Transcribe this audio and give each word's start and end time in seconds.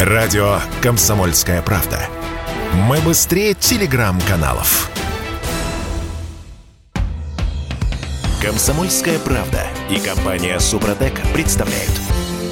Радио 0.00 0.58
«Комсомольская 0.82 1.62
правда». 1.62 1.98
Мы 2.74 2.98
быстрее 2.98 3.54
телеграм-каналов. 3.54 4.90
«Комсомольская 8.42 9.18
правда» 9.18 9.66
и 9.88 9.98
компания 9.98 10.60
«Супротек» 10.60 11.18
представляют. 11.32 11.92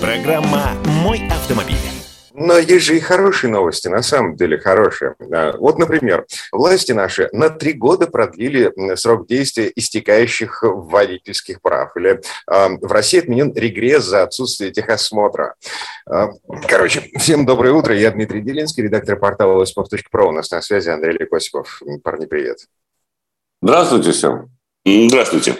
Программа 0.00 0.70
«Мой 0.86 1.28
автомобиль». 1.28 1.93
Но 2.36 2.58
есть 2.58 2.84
же 2.84 2.96
и 2.96 3.00
хорошие 3.00 3.48
новости, 3.48 3.86
на 3.86 4.02
самом 4.02 4.34
деле 4.34 4.58
хорошие. 4.58 5.14
Вот, 5.20 5.78
например, 5.78 6.26
власти 6.50 6.90
наши 6.90 7.28
на 7.32 7.48
три 7.48 7.74
года 7.74 8.08
продлили 8.08 8.72
срок 8.96 9.28
действия 9.28 9.70
истекающих 9.76 10.62
водительских 10.62 11.62
прав. 11.62 11.96
Или 11.96 12.20
в 12.48 12.90
России 12.90 13.20
отменен 13.20 13.52
регресс 13.54 14.04
за 14.04 14.24
отсутствие 14.24 14.72
техосмотра. 14.72 15.54
Короче, 16.66 17.08
всем 17.18 17.46
доброе 17.46 17.72
утро. 17.72 17.94
Я 17.94 18.10
Дмитрий 18.10 18.40
Делинский, 18.40 18.82
редактор 18.82 19.16
портала 19.16 19.62
осипов.про. 19.62 20.28
У 20.28 20.32
нас 20.32 20.50
на 20.50 20.60
связи 20.60 20.88
Андрей 20.88 21.16
Лекосипов. 21.16 21.80
Парни, 22.02 22.26
привет. 22.26 22.58
Здравствуйте 23.62 24.10
всем. 24.10 24.50
Здравствуйте. 24.84 25.56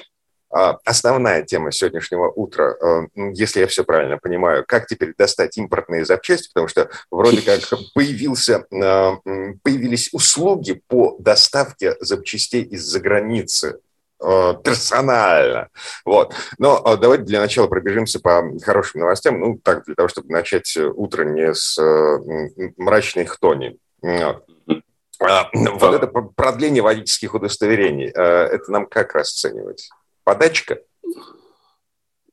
А, 0.54 0.78
основная 0.84 1.42
тема 1.42 1.72
сегодняшнего 1.72 2.30
утра, 2.30 2.76
э, 2.80 3.08
если 3.32 3.58
я 3.58 3.66
все 3.66 3.82
правильно 3.82 4.18
понимаю, 4.18 4.64
как 4.66 4.86
теперь 4.86 5.12
достать 5.18 5.58
импортные 5.58 6.04
запчасти, 6.04 6.48
потому 6.54 6.68
что 6.68 6.90
вроде 7.10 7.42
как 7.42 7.60
появился, 7.92 8.64
а, 8.72 9.16
появились 9.64 10.10
услуги 10.12 10.80
по 10.86 11.16
доставке 11.18 11.96
запчастей 11.98 12.62
из-за 12.62 13.00
границы 13.00 13.80
э, 14.20 14.54
персонально. 14.62 15.70
Вот. 16.04 16.32
Но 16.58 16.80
а, 16.86 16.96
давайте 16.98 17.24
для 17.24 17.40
начала 17.40 17.66
пробежимся 17.66 18.20
по 18.20 18.44
хорошим 18.62 19.00
новостям. 19.00 19.40
Ну, 19.40 19.58
так, 19.58 19.84
для 19.86 19.96
того, 19.96 20.08
чтобы 20.08 20.30
начать 20.30 20.76
утро 20.76 21.24
не 21.24 21.52
с 21.52 21.76
э, 21.82 22.72
мрачной 22.76 23.24
хтони. 23.24 23.76
Вот 24.00 25.94
это 25.94 26.06
продление 26.06 26.82
водительских 26.82 27.34
удостоверений, 27.34 28.06
это 28.08 28.70
нам 28.70 28.86
как 28.86 29.14
расценивать? 29.14 29.88
Подачка? 30.24 30.78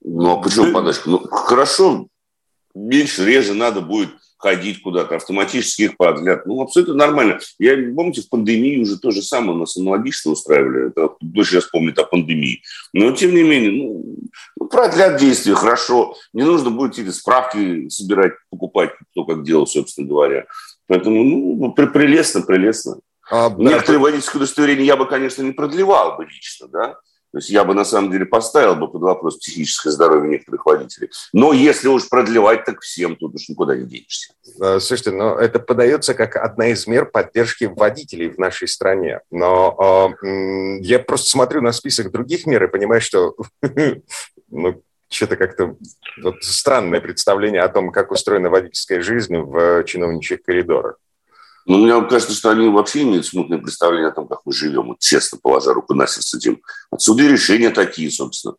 Ну, 0.04 0.32
а 0.32 0.42
почему 0.42 0.74
подачка? 0.74 1.10
Ну, 1.10 1.20
хорошо, 1.20 2.08
меньше, 2.74 3.26
реже 3.26 3.54
надо 3.54 3.82
будет 3.82 4.10
ходить 4.38 4.82
куда-то, 4.82 5.18
автоматически 5.18 5.84
их 5.84 5.98
продлят. 5.98 6.48
Ну, 6.48 6.62
абсолютно 6.62 6.96
нормально. 6.96 7.40
Я, 7.60 7.76
помните, 7.94 8.22
в 8.22 8.30
пандемии 8.30 8.82
уже 8.82 8.98
то 8.98 9.12
же 9.12 9.22
самое 9.22 9.54
у 9.54 9.60
нас 9.60 9.78
аналогично 9.78 10.32
устраивали. 10.32 10.90
Это 10.90 11.16
дочь 11.22 11.50
сейчас 11.50 11.66
помнит 11.66 12.00
о 12.00 12.06
пандемии. 12.06 12.64
Но, 12.92 13.12
тем 13.12 13.36
не 13.36 13.44
менее, 13.44 13.72
ну, 13.72 14.16
ну, 14.60 14.68
продлят 14.68 15.20
действия, 15.20 15.54
хорошо. 15.54 16.16
Не 16.34 16.44
нужно 16.44 16.72
будет 16.72 16.98
эти 16.98 17.10
справки 17.10 17.88
собирать, 17.90 18.34
покупать, 18.50 18.92
кто 19.12 19.26
как 19.26 19.44
делал, 19.44 19.68
собственно 19.68 20.08
говоря. 20.08 20.48
Поэтому, 20.88 21.24
ну, 21.24 21.72
прелестно, 21.74 22.42
прелестно. 22.42 22.98
А, 23.30 23.50
Некоторые 23.50 24.00
да, 24.00 24.04
водительские 24.06 24.38
удостоверения 24.38 24.86
я 24.86 24.98
бы, 24.98 25.06
конечно, 25.06 25.44
не 25.44 25.52
продлевал 25.52 26.18
бы 26.18 26.26
лично, 26.26 26.68
да, 26.68 26.96
то 27.32 27.38
есть 27.38 27.50
я 27.50 27.64
бы 27.64 27.74
на 27.74 27.86
самом 27.86 28.12
деле 28.12 28.26
поставил 28.26 28.76
бы 28.76 28.92
под 28.92 29.02
вопрос 29.04 29.38
психическое 29.38 29.92
здоровье 29.92 30.30
некоторых 30.30 30.66
водителей. 30.66 31.10
Но 31.32 31.54
если 31.54 31.88
уж 31.88 32.10
продлевать, 32.10 32.66
так 32.66 32.82
всем 32.82 33.16
тут 33.16 33.36
уж 33.36 33.48
никуда 33.48 33.76
не 33.76 33.86
денешься. 33.86 34.34
А, 34.60 34.80
слушайте, 34.82 35.12
но 35.12 35.40
это 35.40 35.60
подается 35.60 36.14
как 36.14 36.36
одна 36.36 36.68
из 36.68 36.88
мер 36.88 37.06
поддержки 37.06 37.66
водителей 37.66 38.30
в 38.30 38.38
нашей 38.38 38.68
стране. 38.68 39.22
Но 39.32 40.14
э, 40.22 40.80
я 40.82 41.00
просто 41.00 41.30
смотрю 41.30 41.62
на 41.62 41.72
список 41.72 42.12
других 42.12 42.46
мер 42.46 42.66
и 42.66 42.68
понимаю, 42.68 43.00
что 43.00 43.36
ну, 44.50 44.84
что-то 45.10 45.38
как-то 45.38 45.78
вот 46.22 46.44
странное 46.44 47.00
представление 47.00 47.62
о 47.62 47.70
том, 47.70 47.92
как 47.92 48.12
устроена 48.12 48.50
водительская 48.50 49.02
жизнь 49.02 49.38
в 49.38 49.84
чиновничьих 49.86 50.44
коридорах. 50.44 50.98
Ну, 51.66 51.78
мне 51.78 52.08
кажется, 52.08 52.34
что 52.34 52.50
они 52.50 52.68
вообще 52.70 53.04
имеют 53.04 53.26
смутное 53.26 53.60
представление 53.60 54.10
о 54.10 54.14
том, 54.14 54.28
как 54.28 54.40
мы 54.46 54.54
живем, 54.54 54.88
вот, 54.88 55.00
честно 55.00 55.38
положа 55.42 55.74
руку 55.74 55.94
на 55.94 56.08
сердце 56.08 56.38
этим. 56.38 56.62
Отсюда 56.90 57.24
и 57.24 57.28
решения 57.28 57.70
такие, 57.70 58.10
собственно. 58.10 58.56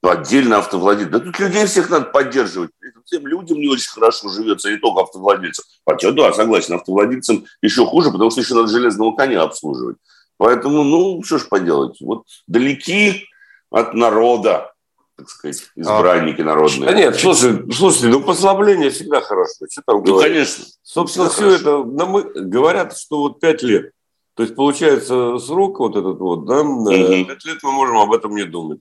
Отдельно 0.00 0.58
автовладельцы. 0.58 1.10
Да 1.10 1.18
тут 1.18 1.38
людей 1.40 1.66
всех 1.66 1.90
надо 1.90 2.06
поддерживать. 2.06 2.70
Всем 3.04 3.26
людям 3.26 3.58
не 3.58 3.68
очень 3.68 3.90
хорошо 3.90 4.28
живется, 4.28 4.70
не 4.70 4.76
только 4.78 5.02
автовладельцам. 5.02 5.64
Хотя, 5.86 6.12
да, 6.12 6.32
согласен, 6.32 6.74
автовладельцам 6.74 7.44
еще 7.62 7.84
хуже, 7.84 8.10
потому 8.12 8.30
что 8.30 8.40
еще 8.40 8.54
надо 8.54 8.68
железного 8.68 9.16
коня 9.16 9.42
обслуживать. 9.42 9.96
Поэтому, 10.36 10.84
ну, 10.84 11.22
что 11.24 11.38
ж 11.38 11.48
поделать. 11.48 12.00
Вот 12.00 12.24
далеки 12.46 13.26
от 13.70 13.94
народа 13.94 14.72
так 15.18 15.28
сказать, 15.28 15.64
избранники 15.74 16.40
а, 16.42 16.44
народные. 16.44 16.90
Да 16.90 16.94
нет, 16.94 17.16
слушай, 17.16 17.60
слушайте, 17.72 18.06
ну 18.06 18.22
послабление 18.22 18.90
всегда 18.90 19.20
хорошо. 19.20 19.66
Что 19.68 19.82
там 19.84 19.96
ну, 19.96 20.02
говорить? 20.04 20.32
конечно. 20.32 20.64
Собственно, 20.84 21.28
все 21.28 21.42
хорошо. 21.42 21.56
это, 21.56 21.84
нам 21.84 22.22
говорят, 22.48 22.96
что 22.96 23.18
вот 23.18 23.40
пять 23.40 23.64
лет. 23.64 23.90
То 24.34 24.44
есть, 24.44 24.54
получается, 24.54 25.38
срок 25.38 25.80
вот 25.80 25.96
этот 25.96 26.20
вот, 26.20 26.46
да, 26.46 26.60
угу. 26.60 26.88
пять 26.88 27.44
лет 27.44 27.58
мы 27.64 27.72
можем 27.72 27.96
об 27.96 28.12
этом 28.12 28.36
не 28.36 28.44
думать. 28.44 28.78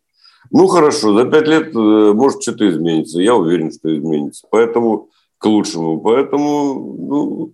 Ну, 0.52 0.68
хорошо, 0.68 1.18
за 1.18 1.25
пять 1.25 1.48
лет 1.48 1.75
э, 1.75 2.14
может 2.14 2.44
что-то 2.44 2.69
изменится. 2.69 3.19
Я 3.19 3.34
уверен, 3.34 3.72
что 3.72 3.94
изменится. 3.94 4.46
Поэтому 4.52 5.09
к 5.40 5.46
лучшему. 5.46 6.00
Поэтому, 6.02 6.98
ну, 7.00 7.54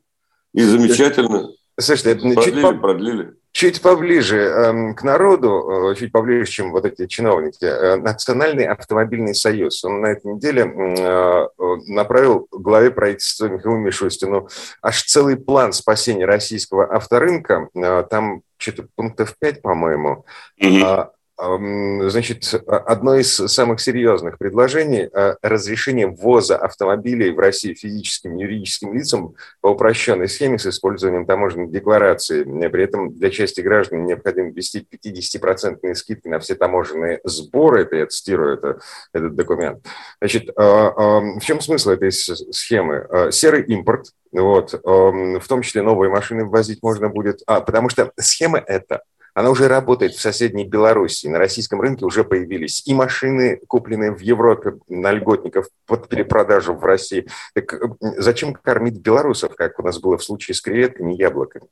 и 0.53 0.61
замечательно. 0.61 1.51
Слушайте, 1.79 2.11
это 2.11 2.21
продлили, 2.21 2.43
чуть 2.43 2.61
по... 2.61 2.73
продлили 2.73 3.33
чуть 3.53 3.81
поближе 3.81 4.37
э, 4.37 4.93
к 4.95 5.03
народу, 5.03 5.91
э, 5.91 5.95
чуть 5.95 6.11
поближе, 6.11 6.51
чем 6.51 6.71
вот 6.71 6.85
эти 6.85 7.05
чиновники, 7.05 7.63
э, 7.63 7.95
Национальный 7.95 8.65
автомобильный 8.65 9.35
союз. 9.35 9.83
Он 9.85 10.01
на 10.01 10.07
этой 10.07 10.33
неделе 10.33 10.63
э, 10.63 11.47
направил 11.87 12.47
главе 12.51 12.89
правительства 12.89 13.45
Михаилу 13.45 13.77
Мишустину 13.77 14.49
аж 14.81 15.03
целый 15.03 15.37
план 15.37 15.71
спасения 15.71 16.25
российского 16.25 16.93
авторынка. 16.93 17.69
Там 18.09 18.41
что-то 18.57 18.87
пунктов 18.95 19.35
5, 19.39 19.61
по-моему. 19.61 20.25
Угу. 20.59 21.13
Значит, 21.35 22.53
одно 22.67 23.15
из 23.15 23.33
самых 23.33 23.81
серьезных 23.81 24.37
предложений– 24.37 25.09
разрешение 25.41 26.07
ввоза 26.07 26.57
автомобилей 26.57 27.31
в 27.31 27.39
Россию 27.39 27.75
физическим 27.75 28.37
и 28.37 28.43
юридическим 28.43 28.93
лицам 28.93 29.33
по 29.59 29.69
упрощенной 29.69 30.29
схеме 30.29 30.59
с 30.59 30.67
использованием 30.67 31.25
таможенной 31.25 31.69
декларации. 31.69 32.43
При 32.43 32.83
этом 32.83 33.17
для 33.17 33.31
части 33.31 33.61
граждан 33.61 34.05
необходимо 34.05 34.51
ввести 34.51 34.87
50% 34.89 35.93
скидки 35.95 36.27
на 36.27 36.39
все 36.39 36.53
таможенные 36.53 37.19
сборы. 37.23 37.81
Это 37.81 37.95
я 37.95 38.05
цитирую 38.05 38.57
это, 38.57 38.79
этот 39.11 39.35
документ. 39.35 39.83
Значит, 40.21 40.49
в 40.55 41.39
чем 41.41 41.61
смысл 41.61 41.91
этой 41.91 42.11
схемы? 42.11 43.07
Серый 43.31 43.63
импорт, 43.63 44.11
вот, 44.31 44.73
в 44.83 45.47
том 45.47 45.61
числе 45.63 45.81
новые 45.81 46.11
машины 46.11 46.45
ввозить 46.45 46.83
можно 46.83 47.09
будет, 47.09 47.41
а, 47.47 47.61
потому 47.61 47.89
что 47.89 48.11
схема 48.17 48.59
эта– 48.59 49.01
она 49.33 49.49
уже 49.49 49.67
работает 49.67 50.13
в 50.13 50.21
соседней 50.21 50.65
Беларуси. 50.65 51.27
На 51.27 51.39
российском 51.39 51.81
рынке 51.81 52.05
уже 52.05 52.23
появились 52.23 52.83
и 52.85 52.93
машины, 52.93 53.59
купленные 53.67 54.11
в 54.11 54.19
Европе 54.19 54.73
на 54.87 55.11
льготников 55.11 55.67
под 55.85 56.07
перепродажу 56.07 56.73
в 56.73 56.83
России. 56.83 57.27
Так 57.53 57.79
зачем 58.17 58.53
кормить 58.53 58.99
белорусов, 58.99 59.55
как 59.55 59.79
у 59.79 59.83
нас 59.83 59.99
было 59.99 60.17
в 60.17 60.23
случае 60.23 60.55
с 60.55 60.61
креветками 60.61 61.13
и 61.13 61.17
яблоками? 61.17 61.67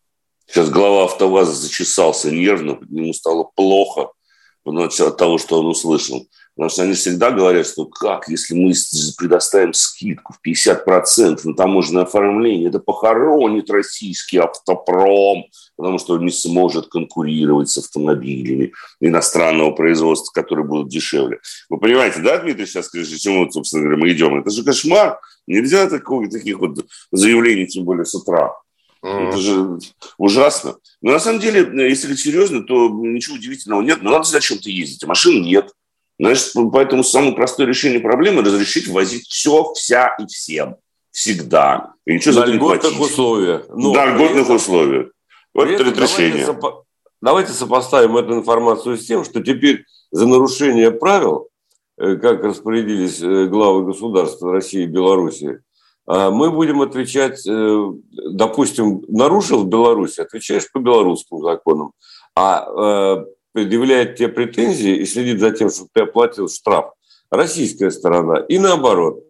Сейчас 0.48 0.70
глава 0.70 1.06
АвтоВАЗа 1.06 1.54
зачесался 1.54 2.32
нервно, 2.32 2.80
ему 2.90 3.14
стало 3.14 3.50
плохо 3.56 4.12
от 4.66 5.18
того, 5.18 5.38
что 5.38 5.60
он 5.60 5.68
услышал. 5.68 6.28
Потому 6.56 6.70
что 6.70 6.84
они 6.84 6.94
всегда 6.94 7.32
говорят, 7.32 7.66
что 7.66 7.86
как, 7.86 8.28
если 8.28 8.54
мы 8.54 8.74
предоставим 9.18 9.74
скидку 9.74 10.34
в 10.34 10.46
50% 10.46 11.40
на 11.44 11.56
таможенное 11.56 12.04
оформление, 12.04 12.68
это 12.68 12.80
похоронит 12.80 13.70
российский 13.70 14.38
автопром, 14.38 15.46
потому 15.78 15.98
что 15.98 16.14
он 16.16 16.26
не 16.26 16.32
сможет 16.32 16.88
конкурировать 16.88 17.70
с 17.70 17.78
автомобилями 17.78 18.74
иностранного 19.00 19.72
производства, 19.72 20.32
которые 20.34 20.68
будут 20.68 20.90
дешевле. 20.90 21.40
Вы 21.70 21.80
понимаете, 21.80 22.22
да, 22.22 22.38
Дмитрий, 22.38 22.66
сейчас, 22.66 22.90
к 22.90 23.02
чему, 23.02 23.50
собственно 23.50 23.84
говоря, 23.84 24.02
мы 24.02 24.12
идем? 24.12 24.40
Это 24.40 24.50
же 24.52 24.64
кошмар. 24.64 25.20
Нельзя 25.48 25.90
такого, 25.90 26.30
таких 26.30 26.60
вот 26.60 26.86
заявлений, 27.12 27.66
тем 27.66 27.86
более 27.86 28.06
с 28.06 28.14
утра. 28.14 28.54
Это 29.02 29.38
же 29.38 29.80
ужасно. 30.18 30.76
Но 31.02 31.14
на 31.14 31.20
самом 31.20 31.40
деле, 31.40 31.62
если 31.90 32.08
говорить 32.08 32.24
серьезно, 32.24 32.62
то 32.62 32.90
ничего 32.90 33.36
удивительного 33.36 33.82
нет. 33.82 34.04
Но 34.04 34.12
надо 34.12 34.26
зачем-то 34.26 34.70
ездить, 34.70 35.04
а 35.04 35.08
машин 35.08 35.42
нет. 35.42 35.72
Значит, 36.22 36.52
поэтому 36.72 37.04
самое 37.04 37.34
простое 37.34 37.66
решение 37.66 38.00
проблемы– 38.00 38.44
разрешить 38.44 38.88
возить 38.88 39.26
все, 39.28 39.74
вся 39.74 40.16
и 40.20 40.28
всем. 40.28 40.76
Всегда. 41.10 41.94
И 42.06 42.14
ничего 42.14 42.34
за 42.34 42.42
это 42.42 42.52
не 42.52 42.60
платить. 42.60 43.00
условиях. 43.00 43.66
Ну, 43.70 43.92
на 43.92 44.06
льготных 44.06 44.48
условиях. 44.52 45.08
Вот 45.56 45.68
это 45.68 45.84
решение. 45.84 46.46
Давайте, 46.46 46.52
сопо- 46.52 46.84
давайте 47.24 47.52
сопоставим 47.54 48.18
эту 48.18 48.36
информацию 48.36 48.98
с 48.98 49.06
тем, 49.08 49.26
что 49.26 49.42
теперь 49.42 49.86
за 50.12 50.28
нарушение 50.28 50.92
правил, 50.92 51.50
э, 51.98 52.16
как 52.18 52.44
распорядились 52.44 53.20
э, 53.20 53.48
главы 53.48 53.86
государств 53.86 54.44
России 54.44 54.84
и 54.84 54.88
Беларуси, 54.88 55.62
а 56.06 56.30
мы 56.30 56.52
будем 56.52 56.84
отвечать, 56.84 57.42
э, 57.48 57.92
допустим, 58.32 59.04
нарушил 59.08 59.64
в 59.64 59.68
Беларуси, 59.68 60.22
отвечаешь 60.22 60.72
по 60.72 60.78
белорусским 60.78 61.42
законам, 61.42 61.94
а 62.36 63.26
предъявляет 63.54 64.16
тебе 64.16 64.30
претензии 64.30 64.98
и 64.98 65.06
следит 65.06 65.40
за 65.40 65.52
тем, 65.52 65.70
чтобы 65.70 65.90
ты 65.94 66.02
оплатил 66.02 66.50
штраф. 66.50 66.94
Российская 67.30 67.92
сторона. 67.92 68.40
И 68.40 68.60
наоборот. 68.60 69.24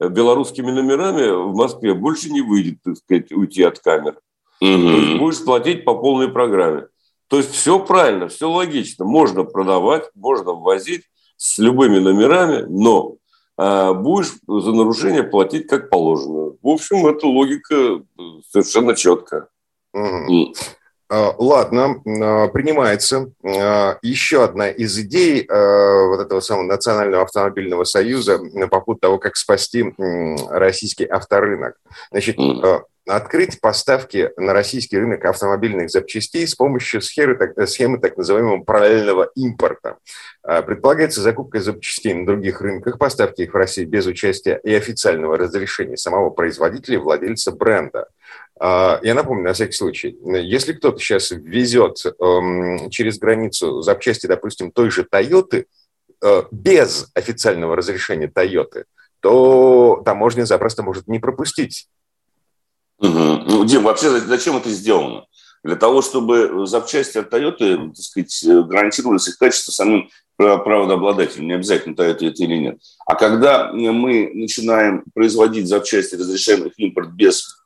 белорусскими 0.00 0.70
номерами 0.70 1.30
в 1.30 1.54
Москве 1.54 1.94
больше 1.94 2.30
не 2.30 2.40
выйдет, 2.40 2.78
так 2.82 2.96
сказать, 2.96 3.30
уйти 3.32 3.62
от 3.62 3.78
камер. 3.78 4.18
Угу. 4.60 5.18
Будешь 5.18 5.44
платить 5.44 5.84
по 5.84 5.94
полной 5.94 6.28
программе. 6.28 6.86
То 7.28 7.38
есть 7.38 7.52
все 7.52 7.78
правильно, 7.78 8.28
все 8.28 8.50
логично. 8.50 9.04
Можно 9.04 9.44
продавать, 9.44 10.10
можно 10.14 10.52
ввозить 10.52 11.04
с 11.36 11.58
любыми 11.58 11.98
номерами, 11.98 12.66
но 12.68 13.16
э, 13.58 13.92
будешь 13.94 14.34
за 14.46 14.72
нарушение 14.72 15.22
платить 15.22 15.66
как 15.66 15.88
положено. 15.88 16.56
В 16.62 16.68
общем, 16.68 17.06
эта 17.06 17.26
логика 17.26 17.74
э, 17.74 18.00
совершенно 18.50 18.94
четкая. 18.94 19.48
Угу. 19.94 20.54
Ладно, 21.12 22.00
а, 22.06 22.48
принимается. 22.48 23.30
А, 23.44 23.98
еще 24.00 24.44
одна 24.44 24.70
из 24.70 24.98
идей 24.98 25.46
вот 25.46 26.20
этого 26.20 26.40
самого 26.40 26.64
Национального 26.64 27.24
автомобильного 27.24 27.84
союза 27.84 28.38
по 28.70 28.80
поводу 28.80 29.00
того, 29.00 29.18
как 29.18 29.36
спасти 29.36 29.84
российский 30.48 31.04
авторынок. 31.04 31.76
Значит, 32.10 32.38
открыть 33.06 33.60
поставки 33.60 34.30
на 34.36 34.52
российский 34.52 34.96
рынок 34.96 35.24
автомобильных 35.24 35.90
запчастей 35.90 36.46
с 36.46 36.54
помощью 36.54 37.00
схемы 37.02 37.34
так, 37.34 37.68
схемы 37.68 37.98
так 37.98 38.16
называемого 38.16 38.62
параллельного 38.62 39.30
импорта. 39.34 39.98
А, 40.42 40.62
предполагается 40.62 41.20
закупка 41.20 41.60
запчастей 41.60 42.14
на 42.14 42.26
других 42.26 42.60
рынках, 42.60 42.98
поставки 42.98 43.42
их 43.42 43.54
в 43.54 43.56
Россию 43.56 43.88
без 43.88 44.06
участия 44.06 44.60
и 44.62 44.72
официального 44.74 45.36
разрешения 45.36 45.96
самого 45.96 46.30
производителя 46.30 46.94
и 46.94 46.98
владельца 46.98 47.50
бренда. 47.50 48.08
А, 48.64 49.00
я 49.02 49.14
напомню, 49.14 49.42
на 49.42 49.54
всякий 49.54 49.72
случай, 49.72 50.16
если 50.24 50.72
кто-то 50.72 51.00
сейчас 51.00 51.32
везет 51.32 51.96
эм, 52.06 52.90
через 52.90 53.18
границу 53.18 53.82
запчасти, 53.82 54.28
допустим, 54.28 54.70
той 54.70 54.88
же 54.88 55.02
Тойоты, 55.02 55.66
э, 56.24 56.42
без 56.52 57.10
официального 57.14 57.74
разрешения 57.74 58.28
Тойоты, 58.28 58.84
то 59.18 60.00
таможня 60.04 60.44
запросто 60.44 60.84
может 60.84 61.08
не 61.08 61.18
пропустить 61.18 61.88
Угу. 62.98 63.08
Ну, 63.08 63.64
Дим, 63.64 63.82
вообще 63.82 64.10
зачем 64.20 64.56
это 64.56 64.70
сделано? 64.70 65.26
Для 65.64 65.74
того, 65.76 66.02
чтобы 66.02 66.66
запчасти 66.66 67.18
от 67.18 67.32
Toyota, 67.32 67.88
так 67.88 67.96
сказать, 67.96 68.44
гарантировались 68.68 69.28
их 69.28 69.38
качество 69.38 69.72
самим 69.72 70.08
правообладателем, 70.36 71.48
не 71.48 71.54
обязательно 71.54 71.94
Toyota 71.94 72.28
это 72.28 72.42
или 72.44 72.56
нет. 72.56 72.78
А 73.06 73.16
когда 73.16 73.72
мы 73.72 74.30
начинаем 74.34 75.04
производить 75.14 75.68
запчасти, 75.68 76.14
разрешаем 76.14 76.66
их 76.66 76.72
импорт 76.76 77.10
без 77.10 77.42
э, 77.42 77.61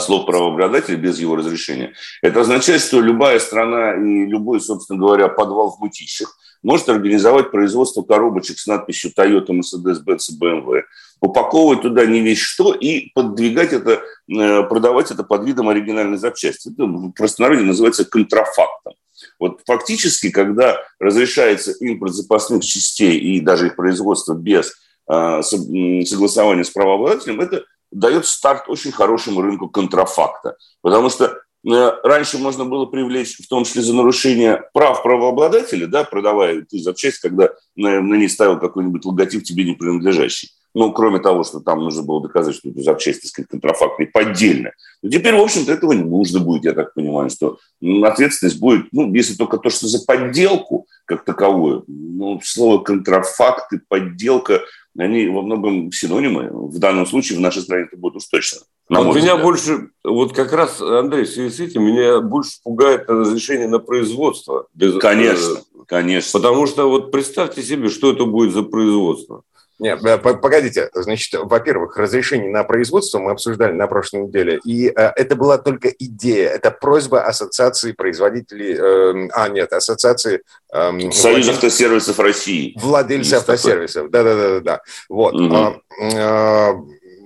слов 0.00 0.26
правообладателя, 0.26 0.96
без 0.96 1.18
его 1.18 1.36
разрешения, 1.36 1.94
это 2.22 2.40
означает, 2.40 2.80
что 2.80 3.00
любая 3.00 3.38
страна 3.38 3.94
и 3.94 4.26
любой, 4.26 4.60
собственно 4.60 4.98
говоря, 4.98 5.28
подвал 5.28 5.70
в 5.70 5.80
мутищах 5.80 6.36
может 6.66 6.88
организовать 6.88 7.52
производство 7.52 8.02
коробочек 8.02 8.58
с 8.58 8.66
надписью 8.66 9.12
Toyota, 9.16 9.50
Mercedes, 9.50 9.98
Benz 10.04 10.32
BMW, 10.40 10.82
упаковывать 11.20 11.82
туда 11.82 12.04
не 12.06 12.20
весь 12.20 12.38
что 12.38 12.74
и 12.74 13.10
подвигать 13.14 13.72
это, 13.72 14.02
э, 14.28 14.62
продавать 14.64 15.12
это 15.12 15.22
под 15.22 15.44
видом 15.44 15.68
оригинальной 15.68 16.18
запчасти. 16.18 16.72
Это 16.72 16.84
в 16.84 17.12
простонародье 17.12 17.64
называется 17.64 18.04
контрафактом. 18.04 18.94
Вот 19.38 19.60
фактически, 19.64 20.30
когда 20.30 20.78
разрешается 20.98 21.70
импорт 21.72 22.12
запасных 22.12 22.64
частей 22.64 23.16
и 23.18 23.40
даже 23.40 23.68
их 23.68 23.76
производство 23.76 24.34
без 24.34 24.74
э, 25.08 25.42
согласования 25.42 26.64
с 26.64 26.70
правообладателем, 26.70 27.40
это 27.40 27.64
дает 27.90 28.26
старт 28.26 28.68
очень 28.68 28.92
хорошему 28.92 29.42
рынку 29.42 29.68
контрафакта. 29.68 30.56
Потому 30.82 31.10
что 31.10 31.24
э, 31.68 31.90
раньше 32.02 32.38
можно 32.38 32.64
было 32.64 32.86
привлечь, 32.86 33.36
в 33.38 33.48
том 33.48 33.64
числе 33.64 33.82
за 33.82 33.94
нарушение 33.94 34.62
прав 34.72 35.02
правообладателя, 35.02 35.86
да, 35.86 36.04
продавая 36.04 36.62
ты 36.62 36.78
запчасть, 36.78 37.18
когда 37.18 37.50
на, 37.74 38.00
на 38.00 38.14
ней 38.14 38.28
ставил 38.28 38.58
какой-нибудь 38.58 39.04
логотип 39.04 39.44
тебе 39.44 39.64
не 39.64 39.74
принадлежащий. 39.74 40.50
Ну, 40.78 40.92
кроме 40.92 41.20
того, 41.20 41.42
что 41.42 41.60
там 41.60 41.78
нужно 41.78 42.02
было 42.02 42.20
доказать, 42.20 42.54
что 42.54 42.68
это 42.68 42.82
запчасть, 42.82 43.22
так 43.22 43.30
сказать, 43.30 43.48
контрафактная, 43.48 44.10
поддельная. 44.12 44.74
Но 45.02 45.08
теперь, 45.08 45.34
в 45.34 45.40
общем-то, 45.40 45.72
этого 45.72 45.92
не 45.92 46.04
нужно 46.04 46.38
будет, 46.38 46.64
я 46.64 46.74
так 46.74 46.92
понимаю, 46.92 47.30
что 47.30 47.58
ответственность 48.04 48.60
будет, 48.60 48.88
ну, 48.92 49.10
если 49.14 49.36
только 49.36 49.56
то, 49.56 49.70
что 49.70 49.86
за 49.86 50.04
подделку 50.04 50.86
как 51.06 51.24
таковую. 51.24 51.84
Ну, 51.86 52.42
слово 52.44 52.82
контрафакт 52.82 53.72
и 53.72 53.78
подделка, 53.88 54.60
они 54.98 55.26
во 55.28 55.42
многом 55.42 55.92
синонимы. 55.92 56.48
В 56.50 56.78
данном 56.78 57.06
случае 57.06 57.38
в 57.38 57.40
нашей 57.40 57.62
стране 57.62 57.84
это 57.84 57.96
будет 57.96 58.16
уж 58.16 58.26
точно. 58.26 58.60
Вот 58.88 59.06
меня 59.06 59.34
взгляд. 59.34 59.42
больше, 59.42 59.88
вот 60.04 60.32
как 60.32 60.52
раз, 60.52 60.80
Андрей, 60.80 61.24
в 61.24 61.28
связи 61.28 61.50
с 61.50 61.60
этим, 61.60 61.82
меня 61.82 62.20
больше 62.20 62.52
пугает 62.62 63.08
разрешение 63.08 63.68
на 63.68 63.80
производство. 63.80 64.66
Без, 64.74 64.96
конечно, 64.98 65.58
э, 65.74 65.78
конечно. 65.86 66.38
Потому 66.38 66.66
что 66.66 66.88
вот 66.88 67.10
представьте 67.10 67.62
себе, 67.62 67.88
что 67.88 68.12
это 68.12 68.24
будет 68.24 68.52
за 68.52 68.62
производство. 68.62 69.42
Нет, 69.78 70.02
э, 70.04 70.18
погодите. 70.18 70.88
Значит, 70.94 71.38
во-первых, 71.42 71.96
разрешение 71.98 72.50
на 72.50 72.64
производство 72.64 73.18
мы 73.18 73.32
обсуждали 73.32 73.72
на 73.72 73.86
прошлой 73.86 74.22
неделе, 74.22 74.58
и 74.64 74.88
э, 74.88 74.92
это 74.94 75.36
была 75.36 75.58
только 75.58 75.88
идея, 75.88 76.48
это 76.48 76.70
просьба 76.70 77.22
ассоциации 77.24 77.92
производителей, 77.92 78.74
э, 78.74 79.28
а 79.32 79.48
нет, 79.48 79.72
ассоциации... 79.72 80.42
Э, 80.72 80.92
Союз 81.10 81.48
автосервисов 81.50 82.18
России. 82.18 82.74
Владельцы 82.80 83.34
автосервисов, 83.34 84.10
да-да-да. 84.10 84.80
Вот. 85.10 85.34
Угу. 85.34 85.82
Э, 86.14 86.72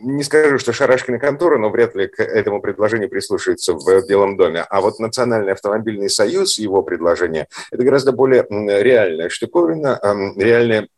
не 0.02 0.25
скажу, 0.25 0.58
что 0.58 0.73
шарашкина 0.73 1.19
контора, 1.19 1.58
но 1.58 1.69
вряд 1.70 1.94
ли 1.94 2.08
к 2.08 2.20
этому 2.20 2.61
предложению 2.61 3.11
прислушаются 3.11 3.75
в 3.75 4.06
Белом 4.08 4.37
доме. 4.37 4.64
А 4.69 4.81
вот 4.81 4.99
Национальный 4.99 5.52
автомобильный 5.52 6.08
союз, 6.08 6.58
его 6.58 6.82
предложение, 6.82 7.47
это 7.70 7.85
гораздо 7.85 8.12
более 8.12 8.47
реальная 8.49 9.29
штуковина, 9.29 10.00
реальная 10.37 10.88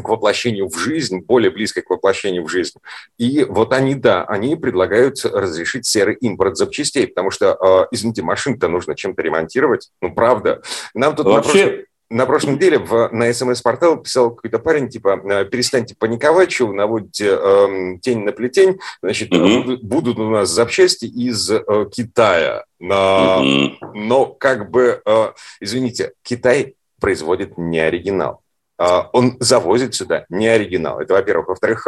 к 0.00 0.08
воплощению 0.08 0.68
в 0.68 0.78
жизнь, 0.78 1.20
более 1.20 1.50
близкой 1.50 1.82
к 1.82 1.90
воплощению 1.90 2.44
в 2.44 2.48
жизнь. 2.48 2.78
И 3.18 3.44
вот 3.44 3.72
они, 3.72 3.94
да, 3.94 4.24
они 4.24 4.56
предлагают 4.56 5.24
разрешить 5.24 5.86
серый 5.86 6.16
импорт 6.16 6.56
запчастей, 6.56 7.06
потому 7.06 7.30
что, 7.30 7.54
а, 7.54 7.88
извините, 7.90 8.22
машин-то 8.22 8.68
нужно 8.68 8.94
чем-то 8.94 9.22
ремонтировать, 9.22 9.90
ну, 10.00 10.14
правда. 10.14 10.62
Нам 10.94 11.14
тут 11.14 11.26
Вообще... 11.26 11.64
на 11.64 11.70
прошлом... 11.70 11.86
На 12.12 12.26
прошлой 12.26 12.56
неделе 12.56 12.78
в, 12.78 13.08
на 13.10 13.32
СМС-портал 13.32 13.96
писал 13.96 14.34
какой-то 14.34 14.58
парень, 14.58 14.90
типа, 14.90 15.18
«Э, 15.24 15.46
перестаньте 15.46 15.94
паниковать, 15.98 16.52
что 16.52 16.66
вы 16.66 16.74
наводите 16.74 17.38
э, 17.40 17.96
тень 18.02 18.18
на 18.18 18.32
плетень, 18.32 18.78
значит, 19.00 19.32
mm 19.32 19.62
будут, 19.62 19.82
будут 19.82 20.18
у 20.18 20.28
нас 20.28 20.50
запчасти 20.50 21.06
из 21.06 21.50
э, 21.50 21.62
Китая. 21.90 22.64
Но, 22.78 23.40
mm 23.42 23.76
но 23.94 24.26
как 24.26 24.70
бы, 24.70 25.00
э, 25.06 25.32
извините, 25.60 26.12
Китай 26.22 26.74
производит 27.00 27.56
не 27.56 27.80
оригинал. 27.80 28.41
А, 28.82 29.08
он 29.12 29.36
завозит 29.38 29.94
сюда 29.94 30.26
не 30.28 30.48
оригинал. 30.48 31.00
Это, 31.00 31.14
во-первых. 31.14 31.48
Во-вторых, 31.48 31.86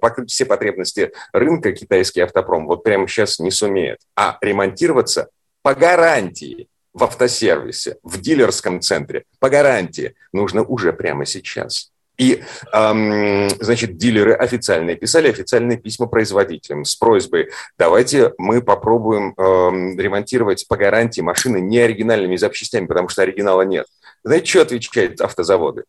покрыть 0.00 0.30
все 0.30 0.44
потребности 0.44 1.12
рынка 1.32 1.72
китайский 1.72 2.22
автопром 2.22 2.66
вот 2.66 2.82
прямо 2.82 3.06
сейчас 3.06 3.38
не 3.38 3.52
сумеет. 3.52 4.00
А 4.16 4.36
ремонтироваться 4.40 5.28
по 5.62 5.74
гарантии 5.74 6.68
в 6.92 7.04
автосервисе, 7.04 7.98
в 8.02 8.20
дилерском 8.20 8.80
центре, 8.80 9.24
по 9.38 9.48
гарантии 9.48 10.14
нужно 10.32 10.64
уже 10.64 10.92
прямо 10.92 11.24
сейчас. 11.26 11.92
И, 12.18 12.42
эм, 12.72 13.48
значит, 13.60 13.96
дилеры 13.96 14.34
официальные 14.34 14.96
писали 14.96 15.28
официальные 15.28 15.78
письма 15.78 16.06
производителям 16.06 16.84
с 16.84 16.96
просьбой, 16.96 17.50
давайте 17.78 18.34
мы 18.36 18.60
попробуем 18.60 19.32
эм, 19.38 19.98
ремонтировать 19.98 20.66
по 20.68 20.76
гарантии 20.76 21.20
машины 21.20 21.60
не 21.60 21.78
оригинальными 21.78 22.36
запчастями, 22.36 22.86
потому 22.86 23.08
что 23.08 23.22
оригинала 23.22 23.62
нет. 23.62 23.86
Знаете, 24.24 24.46
что 24.46 24.62
отвечают 24.62 25.20
автозаводы? 25.20 25.84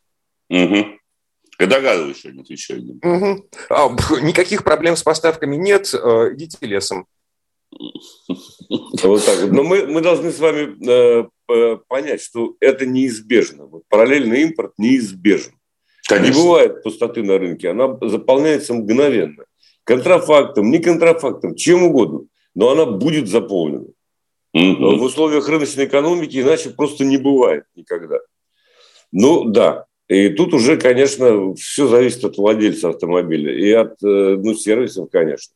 Угу. 0.51 0.86
Я 1.60 1.67
догадываюсь, 1.67 2.17
что 2.17 2.29
они 2.29 2.41
отвечают. 2.41 2.84
Угу. 2.84 3.50
А, 3.70 3.89
никаких 4.22 4.63
проблем 4.63 4.96
с 4.96 5.03
поставками 5.03 5.55
нет, 5.55 5.93
э, 5.93 6.34
идите 6.34 6.58
лесом. 6.62 7.08
Вот 7.72 9.25
так 9.25 9.39
вот. 9.41 9.51
Но 9.51 9.63
мы, 9.63 9.86
мы 9.88 10.01
должны 10.01 10.31
с 10.31 10.39
вами 10.39 10.75
э, 11.48 11.77
понять, 11.88 12.22
что 12.22 12.55
это 12.60 12.86
неизбежно. 12.86 13.65
Вот 13.65 13.84
параллельный 13.88 14.41
импорт 14.41 14.74
неизбежен. 14.77 15.53
Конечно. 16.08 16.34
Не 16.34 16.43
бывает 16.43 16.84
пустоты 16.84 17.24
на 17.24 17.38
рынке, 17.38 17.70
она 17.70 17.98
заполняется 18.01 18.74
мгновенно. 18.74 19.46
Контрафактом, 19.86 20.70
не 20.70 20.79
контрафактом, 20.79 21.55
чем 21.55 21.84
угодно, 21.84 22.25
но 22.53 22.72
она 22.72 22.86
будет 22.86 23.29
заполнена. 23.29 23.88
Угу. 24.53 24.98
В 24.98 25.03
условиях 25.03 25.48
рыночной 25.48 25.86
экономики 25.86 26.41
иначе 26.41 26.72
просто 26.72 27.05
не 27.05 27.17
бывает 27.17 27.63
никогда. 27.75 28.20
Ну 29.13 29.46
да, 29.46 29.86
и 30.11 30.27
тут 30.27 30.53
уже, 30.53 30.75
конечно, 30.75 31.55
все 31.55 31.87
зависит 31.87 32.25
от 32.25 32.37
владельца 32.37 32.89
автомобиля 32.89 33.57
и 33.57 33.71
от 33.71 33.93
э, 34.03 34.35
ну, 34.43 34.53
сервисов, 34.55 35.07
конечно. 35.09 35.53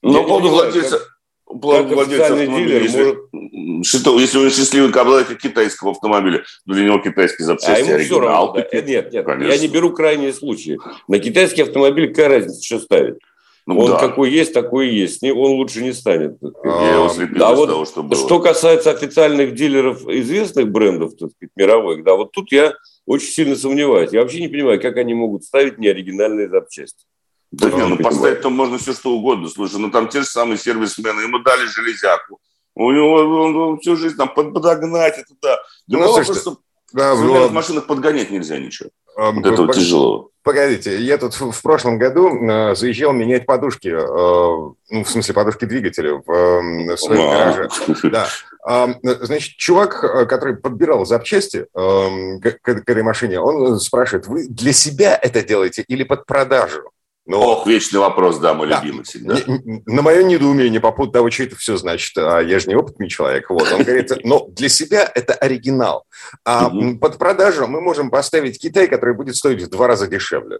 Но 0.00 0.22
по 0.22 0.28
поводу 0.30 0.48
владельца, 0.48 1.00
как 1.46 1.86
владельца 1.92 2.34
дилер 2.34 2.82
если, 2.82 3.18
может... 3.32 3.86
что, 3.86 4.18
если 4.18 4.38
он 4.38 4.50
счастливый 4.50 4.90
обладатель 4.90 5.36
китайского 5.36 5.90
автомобиля, 5.90 6.38
то 6.66 6.72
для 6.72 6.86
него 6.86 7.00
китайский 7.00 7.42
запчасти 7.42 7.90
а 7.90 7.94
ему 7.94 8.02
все 8.02 8.20
равно, 8.20 8.52
да. 8.54 8.80
Нет, 8.80 9.12
нет, 9.12 9.26
конечно. 9.26 9.52
я 9.52 9.58
не 9.58 9.68
беру 9.68 9.92
крайние 9.92 10.32
случаи. 10.32 10.78
На 11.06 11.18
китайский 11.18 11.60
автомобиль 11.60 12.08
какая 12.08 12.28
разница, 12.28 12.64
что 12.64 12.78
ставить? 12.78 13.16
Ну, 13.66 13.80
он 13.80 13.90
да. 13.90 13.98
какой 13.98 14.30
есть, 14.30 14.54
такой 14.54 14.88
и 14.88 14.94
есть. 14.94 15.22
Он 15.22 15.52
лучше 15.52 15.82
не 15.82 15.92
станет. 15.92 16.38
Я 16.64 16.94
его 16.94 17.10
слепил 17.10 17.44
а 17.44 17.54
вот 17.54 17.68
того, 17.68 17.84
что 17.84 18.02
было. 18.02 18.18
Что 18.18 18.40
касается 18.40 18.92
официальных 18.92 19.54
дилеров 19.54 20.08
известных 20.08 20.70
брендов, 20.70 21.10
так 21.18 21.32
сказать, 21.32 21.52
мировых, 21.54 22.02
да, 22.02 22.14
вот 22.14 22.32
тут 22.32 22.50
я 22.50 22.72
очень 23.06 23.28
сильно 23.28 23.56
сомневаюсь. 23.56 24.12
Я 24.12 24.22
вообще 24.22 24.40
не 24.40 24.48
понимаю, 24.48 24.80
как 24.80 24.96
они 24.96 25.14
могут 25.14 25.44
ставить 25.44 25.78
неоригинальные 25.78 26.48
запчасти. 26.48 27.04
Да 27.50 27.68
нет, 27.68 27.88
ну 27.88 27.96
поставить 27.96 28.42
там 28.42 28.52
можно 28.52 28.78
все 28.78 28.92
что 28.92 29.12
угодно. 29.12 29.48
Слушай, 29.48 29.80
ну 29.80 29.90
там 29.90 30.08
те 30.08 30.20
же 30.20 30.26
самые 30.26 30.58
сервисмены, 30.58 31.22
ему 31.22 31.40
дали 31.40 31.66
железяку. 31.66 32.40
У 32.76 32.92
него 32.92 33.14
он, 33.14 33.56
он 33.56 33.80
всю 33.80 33.96
жизнь 33.96 34.16
там 34.16 34.32
подогнать 34.32 35.18
это 35.18 35.34
да. 35.42 35.56
Да 35.88 35.98
ну, 35.98 36.06
слушай, 36.06 36.26
просто 36.26 36.56
да, 36.92 37.14
в 37.14 37.18
современных 37.18 37.52
машинах 37.52 37.86
подгонять 37.86 38.30
нельзя 38.30 38.58
ничего. 38.58 38.90
А, 39.16 39.32
вот 39.32 39.46
этого 39.46 39.72
тяжело. 39.72 40.30
Погодите, 40.42 40.98
я 41.02 41.18
тут 41.18 41.34
в 41.34 41.62
прошлом 41.62 41.98
году 41.98 42.28
э, 42.28 42.74
заезжал 42.74 43.12
менять 43.12 43.44
подушки, 43.44 43.88
э, 43.88 44.72
ну, 44.90 45.04
в 45.04 45.10
смысле 45.10 45.34
подушки 45.34 45.66
двигателя 45.66 46.14
в, 46.14 46.30
э, 46.30 46.94
в 46.94 46.96
своем 46.96 47.30
гараже. 47.30 47.68
Да. 48.10 48.26
А, 48.66 48.94
значит, 49.02 49.56
чувак, 49.56 50.00
который 50.28 50.56
подбирал 50.56 51.04
запчасти 51.04 51.66
к 51.72 52.68
этой 52.68 53.02
машине, 53.02 53.40
он 53.40 53.78
спрашивает, 53.80 54.26
вы 54.26 54.48
для 54.48 54.72
себя 54.72 55.18
это 55.20 55.42
делаете 55.42 55.84
или 55.86 56.04
под 56.04 56.26
продажу? 56.26 56.90
Ну, 57.30 57.38
Ох, 57.38 57.64
вечный 57.64 58.00
вопрос, 58.00 58.38
да, 58.38 58.54
мой 58.54 58.68
да. 58.68 58.80
любимый 58.80 59.04
всегда. 59.04 59.36
На 59.86 60.02
мое 60.02 60.24
недоумение 60.24 60.80
по 60.80 60.90
поводу 60.90 61.12
того, 61.12 61.30
что 61.30 61.44
это 61.44 61.54
все 61.54 61.76
значит, 61.76 62.18
а 62.18 62.40
я 62.40 62.58
же 62.58 62.66
не 62.66 62.74
опытный 62.74 63.08
человек, 63.08 63.50
вот, 63.50 63.70
он 63.70 63.84
говорит, 63.84 64.10
но 64.24 64.48
для 64.48 64.68
себя 64.68 65.08
это 65.14 65.34
оригинал, 65.34 66.06
а 66.44 66.68
под 67.00 67.18
продажу 67.18 67.68
мы 67.68 67.80
можем 67.80 68.10
поставить 68.10 68.58
Китай, 68.60 68.88
который 68.88 69.14
будет 69.14 69.36
стоить 69.36 69.62
в 69.62 69.70
два 69.70 69.86
раза 69.86 70.08
дешевле. 70.08 70.58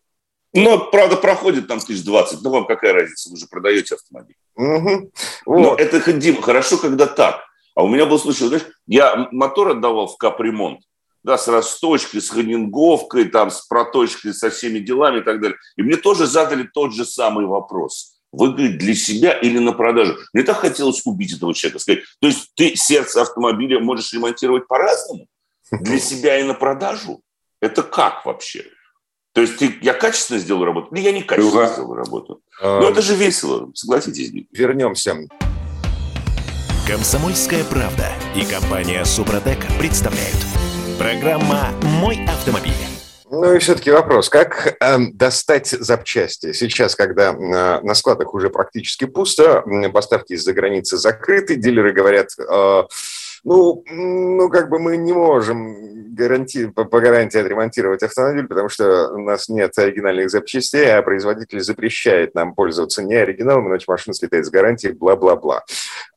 Но, 0.55 0.79
правда, 0.79 1.17
проходит 1.17 1.67
там 1.67 1.81
тысяч 1.81 2.05
двадцать. 2.05 2.41
Ну, 2.43 2.50
вам 2.50 2.67
какая 2.69 2.93
разница, 2.93 3.31
вы 3.31 3.37
же 3.37 3.47
продаете 3.50 3.97
автомобиль. 3.97 4.37
Угу. 4.55 5.12
Вот. 5.47 5.59
Но 5.61 5.75
это, 5.75 6.12
Дим, 6.12 6.41
хорошо, 6.41 6.77
когда 6.77 7.07
так. 7.07 7.41
А 7.75 7.83
у 7.83 7.89
меня 7.89 8.07
был 8.07 8.21
случай, 8.21 8.47
знаешь, 8.47 8.67
я 8.87 9.29
мотор 9.33 9.71
отдавал 9.71 10.07
в 10.07 10.17
капремонт, 10.19 10.83
да, 11.23 11.37
с 11.39 11.49
росточкой, 11.49 12.21
с 12.21 12.31
ханинговкой, 12.31 13.27
там, 13.27 13.50
с 13.50 13.62
проточкой, 13.67 14.35
со 14.35 14.50
всеми 14.50 14.79
делами 14.79 15.21
и 15.21 15.23
так 15.23 15.41
далее. 15.41 15.59
И 15.77 15.83
мне 15.83 15.97
тоже 15.97 16.27
задали 16.27 16.69
тот 16.73 16.95
же 16.95 17.05
самый 17.05 17.47
вопрос. 17.47 18.15
Вы, 18.33 18.53
говорит, 18.53 18.79
для 18.79 18.95
себя 18.95 19.33
или 19.33 19.59
на 19.59 19.73
продажу? 19.73 20.17
Мне 20.33 20.45
так 20.45 20.59
хотелось 20.59 21.03
убить 21.05 21.37
этого 21.37 21.53
человека, 21.53 21.81
сказать, 21.81 22.00
то 22.21 22.29
есть 22.29 22.53
ты 22.55 22.77
сердце 22.77 23.23
автомобиля 23.23 23.81
можешь 23.81 24.12
ремонтировать 24.12 24.69
по-разному? 24.69 25.27
Для 25.73 25.99
себя 25.99 26.39
и 26.39 26.45
на 26.45 26.55
продажу? 26.55 27.21
Это 27.61 27.83
как 27.83 28.25
вообще? 28.25 28.65
То 29.33 29.41
есть 29.41 29.59
ты, 29.59 29.79
я 29.83 29.95
качественно 29.95 30.39
сделал 30.39 30.65
работу 30.65 30.93
или 30.95 31.03
я 31.03 31.12
не 31.12 31.23
качественно 31.23 31.69
сделал 31.69 31.95
работу? 31.95 32.41
Ну, 32.61 32.89
это 32.89 33.03
же 33.03 33.15
весело, 33.15 33.71
согласитесь. 33.75 34.33
Вернемся. 34.50 35.17
Комсомольская 36.87 37.62
правда 37.65 38.09
и 38.35 38.45
компания 38.45 39.05
Супротек 39.05 39.59
представляют– 39.79 40.37
Программа 41.00 41.71
«Мой 42.02 42.21
автомобиль». 42.28 42.75
Ну 43.30 43.54
и 43.54 43.59
все-таки 43.59 43.90
вопрос, 43.90 44.28
как 44.28 44.76
э, 44.78 44.99
достать 45.14 45.69
запчасти? 45.69 46.52
Сейчас, 46.52 46.95
когда 46.95 47.30
э, 47.30 47.80
на 47.80 47.95
складах 47.95 48.35
уже 48.35 48.50
практически 48.50 49.07
пусто, 49.07 49.64
поставки 49.95 50.35
из-за 50.35 50.52
границы 50.52 50.99
закрыты, 50.99 51.57
дилеры 51.57 51.95
говорят, 51.95 52.28
э, 52.38 52.83
ну, 53.45 53.83
ну, 53.87 54.50
как 54.50 54.69
бы 54.69 54.78
мы 54.78 54.99
не 54.99 55.14
можем 55.14 56.14
гаранти, 56.14 56.66
по, 56.66 56.85
гарантии 56.85 57.40
отремонтировать 57.40 58.02
автомобиль, 58.02 58.47
потому 58.47 58.69
что 58.69 59.14
у 59.14 59.21
нас 59.21 59.49
нет 59.49 59.78
оригинальных 59.78 60.28
запчастей, 60.28 60.95
а 60.95 61.00
производитель 61.00 61.61
запрещает 61.61 62.35
нам 62.35 62.54
пользоваться 62.54 63.02
не 63.02 63.14
оригиналом, 63.14 63.69
иначе 63.69 63.87
машина 63.88 64.12
слетает 64.12 64.45
с 64.45 64.50
гарантии, 64.50 64.88
бла-бла-бла. 64.88 65.64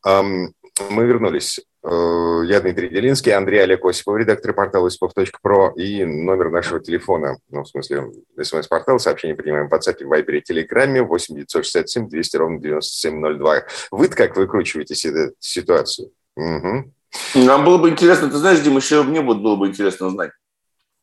Эм, 0.05 0.53
мы 0.89 1.05
вернулись. 1.05 1.61
Э, 1.83 2.41
я 2.45 2.61
Дмитрий 2.61 2.89
Делинский, 2.89 3.33
Андрей 3.33 3.61
Олег 3.63 3.83
Осипов, 3.83 4.17
редактор 4.17 4.53
портала 4.53 4.87
осипов.про 4.87 5.73
и 5.75 6.05
номер 6.05 6.49
нашего 6.49 6.79
телефона, 6.79 7.37
ну, 7.49 7.63
в 7.63 7.67
смысле, 7.67 8.11
смс-портал, 8.41 8.99
сообщение 8.99 9.35
принимаем 9.35 9.67
в 9.67 9.73
WhatsApp, 9.73 10.01
Viber 10.01 10.37
и 10.37 10.41
Телеграме 10.41 11.01
8 11.01 11.35
967 11.35 12.07
200 12.07 12.37
ровно 12.37 12.59
9702. 12.59 13.63
вы 13.91 14.07
как 14.07 14.37
выкручиваете 14.37 15.09
эту 15.09 15.35
ситуацию? 15.39 16.11
Угу. 16.37 16.91
Нам 17.35 17.65
было 17.65 17.77
бы 17.77 17.89
интересно, 17.89 18.29
ты 18.29 18.37
знаешь, 18.37 18.61
Дима, 18.61 18.77
еще 18.77 19.03
мне 19.03 19.21
вот 19.21 19.39
было 19.39 19.57
бы 19.57 19.67
интересно 19.67 20.09
знать, 20.09 20.31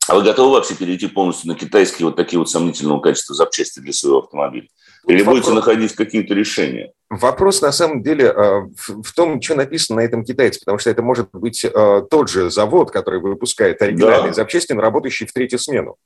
а 0.08 0.16
вы 0.16 0.22
готовы 0.22 0.54
вообще 0.54 0.74
перейти 0.74 1.08
полностью 1.08 1.48
на 1.48 1.56
китайские 1.56 2.06
вот 2.06 2.16
такие 2.16 2.38
вот 2.38 2.48
сомнительного 2.48 3.00
качества 3.00 3.34
запчасти 3.34 3.80
для 3.80 3.92
своего 3.92 4.20
автомобиля? 4.20 4.68
Или 5.06 5.22
будете 5.22 5.52
находить 5.52 5.94
какие-то 5.94 6.32
решения? 6.34 6.92
Вопрос 7.10 7.60
на 7.60 7.72
самом 7.72 8.04
деле 8.04 8.26
э, 8.26 8.60
в 9.02 9.12
том, 9.14 9.42
что 9.42 9.56
написано 9.56 10.00
на 10.00 10.04
этом 10.04 10.24
китайце, 10.24 10.60
потому 10.60 10.78
что 10.78 10.90
это 10.90 11.02
может 11.02 11.28
быть 11.32 11.64
э, 11.64 12.02
тот 12.08 12.28
же 12.28 12.50
завод, 12.50 12.92
который 12.92 13.20
выпускает 13.20 13.82
оригинальные 13.82 14.28
да. 14.28 14.34
запчасти, 14.34 14.72
работающий 14.72 15.26
в 15.26 15.32
третью 15.32 15.58
смену. 15.58 15.96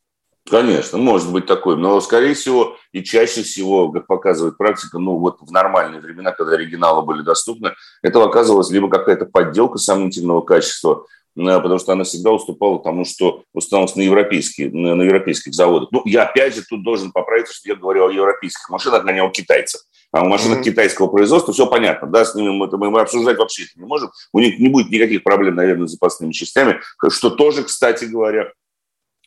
Конечно, 0.51 0.97
может 0.97 1.31
быть 1.31 1.45
такой, 1.45 1.77
но, 1.77 2.01
скорее 2.01 2.33
всего, 2.33 2.77
и 2.93 3.03
чаще 3.03 3.43
всего, 3.43 3.91
как 3.93 4.07
показывает 4.07 4.57
практика, 4.57 4.99
ну 4.99 5.19
вот 5.19 5.39
в 5.41 5.51
нормальные 5.53 6.01
времена, 6.01 6.33
когда 6.33 6.55
оригиналы 6.55 7.03
были 7.03 7.23
доступны, 7.23 7.75
это 8.03 8.23
оказывалось 8.23 8.71
либо 8.71 8.89
какая-то 8.89 9.27
подделка 9.27 9.79
сомнительного 9.79 10.41
качества, 10.41 11.05
Э, 11.37 11.61
потому 11.61 11.79
что 11.79 11.93
она 11.93 12.05
всегда 12.05 12.31
уступала 12.31 12.83
тому, 12.83 13.05
что 13.05 13.43
установилось 13.53 13.97
на, 13.97 14.03
европейские, 14.03 14.71
на, 14.71 14.95
на 14.95 15.03
европейских 15.03 15.55
заводах. 15.55 15.89
Ну, 15.91 16.03
я 16.05 16.25
опять 16.25 16.55
же 16.55 16.63
тут 16.69 16.85
должен 16.85 17.13
поправиться, 17.13 17.55
что 17.55 17.69
я 17.69 17.75
говорю 17.75 18.07
о 18.07 18.13
европейских 18.13 18.69
машинах, 18.71 19.05
а 19.05 19.13
не 19.13 19.21
о 19.21 19.31
китайцах. 19.31 19.85
А 20.15 20.23
у 20.23 20.29
машинах 20.29 20.61
mm-hmm. 20.61 20.63
китайского 20.63 21.09
производства 21.09 21.53
все 21.53 21.67
понятно, 21.67 22.07
да, 22.07 22.25
с 22.25 22.37
ними 22.37 22.51
мы, 22.51 22.69
мы, 22.69 22.89
мы 22.89 23.01
обсуждать 23.01 23.37
вообще 23.37 23.65
не 23.75 23.85
можем. 23.85 24.13
У 24.33 24.39
них 24.39 24.61
не 24.61 24.69
будет 24.69 24.89
никаких 24.89 25.25
проблем, 25.25 25.57
наверное, 25.57 25.89
с 25.89 25.91
запасными 25.91 26.31
частями, 26.31 26.81
что 27.09 27.31
тоже, 27.31 27.65
кстати 27.65 28.05
говоря, 28.05 28.53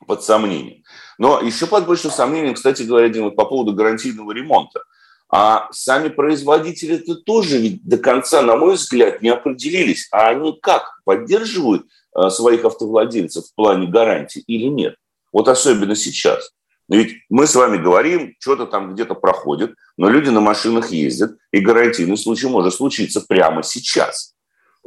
под 0.06 0.24
сомнением. 0.24 0.84
Но 1.18 1.42
еще 1.42 1.68
под 1.68 1.88
большим 1.88 2.10
сомнением, 2.10 2.54
кстати 2.54 2.84
говоря, 2.84 3.10
Дима, 3.10 3.32
по 3.32 3.44
поводу 3.44 3.74
гарантийного 3.74 4.32
ремонта. 4.32 4.82
А 5.30 5.68
сами 5.74 6.08
производители 6.08 6.96
это 6.96 7.16
тоже 7.16 7.58
ведь 7.58 7.84
до 7.84 7.98
конца, 7.98 8.42
на 8.42 8.56
мой 8.56 8.76
взгляд, 8.76 9.22
не 9.22 9.28
определились. 9.28 10.08
А 10.12 10.30
они 10.30 10.58
как? 10.62 11.02
Поддерживают 11.04 11.86
э, 12.16 12.30
своих 12.30 12.64
автовладельцев 12.64 13.44
в 13.44 13.56
плане 13.56 13.88
гарантии 13.88 14.42
или 14.48 14.68
нет? 14.68 14.96
Вот 15.34 15.50
особенно 15.50 15.98
сейчас. 15.98 16.50
Ведь 16.90 17.24
мы 17.30 17.48
с 17.48 17.56
вами 17.56 17.78
говорим, 17.78 18.36
что-то 18.40 18.66
там 18.66 18.94
где-то 18.94 19.14
проходит, 19.14 19.76
но 19.98 20.10
люди 20.10 20.30
на 20.30 20.40
машинах 20.40 20.92
ездят, 20.92 21.38
и 21.52 21.60
гарантийный 21.60 22.18
случай 22.18 22.48
может 22.48 22.74
случиться 22.74 23.22
прямо 23.22 23.64
сейчас. 23.64 24.34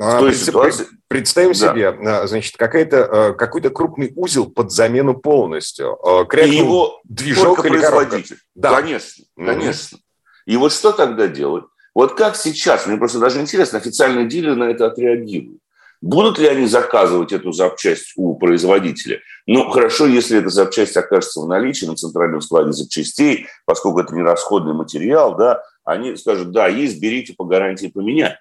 А, 0.01 0.19
То 0.19 0.29
есть 0.29 0.47
ситуации... 0.47 0.87
Представим 1.09 1.51
да. 1.51 1.55
себе, 1.55 1.89
а, 1.89 2.27
значит, 2.27 2.57
какая-то, 2.57 2.97
э, 2.97 3.33
какой-то 3.35 3.69
крупный 3.71 4.13
узел 4.17 4.47
под 4.49 4.73
замену 4.73 5.15
полностью. 5.15 5.99
Э, 6.03 6.25
крякнул 6.27 6.53
и 6.53 6.57
его 6.57 7.01
движок 7.05 7.65
или 7.67 7.73
производитель. 7.73 8.39
Да. 8.55 8.81
Конечно, 8.81 9.25
конечно. 9.37 9.97
Mm-hmm. 9.97 10.01
И 10.47 10.57
вот 10.57 10.73
что 10.73 10.93
тогда 10.93 11.27
делать? 11.27 11.65
Вот 11.95 12.15
как 12.15 12.37
сейчас, 12.37 12.87
мне 12.87 12.97
просто 12.97 13.19
даже 13.19 13.41
интересно, 13.41 13.79
официальные 13.79 14.27
дилеры 14.27 14.55
на 14.57 14.65
это 14.65 14.87
отреагируют. 14.87 15.61
Будут 16.03 16.39
ли 16.39 16.47
они 16.47 16.67
заказывать 16.67 17.33
эту 17.33 17.53
запчасть 17.53 18.13
у 18.17 18.35
производителя? 18.37 19.21
Ну, 19.47 19.69
хорошо, 19.69 20.07
если 20.07 20.39
эта 20.39 20.49
запчасть 20.49 20.97
окажется 20.97 21.41
в 21.41 21.47
наличии 21.47 21.85
на 21.85 21.95
центральном 21.95 22.41
складе 22.41 22.73
запчастей, 22.73 23.47
поскольку 23.67 24.01
это 24.01 24.15
не 24.15 24.23
расходный 24.23 24.73
материал, 24.73 25.37
да, 25.37 25.63
они 25.85 26.17
скажут, 26.17 26.53
да, 26.53 26.69
есть, 26.69 27.01
берите 27.01 27.35
по 27.35 27.45
гарантии 27.45 27.89
поменять. 27.89 28.39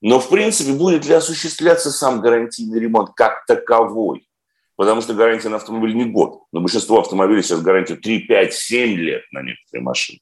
Но, 0.00 0.20
в 0.20 0.28
принципе, 0.28 0.72
будет 0.72 1.04
ли 1.06 1.14
осуществляться 1.14 1.90
сам 1.90 2.20
гарантийный 2.20 2.78
ремонт 2.78 3.10
как 3.16 3.44
таковой? 3.46 4.28
Потому 4.76 5.00
что 5.00 5.14
гарантия 5.14 5.48
на 5.48 5.56
автомобиль 5.56 5.94
не 5.94 6.04
год. 6.04 6.42
Но 6.52 6.60
большинство 6.60 7.00
автомобилей 7.00 7.42
сейчас 7.42 7.60
гарантия 7.60 7.96
3, 7.96 8.20
5, 8.20 8.52
7 8.52 8.96
лет 8.96 9.22
на 9.32 9.42
некоторые 9.42 9.82
машины 9.82 10.20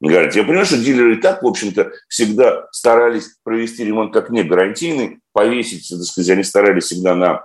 гарантии. 0.00 0.38
Я 0.38 0.44
понимаю, 0.44 0.66
что 0.66 0.78
дилеры 0.78 1.16
и 1.16 1.20
так, 1.20 1.42
в 1.42 1.46
общем-то, 1.46 1.92
всегда 2.08 2.68
старались 2.72 3.36
провести 3.42 3.84
ремонт 3.84 4.12
как 4.12 4.30
не 4.30 4.42
гарантийный, 4.42 5.20
повесить, 5.32 5.88
так 5.88 6.00
сказать, 6.00 6.30
они 6.30 6.44
старались 6.44 6.84
всегда 6.84 7.14
на 7.14 7.44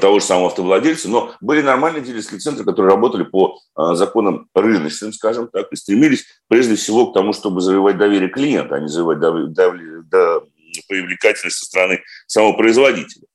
того 0.00 0.18
же 0.18 0.24
самого 0.24 0.48
автовладельца, 0.48 1.08
но 1.08 1.34
были 1.40 1.62
нормальные 1.62 2.02
дилерские 2.02 2.40
центры, 2.40 2.64
которые 2.64 2.90
работали 2.90 3.22
по 3.22 3.58
а, 3.74 3.94
законам 3.94 4.48
рыночным, 4.54 5.12
скажем 5.12 5.48
так, 5.48 5.72
и 5.72 5.76
стремились 5.76 6.24
прежде 6.48 6.74
всего 6.74 7.06
к 7.06 7.14
тому, 7.14 7.32
чтобы 7.32 7.60
завоевать 7.60 7.98
доверие 7.98 8.28
клиента, 8.28 8.76
а 8.76 8.80
не 8.80 8.88
завоевать 8.88 9.20
до, 9.20 9.46
до, 9.46 9.70
до 10.10 10.42
привлекательность 10.88 11.58
со 11.58 11.66
стороны 11.66 12.00
самого 12.26 12.54
производителя. 12.54 13.26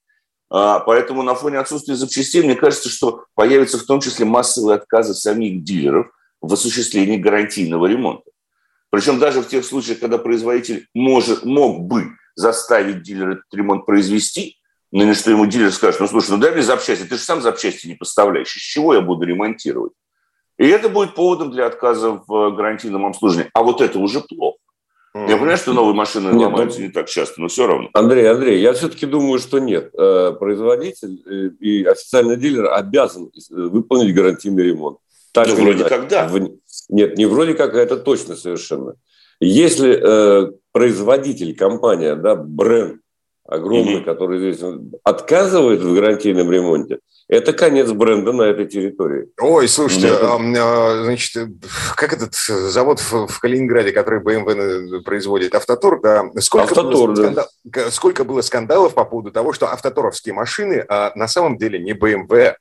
А, 0.50 0.80
поэтому 0.82 1.24
на 1.24 1.36
фоне 1.36 1.60
отсутствия 1.60 1.96
запчастей, 1.96 2.44
мне 2.44 2.56
кажется, 2.56 2.90
что 2.90 3.26
появятся 3.36 3.78
в 3.78 3.84
том 3.84 4.02
числе 4.02 4.26
массовые 4.26 4.76
отказы 4.76 5.14
самих 5.14 5.64
дилеров 5.64 6.08
в 6.42 6.54
осуществлении 6.54 7.18
гарантийного 7.18 7.86
ремонта. 7.86 8.32
Причем 8.90 9.20
даже 9.20 9.42
в 9.42 9.48
тех 9.48 9.64
случаях, 9.64 10.00
когда 10.00 10.18
производитель 10.18 10.88
может, 10.94 11.46
мог 11.46 11.82
бы 11.82 12.18
заставить 12.36 13.04
дилера 13.04 13.34
этот 13.34 13.54
ремонт 13.54 13.86
произвести, 13.86 14.58
но 14.92 15.06
не 15.06 15.14
что 15.14 15.32
ему 15.32 15.46
дилер 15.46 15.72
скажет, 15.72 16.02
ну 16.02 16.08
слушай, 16.08 16.32
ну 16.32 16.38
дай 16.38 16.52
мне 16.52 16.62
запчасти, 16.62 17.06
ты 17.06 17.16
же 17.16 17.22
сам 17.22 17.42
запчасти 17.42 17.88
не 17.88 17.96
поставляешь, 17.96 18.56
из 18.56 18.62
чего 18.62 18.94
я 18.94 19.02
буду 19.02 19.26
ремонтировать? 19.26 19.94
И 20.58 20.68
это 20.68 20.90
будет 20.90 21.16
поводом 21.16 21.52
для 21.52 21.66
отказа 21.66 22.22
в 22.28 22.52
гарантийном 22.52 23.06
обслуживании. 23.06 23.50
А 23.54 23.64
вот 23.64 23.82
это 23.82 23.98
уже 23.98 24.22
плохо. 24.22 24.58
Я 25.14 25.36
понимаю, 25.36 25.58
что 25.58 25.74
новые 25.74 25.94
машины 25.94 26.30
нет, 26.30 26.44
ломаются 26.44 26.80
ну, 26.80 26.86
не 26.86 26.92
так 26.92 27.10
часто, 27.10 27.42
но 27.42 27.50
все 27.50 27.68
равно. 27.68 27.90
Андрей, 27.94 28.30
Андрей, 28.30 28.62
я 28.62 28.72
все-таки 28.72 29.06
думаю, 29.06 29.40
что 29.40 29.60
нет. 29.60 29.94
Э, 29.94 30.32
производитель 30.40 31.22
э, 31.26 31.50
и 31.60 31.84
официальный 31.84 32.38
дилер 32.38 32.72
обязан 32.72 33.26
э, 33.26 33.54
выполнить 33.54 34.16
гарантийный 34.16 34.64
ремонт. 34.64 35.00
Так 35.32 35.48
ну, 35.48 35.56
вроде 35.56 35.84
как 35.86 36.08
да. 36.08 36.30
Нет, 36.90 37.18
не 37.18 37.26
вроде 37.26 37.54
как, 37.54 37.74
а 37.74 37.80
это 37.80 37.98
точно 37.98 38.36
совершенно. 38.36 38.96
Если 39.40 40.00
э, 40.00 40.52
производитель, 40.72 41.56
компания, 41.56 42.16
да, 42.16 42.36
бренд 42.36 43.02
огромный, 43.52 43.98
mm-hmm. 43.98 44.06
который 44.06 44.54
здесь 44.54 44.64
отказывает 45.04 45.82
в 45.82 45.94
гарантийном 45.94 46.50
ремонте, 46.52 47.00
это 47.28 47.54
конец 47.54 47.92
бренда 47.92 48.32
на 48.32 48.44
этой 48.44 48.66
территории. 48.66 49.28
Ой, 49.40 49.68
слушайте, 49.68 50.08
mm-hmm. 50.08 50.58
а, 50.58 51.04
значит, 51.04 51.48
как 51.96 52.14
этот 52.14 52.34
завод 52.36 53.00
в, 53.00 53.28
в 53.28 53.40
Калининграде, 53.40 53.92
который 53.92 54.22
BMW 54.22 55.02
производит, 55.02 55.54
Автотор, 55.54 56.00
да, 56.02 56.24
сколько, 56.40 56.64
Автотор, 56.64 57.08
было, 57.08 57.16
скандал, 57.16 57.46
сколько 57.90 58.24
было 58.24 58.42
скандалов 58.42 58.94
по 58.94 59.06
поводу 59.06 59.32
того, 59.32 59.54
что 59.54 59.68
автоторовские 59.68 60.34
машины 60.34 60.86
а, 60.88 61.12
на 61.16 61.28
самом 61.28 61.58
деле 61.58 61.80
не 61.80 61.94
BMW, 61.94 62.56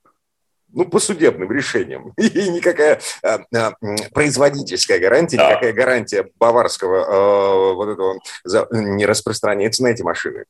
ну, 0.72 0.84
по 0.84 0.98
судебным 0.98 1.50
решениям. 1.50 2.12
И 2.18 2.48
никакая 2.50 3.00
а, 3.22 3.40
а, 3.54 3.72
производительская 4.12 4.98
гарантия, 4.98 5.36
да. 5.36 5.50
никакая 5.50 5.72
гарантия 5.72 6.30
баварского 6.38 7.04
а, 7.06 7.74
вот 7.74 7.88
этого 7.88 8.20
за, 8.44 8.66
не 8.70 9.06
распространяется 9.06 9.82
на 9.82 9.88
эти 9.88 10.02
машины. 10.02 10.44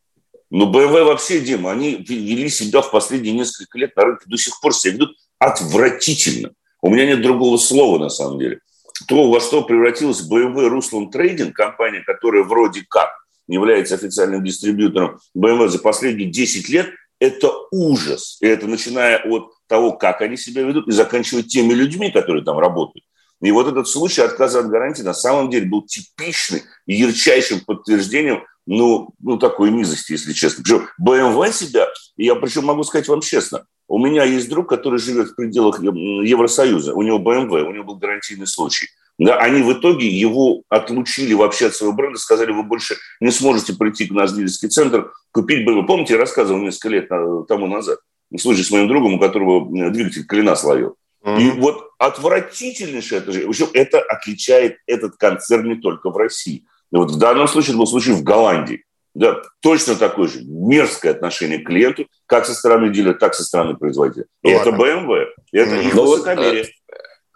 Ну, 0.51 0.71
BMW 0.71 1.05
вообще, 1.05 1.41
Дима, 1.41 1.71
они 1.71 1.97
вели 1.97 2.49
себя 2.49 2.83
в 2.83 2.91
последние 2.91 3.35
несколько 3.35 3.79
лет 3.79 3.95
на 3.95 4.05
рынке, 4.05 4.25
до 4.27 4.37
сих 4.37 4.61
пор 4.61 4.75
себя 4.75 4.95
ведут 4.95 5.17
отвратительно. 5.39 6.51
У 6.83 6.91
меня 6.91 7.07
нет 7.07 7.23
другого 7.23 7.57
слова, 7.57 7.99
на 7.99 8.09
самом 8.09 8.39
деле. 8.39 8.61
То, 9.07 9.31
во 9.31 9.41
что 9.41 9.63
превратилась 9.63 10.29
BMW 10.29 10.69
Ruslan 10.69 11.11
Trading, 11.11 11.53
компания, 11.53 12.03
которая 12.05 12.43
вроде 12.43 12.85
как 12.89 13.11
является 13.47 13.95
официальным 13.95 14.45
дистрибьютором 14.45 15.21
BMW 15.37 15.69
за 15.69 15.79
последние 15.79 16.29
10 16.31 16.69
лет, 16.69 16.91
это 17.21 17.51
ужас. 17.71 18.39
И 18.41 18.47
это 18.47 18.67
начиная 18.67 19.19
от 19.19 19.53
того, 19.71 19.93
как 19.93 20.21
они 20.21 20.37
себя 20.37 20.63
ведут, 20.63 20.89
и 20.89 20.93
заканчивая 20.93 21.45
теми 21.45 21.73
людьми, 21.73 22.11
которые 22.11 22.45
там 22.45 22.59
работают. 22.59 23.05
И 23.41 23.51
вот 23.53 23.69
этот 23.69 23.89
случай 23.89 24.21
отказа 24.21 24.61
от 24.61 24.69
гарантии 24.69 25.03
на 25.03 25.15
самом 25.15 25.49
деле 25.49 25.67
был 25.67 25.87
типичным 25.87 26.61
и 26.87 26.95
ярчайшим 26.97 27.61
подтверждением 27.61 28.43
ну, 28.67 29.15
ну, 29.21 29.39
такой 29.39 29.71
низости, 29.71 30.13
если 30.13 30.33
честно. 30.33 30.63
Причем 30.63 30.87
BMW 31.01 31.53
себя, 31.53 31.87
я 32.17 32.35
причем 32.35 32.65
могу 32.65 32.83
сказать 32.83 33.09
вам 33.09 33.21
честно, 33.21 33.65
у 33.89 33.99
меня 33.99 34.25
есть 34.25 34.49
друг, 34.49 34.69
который 34.69 34.99
живет 34.99 35.29
в 35.29 35.35
пределах 35.37 35.81
Евросоюза, 35.83 36.95
у 36.95 37.03
него 37.03 37.19
BMW, 37.19 37.63
у 37.63 37.73
него 37.73 37.85
был 37.85 37.97
гарантийный 37.97 38.47
случай. 38.47 38.89
Да, 39.19 39.37
они 39.37 39.63
в 39.63 39.73
итоге 39.73 40.09
его 40.09 40.63
отлучили 40.69 41.35
вообще 41.35 41.67
от 41.67 41.75
своего 41.75 41.95
бренда, 41.95 42.19
сказали, 42.19 42.53
вы 42.53 42.63
больше 42.63 42.97
не 43.21 43.31
сможете 43.31 43.75
прийти 43.75 44.07
к 44.07 44.13
наш 44.13 44.33
дилерский 44.33 44.69
центр, 44.69 45.13
купить 45.33 45.67
BMW. 45.67 45.87
Помните, 45.87 46.15
я 46.15 46.21
рассказывал 46.21 46.61
несколько 46.61 46.89
лет 46.89 47.09
тому 47.49 47.67
назад, 47.67 47.99
в 48.31 48.39
случае 48.39 48.65
с 48.65 48.71
моим 48.71 48.89
другом, 48.89 49.15
у 49.15 49.21
которого 49.21 49.91
двигатель 49.91 50.25
клина 50.27 50.55
словил. 50.57 50.97
Mm-hmm. 51.25 51.41
И 51.41 51.51
вот 51.61 51.91
отвратительнейшее 51.99 53.21
это 53.21 53.33
же, 53.33 53.47
в 53.47 53.51
общем, 53.51 53.67
это 53.75 54.01
отличает 54.01 54.79
этот 54.87 55.17
концерн 55.17 55.69
не 55.69 55.75
только 55.77 56.11
в 56.11 56.17
России. 56.17 56.65
И 56.93 56.97
вот 56.97 57.11
в 57.11 57.19
данном 57.19 57.47
случае 57.47 57.71
это 57.71 57.79
был 57.79 57.87
случай 57.87 58.13
в 58.13 58.23
Голландии. 58.23 58.85
Да, 59.13 59.43
точно 59.61 59.97
такое 59.97 60.29
же 60.29 60.41
мерзкое 60.45 61.13
отношение 61.13 61.59
к 61.59 61.67
клиенту, 61.67 62.07
как 62.27 62.47
со 62.47 62.55
стороны 62.55 62.91
дилера, 62.91 63.15
так 63.15 63.35
со 63.35 63.43
стороны 63.43 63.77
производителя. 63.77 64.27
И 64.43 64.55
Ладно. 64.55 64.69
это 64.69 64.77
BMW, 64.79 65.27
это 65.53 65.71
mm-hmm. 65.71 65.87
их 65.87 65.95
ну 65.95 66.07
высокомерие. 66.07 66.67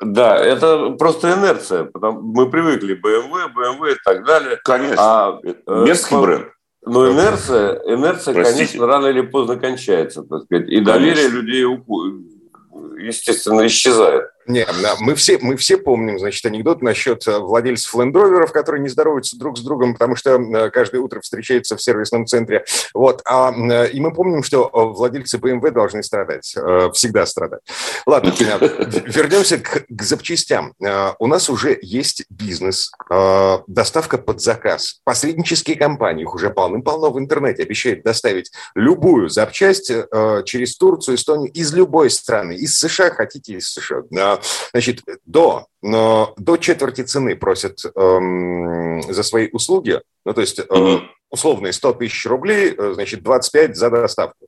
Да, 0.00 0.36
это 0.36 0.90
просто 0.90 1.32
инерция. 1.32 1.84
Потому 1.84 2.20
мы 2.20 2.50
привыкли 2.50 2.94
BMW, 2.94 3.48
BMW 3.54 3.92
и 3.92 3.96
так 4.04 4.24
далее. 4.24 4.58
Конечно. 4.62 4.96
А, 4.98 5.40
э, 5.42 5.54
Мерзкий 5.66 6.20
бренд. 6.20 6.48
Но 6.86 7.10
инерция, 7.10 7.80
инерция, 7.86 8.34
конечно, 8.34 8.86
рано 8.86 9.06
или 9.06 9.22
поздно 9.22 9.56
кончается, 9.56 10.22
так 10.22 10.44
сказать. 10.44 10.68
И 10.68 10.80
доверие 10.80 11.28
людей, 11.28 11.64
естественно, 12.98 13.66
исчезает. 13.66 14.24
Не, 14.46 14.66
мы 15.00 15.14
все, 15.14 15.38
мы 15.40 15.56
все 15.56 15.78
помним, 15.78 16.18
значит, 16.18 16.44
анекдот 16.44 16.82
насчет 16.82 17.26
э, 17.26 17.38
владельцев 17.38 17.94
лендроверов, 17.94 18.52
которые 18.52 18.82
не 18.82 18.88
здороваются 18.88 19.38
друг 19.38 19.56
с 19.56 19.62
другом, 19.62 19.94
потому 19.94 20.16
что 20.16 20.34
э, 20.34 20.70
каждое 20.70 20.98
утро 21.00 21.20
встречаются 21.20 21.76
в 21.76 21.82
сервисном 21.82 22.26
центре. 22.26 22.64
Вот. 22.92 23.22
А, 23.24 23.52
э, 23.52 23.90
и 23.90 24.00
мы 24.00 24.12
помним, 24.12 24.42
что 24.42 24.70
владельцы 24.72 25.38
BMW 25.38 25.70
должны 25.70 26.02
страдать, 26.02 26.54
всегда 26.92 27.26
страдать. 27.26 27.60
Ладно, 28.06 28.34
вернемся 28.38 29.58
к, 29.58 29.84
к 29.88 30.02
запчастям. 30.02 30.74
У 31.18 31.26
нас 31.26 31.48
уже 31.48 31.78
есть 31.80 32.24
бизнес, 32.28 32.90
доставка 33.66 34.18
под 34.18 34.40
заказ. 34.40 35.00
Посреднические 35.04 35.76
компании, 35.76 36.22
их 36.22 36.34
уже 36.34 36.50
полным-полно 36.50 37.10
в 37.10 37.18
интернете, 37.18 37.62
обещают 37.62 38.02
доставить 38.02 38.50
любую 38.74 39.28
запчасть 39.28 39.90
через 40.44 40.76
Турцию, 40.76 41.16
Эстонию, 41.16 41.50
из 41.52 41.72
любой 41.72 42.10
страны. 42.10 42.52
Из 42.52 42.78
США 42.78 43.10
хотите, 43.10 43.54
из 43.54 43.68
США 43.68 44.02
значит, 44.72 45.02
до, 45.24 45.66
до 45.82 46.56
четверти 46.58 47.02
цены 47.02 47.36
просят 47.36 47.78
эм, 47.94 49.02
за 49.02 49.22
свои 49.22 49.48
услуги, 49.52 50.00
ну, 50.24 50.32
то 50.32 50.40
есть 50.40 50.58
э, 50.58 50.98
условные 51.30 51.72
100 51.72 51.92
тысяч 51.94 52.26
рублей, 52.26 52.74
э, 52.76 52.92
значит, 52.94 53.22
25 53.22 53.76
за 53.76 53.90
доставку. 53.90 54.46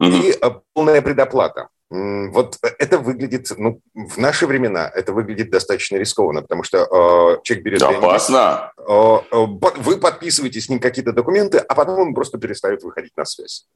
И 0.00 0.30
э, 0.30 0.50
полная 0.74 1.02
предоплата. 1.02 1.68
Вот 1.88 2.58
это 2.80 2.98
выглядит, 2.98 3.48
ну, 3.56 3.80
в 3.94 4.18
наши 4.18 4.46
времена 4.48 4.90
это 4.92 5.12
выглядит 5.12 5.50
достаточно 5.50 5.96
рискованно, 5.96 6.42
потому 6.42 6.64
что 6.64 6.78
э, 6.78 7.42
человек 7.44 7.64
берет... 7.64 7.82
Опасно. 7.82 8.72
Деньги, 8.76 8.90
э, 8.90 9.36
э, 9.36 9.82
вы 9.82 9.96
подписываете 9.98 10.60
с 10.60 10.68
ним 10.68 10.80
какие-то 10.80 11.12
документы, 11.12 11.58
а 11.58 11.74
потом 11.76 12.00
он 12.00 12.14
просто 12.14 12.38
перестает 12.38 12.82
выходить 12.82 13.16
на 13.16 13.24
связь. 13.24 13.66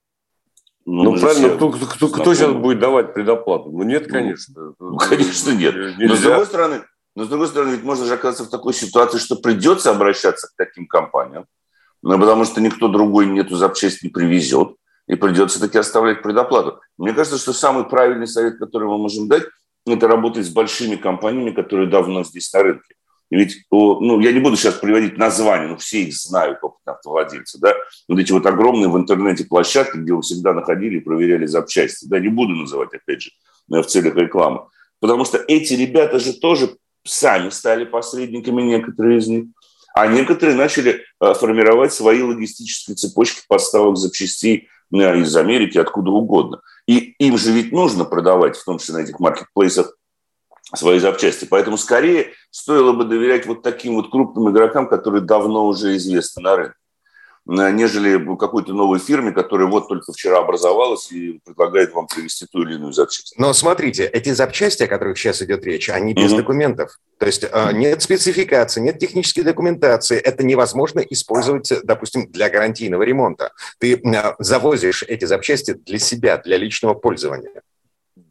Ну, 0.92 1.04
ну 1.04 1.20
правильно, 1.20 1.50
кто, 1.50 1.70
кто, 1.70 2.08
кто 2.08 2.34
сейчас 2.34 2.52
будет 2.52 2.80
давать 2.80 3.14
предоплату? 3.14 3.70
Ну, 3.70 3.84
нет, 3.84 4.10
конечно. 4.10 4.74
Ну, 4.80 4.96
конечно, 4.96 5.50
нет. 5.52 5.74
Нельзя. 5.96 6.08
Но 6.08 6.16
с 6.16 6.20
другой 6.20 6.46
стороны, 6.46 6.82
но 7.14 7.24
с 7.24 7.28
другой 7.28 7.46
стороны, 7.46 7.70
ведь 7.70 7.84
можно 7.84 8.06
же 8.06 8.14
оказаться 8.14 8.44
в 8.44 8.50
такой 8.50 8.74
ситуации, 8.74 9.18
что 9.18 9.36
придется 9.36 9.92
обращаться 9.92 10.48
к 10.48 10.56
таким 10.56 10.88
компаниям, 10.88 11.46
ну, 12.02 12.18
потому 12.18 12.44
что 12.44 12.60
никто 12.60 12.88
другой 12.88 13.38
эту 13.38 13.54
запчасть 13.54 14.02
не 14.02 14.08
привезет, 14.08 14.74
и 15.06 15.14
придется 15.14 15.60
таки 15.60 15.78
оставлять 15.78 16.22
предоплату. 16.22 16.80
Мне 16.98 17.12
кажется, 17.12 17.38
что 17.38 17.52
самый 17.52 17.84
правильный 17.84 18.26
совет, 18.26 18.58
который 18.58 18.88
мы 18.88 18.98
можем 18.98 19.28
дать, 19.28 19.44
это 19.86 20.08
работать 20.08 20.44
с 20.44 20.50
большими 20.50 20.96
компаниями, 20.96 21.52
которые 21.52 21.88
давно 21.88 22.24
здесь 22.24 22.52
на 22.52 22.64
рынке. 22.64 22.94
Ведь, 23.30 23.64
ну, 23.70 24.18
я 24.20 24.32
не 24.32 24.40
буду 24.40 24.56
сейчас 24.56 24.74
приводить 24.74 25.16
названия, 25.16 25.68
но 25.68 25.76
все 25.76 26.02
их 26.02 26.14
знают, 26.14 26.58
опытные 26.62 26.94
автовладельцы, 26.94 27.58
да, 27.60 27.74
вот 28.08 28.18
эти 28.18 28.32
вот 28.32 28.44
огромные 28.44 28.88
в 28.88 28.96
интернете 28.96 29.44
площадки, 29.44 29.98
где 29.98 30.12
вы 30.12 30.22
всегда 30.22 30.52
находили 30.52 30.96
и 30.96 31.00
проверяли 31.00 31.46
запчасти, 31.46 32.06
да, 32.06 32.18
не 32.18 32.28
буду 32.28 32.54
называть, 32.54 32.92
опять 32.92 33.22
же, 33.22 33.30
в 33.68 33.84
целях 33.84 34.16
рекламы. 34.16 34.62
Потому 34.98 35.24
что 35.24 35.38
эти 35.38 35.74
ребята 35.74 36.18
же 36.18 36.32
тоже 36.32 36.76
сами 37.04 37.50
стали 37.50 37.84
посредниками, 37.84 38.62
некоторые 38.62 39.18
из 39.18 39.28
них, 39.28 39.44
а 39.94 40.06
некоторые 40.06 40.56
начали 40.56 41.02
э, 41.20 41.34
формировать 41.34 41.92
свои 41.92 42.22
логистические 42.22 42.96
цепочки 42.96 43.42
поставок 43.48 43.96
запчастей 43.96 44.68
э, 44.92 45.18
из 45.18 45.34
Америки, 45.36 45.78
откуда 45.78 46.10
угодно. 46.10 46.60
И 46.86 47.14
им 47.18 47.38
же 47.38 47.52
ведь 47.52 47.72
нужно 47.72 48.04
продавать, 48.04 48.56
в 48.56 48.64
том 48.64 48.78
числе 48.78 48.94
на 48.94 48.98
этих 48.98 49.18
маркетплейсах, 49.18 49.96
свои 50.74 50.98
запчасти. 50.98 51.44
Поэтому 51.44 51.76
скорее 51.76 52.32
стоило 52.50 52.92
бы 52.92 53.04
доверять 53.04 53.46
вот 53.46 53.62
таким 53.62 53.94
вот 53.94 54.10
крупным 54.10 54.50
игрокам, 54.50 54.88
которые 54.88 55.22
давно 55.22 55.66
уже 55.66 55.96
известны 55.96 56.42
на 56.42 56.56
рынке 56.56 56.74
нежели 57.50 58.36
какой-то 58.36 58.72
новой 58.72 58.98
фирме, 58.98 59.32
которая 59.32 59.68
вот 59.68 59.88
только 59.88 60.12
вчера 60.12 60.38
образовалась 60.38 61.10
и 61.10 61.40
предлагает 61.44 61.92
вам 61.92 62.06
привезти 62.06 62.46
ту 62.50 62.62
или 62.62 62.74
иную 62.74 62.92
запчасть. 62.92 63.34
Но 63.38 63.52
смотрите, 63.52 64.04
эти 64.04 64.32
запчасти, 64.32 64.84
о 64.84 64.86
которых 64.86 65.18
сейчас 65.18 65.42
идет 65.42 65.64
речь, 65.64 65.88
они 65.88 66.14
без 66.14 66.32
mm-hmm. 66.32 66.36
документов. 66.36 66.98
То 67.18 67.26
есть 67.26 67.44
mm-hmm. 67.44 67.72
нет 67.74 68.02
спецификации, 68.02 68.80
нет 68.80 68.98
технической 68.98 69.42
документации. 69.42 70.18
Это 70.18 70.44
невозможно 70.44 71.00
использовать, 71.00 71.72
допустим, 71.82 72.30
для 72.30 72.50
гарантийного 72.50 73.02
ремонта. 73.02 73.52
Ты 73.78 74.00
завозишь 74.38 75.02
эти 75.02 75.24
запчасти 75.24 75.72
для 75.72 75.98
себя, 75.98 76.38
для 76.38 76.56
личного 76.56 76.94
пользования. 76.94 77.62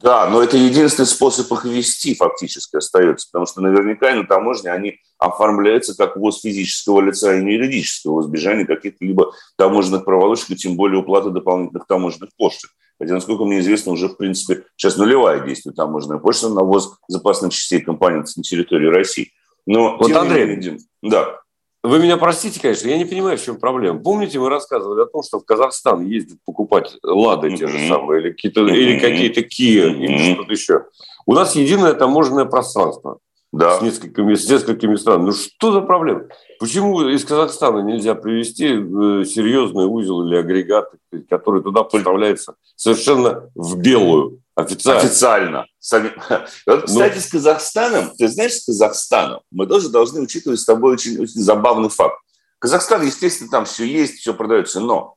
Да, 0.02 0.30
но 0.30 0.42
это 0.42 0.56
единственный 0.56 1.06
способ 1.06 1.52
их 1.52 1.64
ввести 1.64 2.14
фактически 2.14 2.76
остается, 2.76 3.28
потому 3.30 3.46
что 3.46 3.60
наверняка 3.60 4.14
на 4.14 4.26
таможне 4.26 4.70
они 4.72 4.98
оформляются 5.18 5.94
как 5.94 6.16
ввоз 6.16 6.40
физического 6.40 7.02
лица 7.02 7.36
и 7.36 7.42
не 7.44 7.52
юридического, 7.54 8.22
в 8.22 8.26
избежание 8.26 8.66
каких-либо 8.66 9.32
таможенных 9.56 10.06
проволочек 10.06 10.50
и 10.50 10.56
тем 10.56 10.76
более 10.76 11.00
уплаты 11.00 11.30
дополнительных 11.30 11.86
таможенных 11.86 12.30
пошлин. 12.38 12.70
Хотя, 12.98 13.14
насколько 13.14 13.44
мне 13.44 13.60
известно, 13.60 13.92
уже, 13.92 14.08
в 14.08 14.16
принципе, 14.16 14.64
сейчас 14.76 14.96
нулевая 14.96 15.40
действует 15.40 15.76
таможенная 15.76 16.18
пошлина 16.18 16.54
на 16.54 16.62
ввоз 16.62 16.96
запасных 17.08 17.52
частей 17.52 17.80
компонентов 17.80 18.36
на 18.36 18.42
территории 18.42 18.88
России. 18.88 19.32
Но, 19.66 19.98
вот, 19.98 20.12
Андрей, 20.12 20.46
менее, 20.46 20.78
да. 21.02 21.39
Вы 21.82 21.98
меня 21.98 22.18
простите, 22.18 22.60
конечно, 22.60 22.88
я 22.88 22.98
не 22.98 23.06
понимаю, 23.06 23.38
в 23.38 23.42
чем 23.42 23.58
проблема. 23.58 24.00
Помните, 24.00 24.38
мы 24.38 24.50
рассказывали 24.50 25.02
о 25.02 25.06
том, 25.06 25.22
что 25.22 25.40
в 25.40 25.46
Казахстан 25.46 26.04
ездят 26.04 26.38
покупать 26.44 26.98
«Лады» 27.02 27.56
те 27.56 27.66
же 27.66 27.88
самые, 27.88 28.20
или 28.20 28.30
какие-то, 28.32 28.66
или 28.66 28.98
какие-то 28.98 29.42
«Киа», 29.42 29.86
или 29.86 30.34
что-то 30.34 30.52
еще. 30.52 30.84
У 31.24 31.32
нас 31.32 31.56
единое 31.56 31.94
таможенное 31.94 32.44
пространство 32.44 33.18
да. 33.52 33.78
с, 33.78 33.82
несколькими, 33.82 34.34
с 34.34 34.48
несколькими 34.48 34.96
странами. 34.96 35.26
Ну 35.26 35.32
что 35.32 35.72
за 35.72 35.80
проблема? 35.80 36.24
Почему 36.58 37.08
из 37.08 37.24
Казахстана 37.24 37.80
нельзя 37.80 38.14
привезти 38.14 38.66
э, 38.66 39.24
серьезный 39.24 39.86
узел 39.86 40.26
или 40.26 40.36
агрегат, 40.36 40.90
который 41.28 41.62
туда 41.62 41.82
поставляется 41.82 42.54
совершенно 42.76 43.50
в 43.54 43.78
белую? 43.78 44.40
Официально. 44.54 45.00
Официально. 45.00 45.66
Сами... 45.78 46.12
Вот, 46.66 46.84
кстати, 46.84 47.14
ну... 47.14 47.20
с 47.20 47.26
Казахстаном, 47.26 48.12
ты 48.16 48.28
знаешь, 48.28 48.54
с 48.54 48.66
Казахстаном 48.66 49.40
мы 49.50 49.66
тоже 49.66 49.88
должны 49.88 50.20
учитывать 50.20 50.60
с 50.60 50.64
тобой 50.64 50.92
очень, 50.92 51.18
очень 51.18 51.40
забавный 51.40 51.88
факт. 51.88 52.16
Казахстан, 52.58 53.02
естественно, 53.02 53.50
там 53.50 53.64
все 53.64 53.84
есть, 53.84 54.18
все 54.18 54.34
продается, 54.34 54.80
но 54.80 55.14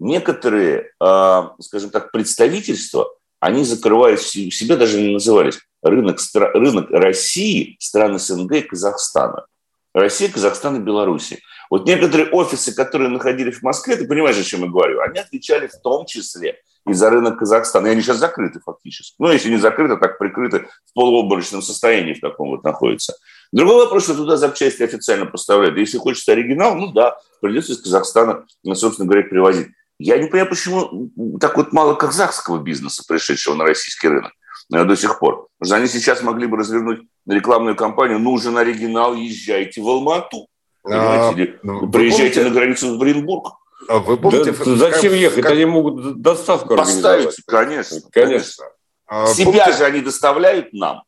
некоторые, 0.00 0.90
э, 1.00 1.42
скажем 1.60 1.90
так, 1.90 2.10
представительства, 2.10 3.08
они 3.38 3.64
закрывают 3.64 4.20
себя, 4.20 4.76
даже 4.76 5.00
не 5.00 5.12
назывались, 5.12 5.60
рынок, 5.82 6.18
рынок 6.34 6.90
России, 6.90 7.76
стран 7.78 8.18
СНГ 8.18 8.52
и 8.52 8.62
Казахстана. 8.62 9.46
Россия, 9.94 10.30
Казахстан 10.30 10.76
и 10.76 10.80
Белоруссия. 10.80 11.38
Вот 11.68 11.86
некоторые 11.86 12.30
офисы, 12.30 12.74
которые 12.74 13.10
находились 13.10 13.56
в 13.56 13.62
Москве, 13.62 13.96
ты 13.96 14.06
понимаешь, 14.06 14.38
о 14.38 14.44
чем 14.44 14.62
я 14.62 14.68
говорю, 14.68 15.00
они 15.00 15.18
отвечали 15.18 15.66
в 15.66 15.76
том 15.82 16.06
числе 16.06 16.58
и 16.86 16.92
за 16.92 17.10
рынок 17.10 17.38
Казахстана. 17.38 17.86
И 17.86 17.90
они 17.90 18.02
сейчас 18.02 18.18
закрыты 18.18 18.60
фактически. 18.60 19.14
Ну, 19.18 19.30
если 19.30 19.50
не 19.50 19.58
закрыты, 19.58 19.96
так 19.98 20.18
прикрыты 20.18 20.66
в 20.86 20.94
полуобморочном 20.94 21.62
состоянии 21.62 22.14
в 22.14 22.20
таком 22.20 22.50
вот 22.50 22.64
находится. 22.64 23.14
Другой 23.52 23.84
вопрос, 23.84 24.04
что 24.04 24.14
туда 24.14 24.36
запчасти 24.36 24.82
официально 24.82 25.26
поставляют. 25.26 25.76
Если 25.76 25.98
хочется 25.98 26.32
оригинал, 26.32 26.74
ну 26.74 26.90
да, 26.92 27.18
придется 27.40 27.72
из 27.72 27.82
Казахстана, 27.82 28.46
собственно 28.74 29.06
говоря, 29.08 29.28
привозить. 29.28 29.68
Я 29.98 30.18
не 30.18 30.28
понимаю, 30.28 30.48
почему 30.48 31.10
так 31.38 31.56
вот 31.56 31.72
мало 31.72 31.94
казахского 31.94 32.58
бизнеса, 32.58 33.04
пришедшего 33.06 33.54
на 33.54 33.64
российский 33.64 34.08
рынок 34.08 34.32
до 34.72 34.96
сих 34.96 35.18
пор. 35.18 35.48
Потому 35.58 35.66
что 35.66 35.76
они 35.76 35.86
сейчас 35.86 36.22
могли 36.22 36.46
бы 36.46 36.56
развернуть 36.56 37.02
рекламную 37.26 37.76
кампанию 37.76 38.18
«Нужен 38.18 38.56
оригинал, 38.56 39.14
езжайте 39.14 39.80
в 39.80 39.88
Алмату». 39.88 40.48
А, 40.84 41.32
ну, 41.62 41.90
Приезжайте 41.90 42.40
помните, 42.40 42.44
на 42.44 42.50
границу 42.50 42.94
в 42.94 42.98
Бринбург. 42.98 43.54
А 43.88 43.98
вы 43.98 44.16
помните, 44.16 44.52
да, 44.52 44.76
зачем 44.76 45.12
ехать? 45.12 45.42
Как... 45.42 45.52
Они 45.52 45.64
могут 45.64 46.20
доставку 46.20 46.76
Поставить, 46.76 47.36
конечно. 47.46 48.00
Конечно. 48.00 48.10
конечно. 48.10 48.64
А, 49.06 49.26
Себя 49.26 49.64
помните... 49.64 49.72
же 49.72 49.84
они 49.84 50.00
доставляют 50.00 50.72
нам. 50.72 51.02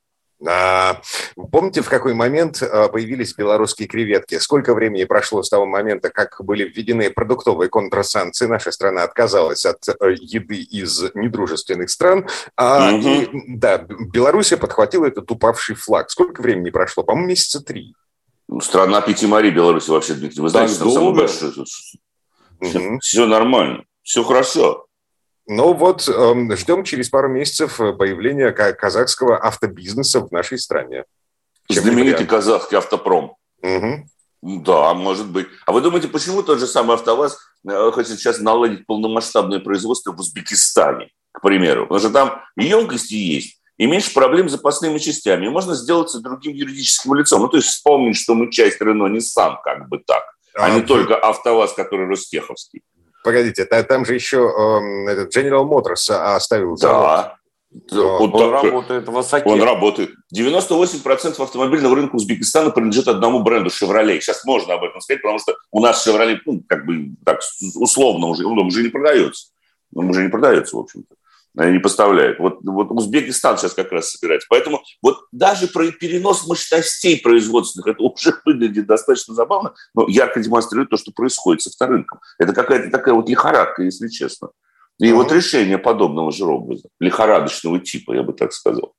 А, 0.47 1.01
помните, 1.51 1.83
в 1.83 1.89
какой 1.89 2.15
момент 2.15 2.63
а, 2.63 2.89
появились 2.89 3.35
белорусские 3.35 3.89
креветки? 3.89 4.39
Сколько 4.39 4.75
времени 4.75 5.05
прошло 5.05 5.43
с 5.43 5.49
того 5.49 5.67
момента, 5.67 6.11
как 6.11 6.37
были 6.41 6.65
введены 6.65 7.11
продуктовые 7.11 7.69
контрсанкции? 7.69 8.47
Наша 8.47 8.73
страна 8.73 9.05
отказалась 9.05 9.65
от 9.65 9.89
э, 9.89 10.15
еды 10.21 10.57
из 10.57 11.03
недружественных 11.15 11.91
стран. 11.91 12.27
А, 12.57 12.93
угу. 12.93 13.09
и, 13.09 13.29
да, 13.49 13.79
Белоруссия 13.79 14.57
подхватила 14.57 15.07
этот 15.07 15.31
упавший 15.31 15.77
флаг. 15.77 16.11
Сколько 16.11 16.43
времени 16.43 16.71
прошло? 16.71 17.03
По-моему, 17.03 17.29
месяца 17.29 17.61
три. 17.61 17.95
Ну, 18.49 18.61
страна 18.61 19.01
пяти 19.01 19.27
морей 19.27 19.51
Беларусь 19.51 19.89
вообще, 19.89 20.15
Дмитрий. 20.15 20.43
Вы 20.43 20.49
знаете, 20.51 20.79
там 20.79 20.91
самое 20.91 21.15
большое. 21.15 21.53
Угу. 22.61 22.99
Все 23.01 23.27
нормально, 23.27 23.85
все 24.03 24.23
хорошо. 24.23 24.84
Ну 25.47 25.75
вот, 25.75 26.09
эм, 26.09 26.57
ждем 26.57 26.85
через 26.85 27.11
пару 27.11 27.29
месяцев 27.29 27.81
э, 27.81 27.93
появления 27.93 28.51
казахского 28.53 29.39
автобизнеса 29.39 30.21
в 30.21 30.33
нашей 30.33 30.59
стране. 30.59 31.05
Чем 31.71 31.83
Знаменитый 31.83 32.27
казахский 32.27 32.79
автопром. 32.79 33.37
Угу. 33.63 34.07
Да, 34.43 34.95
может 34.95 35.31
быть. 35.31 35.47
А 35.67 35.73
вы 35.73 35.81
думаете, 35.81 36.09
почему 36.09 36.43
тот 36.43 36.61
же 36.61 36.67
самый 36.67 36.97
АвтоВАЗ 36.97 37.39
э, 37.67 37.91
хочет 37.93 38.19
сейчас 38.19 38.41
наладить 38.41 38.87
полномасштабное 38.87 39.61
производство 39.61 40.13
в 40.13 40.21
Узбекистане, 40.21 41.11
к 41.33 41.41
примеру? 41.41 41.87
Потому 41.87 42.01
что 42.01 42.11
там 42.11 42.43
емкости 42.57 43.15
есть, 43.15 43.61
и 43.79 43.87
меньше 43.87 44.13
проблем 44.13 44.49
с 44.49 44.53
запасными 44.53 44.99
частями. 44.99 45.47
И 45.47 45.49
можно 45.49 45.75
сделаться 45.75 46.21
другим 46.21 46.55
юридическим 46.55 47.15
лицом. 47.15 47.41
Ну, 47.41 47.49
то 47.49 47.57
есть 47.57 47.69
вспомнить, 47.69 48.17
что 48.17 48.35
мы 48.35 48.51
часть 48.51 48.81
Рено 48.81 49.07
Nissan, 49.15 49.57
как 49.65 49.89
бы 49.89 49.99
так, 49.99 50.25
а, 50.55 50.67
а 50.67 50.71
не 50.71 50.83
только 50.83 51.17
АвтоВАЗ, 51.17 51.73
который 51.73 52.07
Ростеховский. 52.07 52.83
Погодите, 53.25 53.65
там 53.65 54.05
же 54.05 54.15
еще 54.15 54.37
э, 54.37 55.11
этот 55.11 55.35
General 55.35 55.67
Motors 55.67 56.13
оставил 56.13 56.77
Да. 56.77 57.39
Он, 57.91 58.33
он 58.33 58.53
работает 58.53 59.09
в 59.09 59.19
Осаке. 59.19 59.49
Он 59.49 59.61
работает. 59.63 60.11
98% 60.37 61.43
автомобильного 61.43 61.97
рынка 61.97 62.15
Узбекистана 62.15 62.71
принадлежит 62.71 63.09
одному 63.09 63.43
бренду 63.43 63.71
Chevrolet. 63.71 64.21
Сейчас 64.21 64.45
можно 64.45 64.75
об 64.75 64.85
этом 64.85 65.01
сказать, 65.01 65.23
потому 65.23 65.41
что 65.41 65.57
у 65.73 65.81
нас 65.81 66.07
Chevrolet, 66.07 66.39
ну, 66.45 66.63
как 66.69 66.87
бы 66.87 67.15
так 67.25 67.41
условно 67.75 68.27
уже, 68.27 68.47
он 68.47 68.59
уже 68.59 68.83
не 68.83 68.91
продается. 68.91 69.49
Он 69.95 70.11
уже 70.11 70.23
не 70.23 70.29
продается, 70.29 70.77
в 70.77 70.81
общем-то 70.81 71.14
не 71.55 71.79
поставляют. 71.79 72.39
Вот, 72.39 72.59
вот 72.63 72.91
Узбекистан 72.91 73.57
сейчас 73.57 73.75
как 73.75 73.93
раз 73.93 74.11
собирается. 74.11 74.47
Поэтому 74.51 74.83
вот 75.03 75.19
даже 75.33 75.69
про 75.69 75.91
перенос 75.93 76.47
мощностей 76.47 77.21
производственных, 77.21 77.87
это 77.87 78.03
уже 78.03 78.35
выглядит 78.45 78.87
достаточно 78.87 79.35
забавно, 79.35 79.75
но 79.95 80.07
ярко 80.09 80.41
демонстрирует 80.41 80.91
то, 80.91 80.97
что 80.97 81.13
происходит 81.13 81.63
с 81.63 81.69
авторынком. 81.69 82.21
Это 82.39 82.53
какая-то 82.53 82.91
такая 82.91 83.15
вот 83.15 83.29
лихорадка, 83.29 83.83
если 83.83 84.09
честно. 84.09 84.51
И 84.99 85.07
mm-hmm. 85.07 85.15
вот 85.15 85.33
решение 85.33 85.79
подобного 85.79 86.31
же 86.31 86.45
образа, 86.45 86.89
лихорадочного 87.01 87.81
типа, 87.81 88.15
я 88.15 88.23
бы 88.23 88.33
так 88.33 88.53
сказал. 88.53 88.95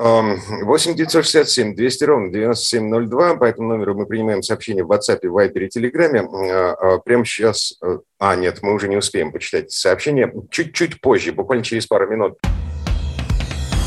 8 0.00 0.94
967 0.94 1.74
200 1.74 2.04
ровно 2.04 2.32
9702. 2.32 3.36
По 3.36 3.44
этому 3.44 3.68
номеру 3.68 3.94
мы 3.94 4.06
принимаем 4.06 4.42
сообщения 4.42 4.82
в 4.82 4.90
WhatsApp, 4.90 5.20
в 5.22 5.36
Viber 5.36 5.66
и 5.66 5.78
Telegram. 5.78 6.26
А, 6.50 6.72
а, 6.72 6.98
прямо 6.98 7.24
сейчас... 7.26 7.74
Э, 7.84 7.98
а, 8.18 8.34
нет, 8.34 8.60
мы 8.62 8.72
уже 8.72 8.88
не 8.88 8.96
успеем 8.96 9.30
почитать 9.30 9.70
сообщения. 9.70 10.32
Чуть-чуть 10.50 11.02
позже, 11.02 11.32
буквально 11.32 11.64
через 11.64 11.86
пару 11.86 12.08
минут. 12.08 12.38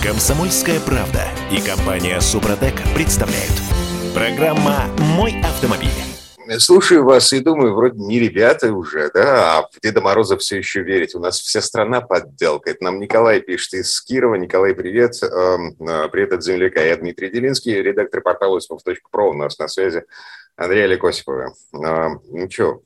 Комсомольская 0.03 0.79
правда 0.81 1.23
и 1.51 1.59
компания 1.61 2.19
Супротек 2.19 2.75
представляют. 2.93 3.53
Программа 4.13 4.83
«Мой 4.99 5.33
автомобиль». 5.41 6.12
Слушаю 6.59 7.05
вас 7.05 7.31
и 7.33 7.39
думаю, 7.39 7.73
вроде 7.73 7.99
не 7.99 8.19
ребята 8.19 8.73
уже, 8.73 9.09
да, 9.13 9.57
а 9.57 9.61
в 9.63 9.79
Деда 9.81 10.01
Мороза 10.01 10.37
все 10.37 10.57
еще 10.57 10.81
верить. 10.81 11.15
У 11.15 11.19
нас 11.19 11.39
вся 11.39 11.61
страна 11.61 12.01
подделка. 12.01 12.71
Это 12.71 12.83
нам 12.83 12.99
Николай 12.99 13.41
пишет 13.41 13.73
из 13.75 14.01
Кирова. 14.01 14.35
Николай, 14.35 14.73
привет. 14.73 15.21
Эм, 15.23 15.75
э, 15.79 16.09
привет 16.09 16.33
от 16.33 16.43
земляка. 16.43 16.81
Я 16.81 16.97
Дмитрий 16.97 17.29
Делинский, 17.29 17.81
редактор 17.81 18.21
портала 18.21 18.57
«Осипов.про». 18.57 19.29
У 19.29 19.33
нас 19.33 19.57
на 19.57 19.67
связи 19.67 20.03
Андрей 20.55 20.85
Олег 20.85 21.03
Осипова. 21.03 21.53
Эм, 21.73 22.21
ну 22.29 22.49
что, 22.49 22.81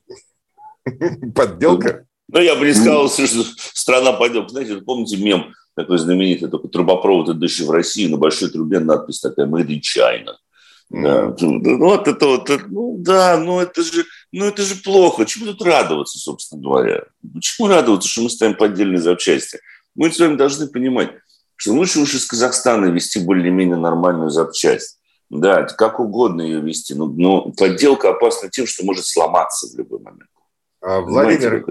подделка? 1.34 2.06
Ну, 2.28 2.40
я 2.40 2.54
бы 2.54 2.66
не 2.66 2.74
сказал, 2.74 3.08
что 3.08 3.26
страна 3.74 4.12
подделка. 4.12 4.50
Знаете, 4.50 4.76
помните 4.76 5.16
мем 5.16 5.54
такой 5.74 5.98
знаменитый, 5.98 6.48
только 6.48 6.68
трубопровод, 6.68 7.28
идущий 7.30 7.64
в 7.64 7.70
Россию, 7.70 8.10
на 8.10 8.16
большой 8.16 8.50
трубе 8.50 8.80
надпись 8.80 9.20
такая 9.20 9.46
«Made 9.46 9.68
in 9.68 9.80
China». 9.80 10.34
Да. 10.90 11.34
Ну, 11.38 11.78
вот 11.78 12.08
это 12.08 12.26
вот, 12.26 12.50
ну 12.68 12.96
да, 12.98 13.36
ну 13.36 13.60
это 13.60 13.82
же, 13.82 14.06
ну 14.32 14.46
это 14.46 14.62
же 14.62 14.76
плохо. 14.76 15.26
Чему 15.26 15.46
тут 15.46 15.62
радоваться, 15.62 16.18
собственно 16.18 16.62
говоря? 16.62 17.04
Почему 17.34 17.68
радоваться, 17.68 18.08
что 18.08 18.22
мы 18.22 18.30
ставим 18.30 18.54
поддельные 18.56 19.00
запчасти? 19.00 19.60
Мы 19.94 20.10
с 20.10 20.18
вами 20.18 20.36
должны 20.36 20.66
понимать, 20.66 21.10
что 21.56 21.72
лучше 21.72 22.00
уж 22.00 22.14
из 22.14 22.24
Казахстана 22.24 22.86
вести 22.86 23.18
более-менее 23.18 23.76
нормальную 23.76 24.30
запчасть. 24.30 24.98
Да, 25.28 25.64
как 25.64 26.00
угодно 26.00 26.40
ее 26.40 26.60
вести, 26.62 26.94
но, 26.94 27.06
но 27.06 27.52
подделка 27.52 28.10
опасна 28.10 28.48
тем, 28.48 28.66
что 28.66 28.86
может 28.86 29.04
сломаться 29.04 29.66
в 29.66 29.76
любой 29.76 29.98
момент. 29.98 30.30
А 30.80 31.00
Владимир, 31.00 31.64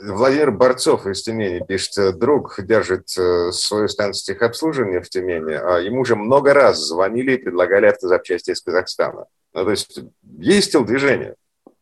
Владимир 0.00 0.50
Борцов 0.50 1.06
из 1.06 1.22
Тюмени 1.22 1.64
пишет, 1.64 2.18
друг 2.18 2.56
держит 2.58 3.06
э, 3.16 3.52
свою 3.52 3.86
станцию 3.86 4.34
техобслуживания 4.34 5.00
в 5.00 5.08
Тюмени, 5.08 5.52
а 5.52 5.78
ему 5.78 6.00
уже 6.00 6.16
много 6.16 6.52
раз 6.54 6.78
звонили 6.78 7.34
и 7.34 7.38
предлагали 7.38 7.86
автозапчасти 7.86 8.50
из 8.50 8.60
Казахстана. 8.60 9.26
Ну, 9.54 9.64
то 9.64 9.70
есть 9.70 10.00
есть 10.38 10.72
телодвижение. 10.72 11.36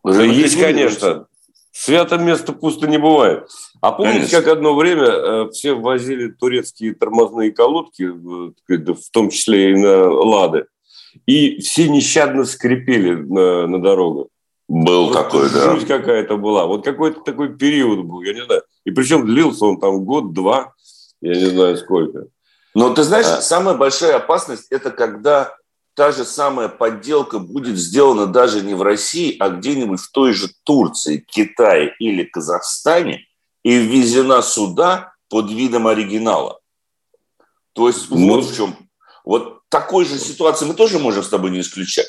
Да 0.05 0.23
есть, 0.23 0.61
конечно. 0.61 1.27
Свято 1.73 2.17
место 2.17 2.53
пусто 2.53 2.87
не 2.87 2.99
бывает. 2.99 3.49
А 3.83 3.93
помните, 3.93 4.19
Конечно. 4.21 4.39
как 4.41 4.49
одно 4.49 4.75
время 4.75 5.05
э, 5.05 5.51
все 5.51 5.75
возили 5.75 6.29
турецкие 6.29 6.95
тормозные 6.95 7.53
колодки, 7.53 8.05
в 8.05 9.11
том 9.13 9.29
числе 9.29 9.73
и 9.73 9.77
на 9.77 10.09
«Лады», 10.09 10.67
и 11.27 11.61
все 11.61 11.89
нещадно 11.89 12.45
скрипели 12.45 13.15
на, 13.15 13.67
на 13.67 13.83
дорогах. 13.83 14.29
Был 14.69 15.13
Просто 15.13 15.23
такой, 15.23 15.51
да. 15.51 15.71
Жуть 15.71 15.87
какая-то 15.87 16.37
была. 16.37 16.67
Вот 16.67 16.85
какой-то 16.85 17.21
такой 17.21 17.57
период 17.57 18.05
был, 18.05 18.23
я 18.23 18.35
не 18.35 18.45
знаю. 18.45 18.63
И 18.85 18.91
причем 18.91 19.25
длился 19.25 19.65
он 19.65 19.79
там 19.79 20.05
год-два, 20.05 20.75
я 21.21 21.35
не 21.35 21.47
знаю 21.47 21.77
сколько. 21.77 22.27
Но 22.75 22.93
ты 22.93 23.05
знаешь, 23.05 23.27
а. 23.27 23.41
самая 23.41 23.77
большая 23.77 24.17
опасность– 24.17 24.67
это 24.71 24.91
когда 24.91 25.57
та 25.95 26.13
же 26.13 26.25
самая 26.25 26.69
подделка 26.69 27.39
будет 27.39 27.79
сделана 27.79 28.27
даже 28.27 28.61
не 28.61 28.75
в 28.75 28.83
России, 28.83 29.37
а 29.39 29.49
где-нибудь 29.49 30.01
в 30.01 30.11
той 30.11 30.35
же 30.35 30.49
Турции, 30.65 31.25
Китае 31.27 31.95
или 31.99 32.25
Казахстане 32.25 33.25
и 33.63 33.79
ввезена 33.79 34.43
сюда 34.43 35.15
под 35.31 35.51
видом 35.51 35.87
оригинала. 35.87 36.61
То 37.73 37.89
есть 37.89 38.11
ну, 38.11 38.35
вот 38.35 38.45
в 38.45 38.55
чем. 38.55 38.77
Вот 39.25 39.61
такой 39.69 40.05
же 40.05 40.19
ситуации 40.19 40.67
мы 40.67 40.75
тоже 40.75 40.99
можем 40.99 41.23
с 41.23 41.29
тобой 41.29 41.51
не 41.51 41.61
исключать. 41.61 42.09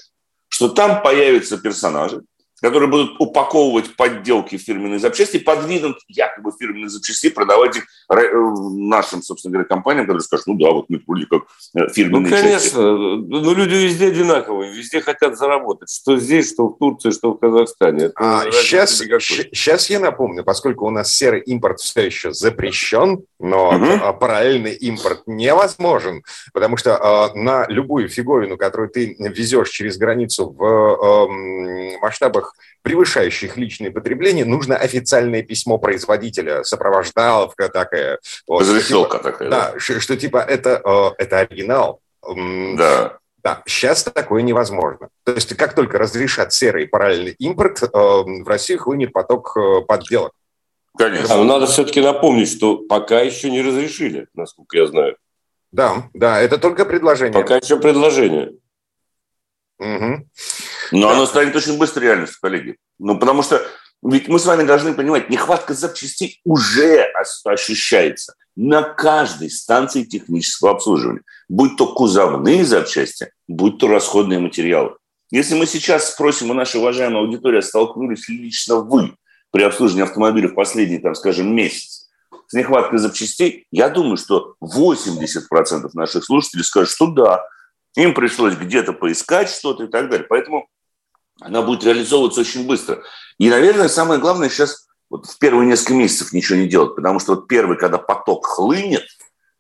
Что 0.50 0.70
там 0.70 1.02
появятся 1.02 1.58
персонажи, 1.58 2.24
которые 2.62 2.89
будут 2.89 3.15
упаковывать 3.20 3.96
подделки 3.96 4.58
фирменной 4.58 5.00
запчасти 5.00 5.38
под 5.38 5.67
видом 5.67 5.96
якобы 6.08 6.52
фирменной 6.58 6.89
запчасти, 6.89 7.30
продавать 7.30 7.78
их 7.78 7.84
э, 8.12 8.15
нашим, 8.34 9.22
собственно 9.22 9.54
говоря, 9.54 9.67
компаниям, 9.67 10.06
которые 10.06 10.22
скажут, 10.22 10.48
ну 10.48 10.56
да, 10.56 10.72
вот 10.72 10.86
мы 10.89 11.02
вроде 11.06 11.26
как 11.28 11.43
э, 11.76 11.89
фирменные 11.93 12.30
Ну, 12.30 12.30
конечно. 12.30 12.60
Части. 12.60 12.76
Ну, 12.76 13.54
люди 13.54 13.76
везде 13.76 14.08
одинаковые, 14.08 14.74
везде 14.74 15.02
хотят 15.02 15.38
заработать. 15.38 15.91
Что 15.91 16.17
здесь, 16.17 16.52
что 16.52 16.67
в 16.67 16.78
Турции, 16.78 17.12
что 17.12 17.34
в 17.34 17.39
Казахстане. 17.39 18.12
А, 18.15 18.50
сейчас, 18.52 18.98
сейчас 18.98 19.89
я 19.89 20.00
напомню, 20.00 20.43
поскольку 20.43 20.88
у 20.88 20.89
нас 20.89 21.13
серый 21.13 21.41
импорт 21.41 21.80
все 21.80 22.06
еще 22.06 22.34
запрещен, 22.34 23.24
но 23.39 23.70
угу. 23.70 24.17
параллельный 24.20 24.74
импорт 24.74 25.24
невозможен, 25.28 26.24
потому 26.54 26.78
что 26.78 27.32
э, 27.36 27.38
на 27.38 27.67
любую 27.67 28.10
фиговину, 28.10 28.58
которую 28.58 28.89
ты 28.89 29.15
везешь 29.20 29.70
через 29.70 29.98
границу 29.98 30.50
в 30.50 30.63
э, 30.63 32.00
масштабах 32.02 32.47
превышающих 32.82 33.58
личное 33.58 33.92
потребление, 33.92 34.46
нужно 34.46 34.78
официальное 34.78 35.44
письмо 35.44 35.78
производителя, 35.78 36.64
сопровождаловка 36.64 37.70
такая. 37.70 38.20
Вот, 38.48 38.62
Разрешилка 38.62 39.18
типа, 39.18 39.32
такая. 39.32 39.50
Да, 39.50 39.72
да. 39.72 39.80
Что, 39.80 40.00
что 40.00 40.18
типа 40.18 40.38
это, 40.38 40.82
э, 40.84 41.24
это 41.24 41.40
оригинал. 41.40 42.02
Да. 42.24 43.18
Да, 43.44 43.64
сейчас 43.66 44.04
такое 44.04 44.42
невозможно. 44.42 45.10
То 45.24 45.32
есть 45.32 45.56
как 45.56 45.74
только 45.74 45.98
разрешат 45.98 46.52
серый 46.52 46.88
параллельный 46.88 47.36
импорт, 47.40 47.82
э, 47.82 47.88
в 47.94 48.48
Россию 48.48 48.80
хлынет 48.80 49.14
поток 49.14 49.56
э, 49.56 49.82
подделок. 49.88 50.34
Конечно. 50.98 51.34
А, 51.34 51.38
но 51.38 51.44
надо 51.44 51.68
все-таки 51.68 52.02
напомнить, 52.02 52.52
что 52.52 52.78
пока 52.78 53.22
еще 53.22 53.50
не 53.52 53.62
разрешили, 53.62 54.28
насколько 54.34 54.78
я 54.78 54.88
знаю. 54.88 55.16
Да, 55.72 56.10
да, 56.14 56.42
это 56.42 56.58
только 56.58 56.86
предложение. 56.86 57.40
Пока 57.40 57.58
еще 57.58 57.80
предложение. 57.80 58.54
Угу. 59.80 60.28
Но 60.91 61.10
да. 61.10 61.13
оно 61.13 61.26
станет 61.26 61.56
очень 61.56 61.78
быстро 61.78 62.02
реальностью, 62.02 62.39
коллеги. 62.41 62.78
Ну, 63.00 63.19
потому 63.19 63.43
что 63.43 63.62
ведь 64.04 64.28
мы 64.28 64.39
с 64.39 64.45
вами 64.45 64.63
должны 64.63 64.93
понимать, 64.93 65.30
нехватка 65.30 65.73
запчастей 65.73 66.39
уже 66.45 67.12
ощущается 67.45 68.36
на 68.56 68.84
каждой 68.84 69.50
станции 69.50 70.04
технического 70.04 70.71
обслуживания. 70.71 71.21
Будь 71.50 71.78
то 71.78 71.93
кузовные 71.93 72.63
запчасти, 72.63 73.32
будь 73.47 73.80
то 73.80 73.88
расходные 73.88 74.39
материалы. 74.39 74.95
Если 75.32 75.56
мы 75.56 75.65
сейчас 75.65 76.12
спросим 76.12 76.52
у 76.52 76.54
нашей 76.54 76.80
уважаемой 76.80 77.21
аудитории, 77.21 77.62
столкнулись 77.62 78.30
ли 78.30 78.38
лично 78.38 78.78
вы 78.78 79.13
при 79.52 79.63
обслуживании 79.63 80.08
автомобиля 80.08 80.47
в 80.47 80.56
последний, 80.56 81.00
там, 81.00 81.15
скажем, 81.15 81.54
месяц 81.54 82.08
с 82.47 82.54
нехваткой 82.54 83.00
запчастей, 83.00 83.65
я 83.71 83.89
думаю, 83.89 84.17
что 84.17 84.56
80% 84.63 85.89
наших 85.93 86.23
слушателей 86.23 86.63
скажут, 86.63 86.89
что 86.89 87.08
да, 87.08 87.45
им 87.95 88.13
пришлось 88.13 88.56
где-то 88.56 88.93
поискать 88.93 89.50
что-то 89.50 89.84
и 89.84 89.88
так 89.88 90.10
далее. 90.10 90.26
Поэтому 90.30 90.67
она 91.41 91.62
будет 91.62 91.84
реализовываться 91.84 92.41
очень 92.41 92.67
быстро. 92.67 93.04
И, 93.38 93.50
наверное, 93.50 93.88
самое 93.88 94.19
главное 94.19 94.50
сейчас 94.50 94.88
вот 95.10 95.26
в 95.26 95.38
первые 95.38 95.67
несколько 95.67 95.93
месяцев 95.93 96.34
ничего 96.34 96.58
не 96.58 96.67
делать, 96.67 96.95
потому 96.95 97.19
что 97.19 97.36
вот 97.36 97.47
первый, 97.47 97.78
когда 97.78 97.97
поток 97.97 98.45
хлынет, 98.45 99.06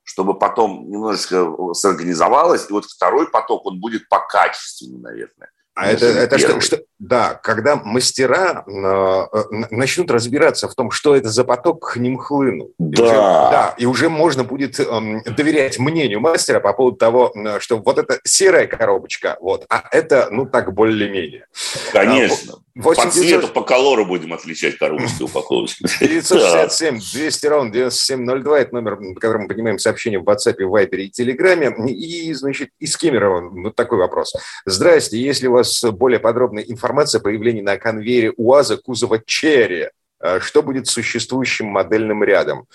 чтобы 0.03 0.37
потом 0.37 0.89
немножечко 0.89 1.73
сорганизовалось, 1.73 2.69
и 2.69 2.73
вот 2.73 2.85
второй 2.85 3.29
поток, 3.29 3.65
он 3.65 3.79
будет 3.79 4.07
покачественнее, 4.09 4.99
наверное. 4.99 5.51
А 5.73 5.87
это, 5.87 6.05
это 6.05 6.37
что, 6.39 6.59
что, 6.59 6.79
да, 6.99 7.35
когда 7.35 7.75
мастера 7.75 8.63
э, 8.65 9.65
начнут 9.71 10.09
разбираться 10.09 10.67
в 10.67 10.75
том, 10.75 10.91
что 10.91 11.15
это 11.15 11.29
за 11.29 11.43
поток 11.43 11.93
к 11.93 11.97
ним 11.97 12.17
хлынул. 12.17 12.73
Да. 12.79 12.97
И 12.97 13.05
уже, 13.05 13.15
да, 13.15 13.75
и 13.77 13.85
уже 13.85 14.09
можно 14.09 14.43
будет 14.43 14.79
э, 14.79 14.85
доверять 15.25 15.77
мнению 15.79 16.19
мастера 16.19 16.59
по 16.59 16.73
поводу 16.73 16.97
того, 16.97 17.33
что 17.59 17.77
вот 17.77 17.97
это 17.97 18.19
серая 18.23 18.67
коробочка, 18.67 19.37
вот, 19.41 19.65
а 19.69 19.83
это, 19.91 20.29
ну, 20.31 20.45
так 20.45 20.73
более-менее. 20.73 21.45
Конечно. 21.91 22.55
8 22.77 23.03
по 23.03 23.09
цвету, 23.09 23.47
по 23.47 23.63
колору 23.63 24.05
будем 24.05 24.33
отличать 24.33 24.77
коробочки 24.77 25.23
упаковочки. 25.23 25.83
967 25.99 26.99
200 26.99 27.47
ровно 27.47 27.71
9702, 27.71 28.59
это 28.59 28.75
номер, 28.75 28.97
по 28.97 29.19
которому 29.19 29.43
мы 29.43 29.47
поднимаем 29.47 29.79
сообщения 29.79 30.19
в 30.19 30.23
WhatsApp, 30.23 30.63
в 30.63 30.75
Viber 30.75 30.97
и 30.97 31.09
Телеграме. 31.09 31.73
И, 31.87 32.31
значит, 32.33 32.69
из 32.79 32.95
Кемерово 32.95 33.49
вот 33.49 33.75
такой 33.75 33.97
вопрос. 33.97 34.33
Здрасте, 34.65 35.19
если 35.19 35.47
у 35.47 35.53
вас 35.53 35.83
более 35.85 36.19
подробная 36.19 36.63
информация 36.63 36.86
о 36.89 37.19
появлении 37.19 37.61
на 37.61 37.77
конвейере 37.77 38.33
УАЗа 38.37 38.77
кузова 38.77 39.21
Черри, 39.25 39.89
э, 40.19 40.39
что 40.39 40.63
будет 40.63 40.87
с 40.87 40.91
существующим 40.91 41.67
модельным 41.67 42.23
рядом? 42.23 42.65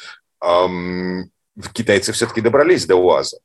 Китайцы 1.72 2.12
все-таки 2.12 2.40
добрались 2.40 2.87
до 2.87 2.96
УАЗа. 2.96 3.38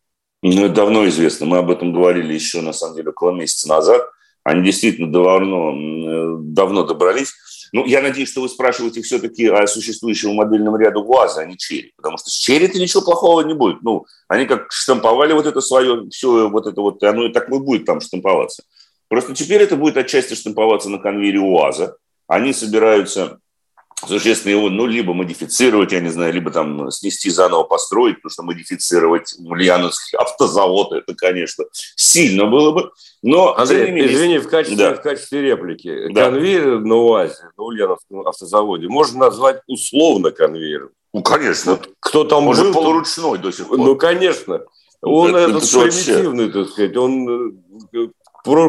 Ну, 0.44 0.66
это 0.66 0.76
давно 0.76 1.08
известно. 1.08 1.46
Мы 1.46 1.58
об 1.58 1.72
этом 1.72 1.94
говорили 1.94 2.34
еще, 2.34 2.62
на 2.62 2.74
самом 2.74 2.96
деле, 2.96 3.10
около 3.10 3.32
месяца 3.32 3.68
назад. 3.68 4.02
Они 4.44 4.64
действительно 4.64 5.12
давно, 5.12 5.74
э, 5.74 6.38
давно 6.40 6.84
добрались. 6.84 7.34
Ну, 7.74 7.86
я 7.86 8.02
надеюсь, 8.02 8.30
что 8.30 8.42
вы 8.42 8.50
спрашиваете 8.50 9.02
все-таки 9.02 9.48
о 9.48 9.68
существующем 9.68 10.36
модельном 10.36 10.78
ряду 10.78 11.04
ГУАЗа, 11.04 11.42
а 11.42 11.46
не 11.46 11.58
Черри. 11.58 11.92
Потому 11.98 12.18
что 12.18 12.30
с 12.30 12.34
Черри-то 12.34 12.80
ничего 12.80 13.02
плохого 13.02 13.42
не 13.42 13.54
будет. 13.54 13.82
Ну, 13.82 14.06
они 14.30 14.46
как 14.46 14.72
штамповали 14.72 15.34
вот 15.34 15.48
это 15.48 15.60
свое, 15.60 16.08
все 16.10 16.50
вот 16.50 16.66
это 16.66 16.80
вот, 16.80 17.04
оно 17.04 17.26
и 17.26 17.34
так 17.34 17.50
и 17.50 17.60
будет 17.60 17.86
там 17.86 18.00
штамповаться. 18.00 18.64
Просто 19.10 19.34
теперь 19.34 19.62
это 19.62 19.76
будет 19.76 19.98
отчасти 19.98 20.34
штамповаться 20.34 20.90
на 20.90 20.98
конвейере 20.98 21.40
УАЗа. 21.40 21.98
Они 22.28 22.54
собираются 22.54 23.40
существенно 24.06 24.52
его, 24.52 24.70
ну, 24.70 24.86
либо 24.86 25.14
модифицировать, 25.14 25.92
я 25.92 26.00
не 26.00 26.10
знаю, 26.10 26.34
либо 26.34 26.52
там 26.52 26.92
снести 26.92 27.30
заново, 27.30 27.64
построить, 27.64 28.18
потому 28.18 28.32
что 28.32 28.44
модифицировать 28.44 29.34
Ульяновский 29.40 30.18
автозавод, 30.18 30.92
это, 30.94 31.16
конечно, 31.16 31.66
сильно 31.96 32.46
было 32.46 32.72
бы. 32.72 32.92
Но, 33.24 33.58
Андрей, 33.58 33.92
менее, 33.92 34.14
извини, 34.14 34.38
в 34.38 34.50
качестве, 34.50 34.78
да. 34.78 34.96
в 34.96 35.02
качестве 35.02 35.42
реплики. 35.42 36.10
Да. 36.14 36.26
Конвейер 36.26 36.80
на 36.82 36.96
УАЗе, 36.96 37.50
на 37.58 37.64
Ульяновском 37.64 38.28
автозаводе, 38.28 38.88
можно 38.88 39.20
назвать 39.20 39.62
условно 39.68 40.32
конвейером. 40.32 40.90
Ну, 41.14 41.24
конечно. 41.24 41.72
Вот 41.72 41.90
кто 42.00 42.24
там 42.24 42.48
он 42.48 42.56
был, 42.56 42.66
же 42.66 42.74
полуручной 42.74 43.40
до 43.40 43.52
сих 43.52 43.68
пор. 43.68 43.78
Ну, 43.80 43.96
конечно. 43.96 44.62
Он 45.02 45.36
это, 45.36 45.52
этот 45.52 45.64
это 45.64 45.80
примитивный, 45.80 46.52
так 46.52 46.70
сказать, 46.70 46.98
он 46.98 47.56
э, 47.94 48.08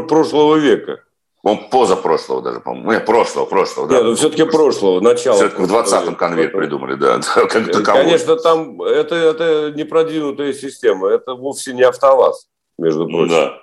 прошлого 0.07 0.57
века. 0.57 1.03
Он 1.43 1.71
позапрошлого 1.71 2.43
даже, 2.43 2.61
по-моему. 2.61 2.93
Нет, 2.93 3.07
прошлого, 3.07 3.47
прошлого, 3.47 3.89
да. 3.89 3.95
Нет, 3.95 4.05
ну 4.05 4.15
все-таки 4.17 4.45
прошлого, 4.45 5.01
начало. 5.01 5.37
Все-таки 5.37 5.63
в 5.63 5.73
20-м 5.73 6.17
конвейер 6.17 6.51
придумали, 6.51 6.95
да. 6.95 7.21
Как 7.35 7.57
э, 7.57 7.83
Конечно, 7.83 8.37
там 8.37 8.83
это, 8.83 9.15
это 9.15 9.73
не 9.75 9.85
продвинутая 9.85 10.53
система, 10.53 11.09
это 11.09 11.35
вовсе 11.35 11.73
не 11.73 11.83
автоваз, 11.83 12.49
между 12.77 13.07
прочим. 13.07 13.29
Да. 13.29 13.59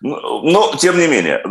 Но, 0.00 0.72
тем 0.78 0.98
не 0.98 1.08
менее, 1.08 1.42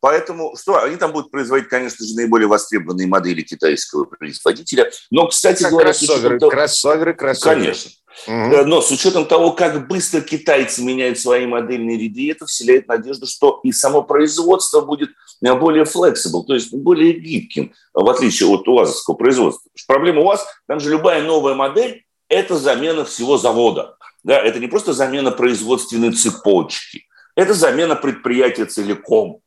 поэтому 0.00 0.54
что, 0.56 0.82
они 0.82 0.96
там 0.96 1.12
будут 1.12 1.30
производить, 1.30 1.68
конечно 1.68 2.04
же, 2.04 2.14
наиболее 2.14 2.48
востребованные 2.48 3.06
модели 3.06 3.40
китайского 3.40 4.04
производителя. 4.04 4.90
Но, 5.10 5.26
кстати 5.28 5.62
как 5.62 5.72
говоря... 5.72 5.92
Кроссоверы, 5.92 6.38
кроссоверы, 6.38 7.14
кроссоверы. 7.14 7.60
Конечно. 7.62 7.90
Угу. 8.26 8.64
Но 8.66 8.80
с 8.80 8.90
учетом 8.90 9.26
того, 9.26 9.52
как 9.52 9.88
быстро 9.88 10.20
китайцы 10.20 10.82
меняют 10.82 11.18
свои 11.18 11.46
модельные 11.46 11.98
ряды, 11.98 12.30
это 12.30 12.46
вселяет 12.46 12.88
надежду, 12.88 13.26
что 13.26 13.60
и 13.62 13.72
само 13.72 14.02
производство 14.02 14.80
будет 14.80 15.10
э, 15.44 15.54
более 15.54 15.84
flexible, 15.84 16.44
то 16.44 16.54
есть 16.54 16.72
более 16.72 17.12
гибким, 17.12 17.72
в 17.92 18.08
отличие 18.08 18.48
от 18.48 18.66
УАЗовского 18.66 19.14
производства. 19.14 19.70
Проблема 19.86 20.22
УАЗ, 20.22 20.46
там 20.66 20.80
же 20.80 20.90
любая 20.90 21.22
новая 21.22 21.54
модель– 21.54 22.04
это 22.28 22.56
замена 22.56 23.04
всего 23.04 23.36
завода. 23.36 23.96
Да, 24.24 24.38
это 24.40 24.58
не 24.58 24.66
просто 24.66 24.92
замена 24.92 25.30
производственной 25.30 26.12
цепочки, 26.12 27.06
это 27.36 27.54
замена 27.54 27.94
предприятия 27.94 28.64
целиком. 28.64 29.40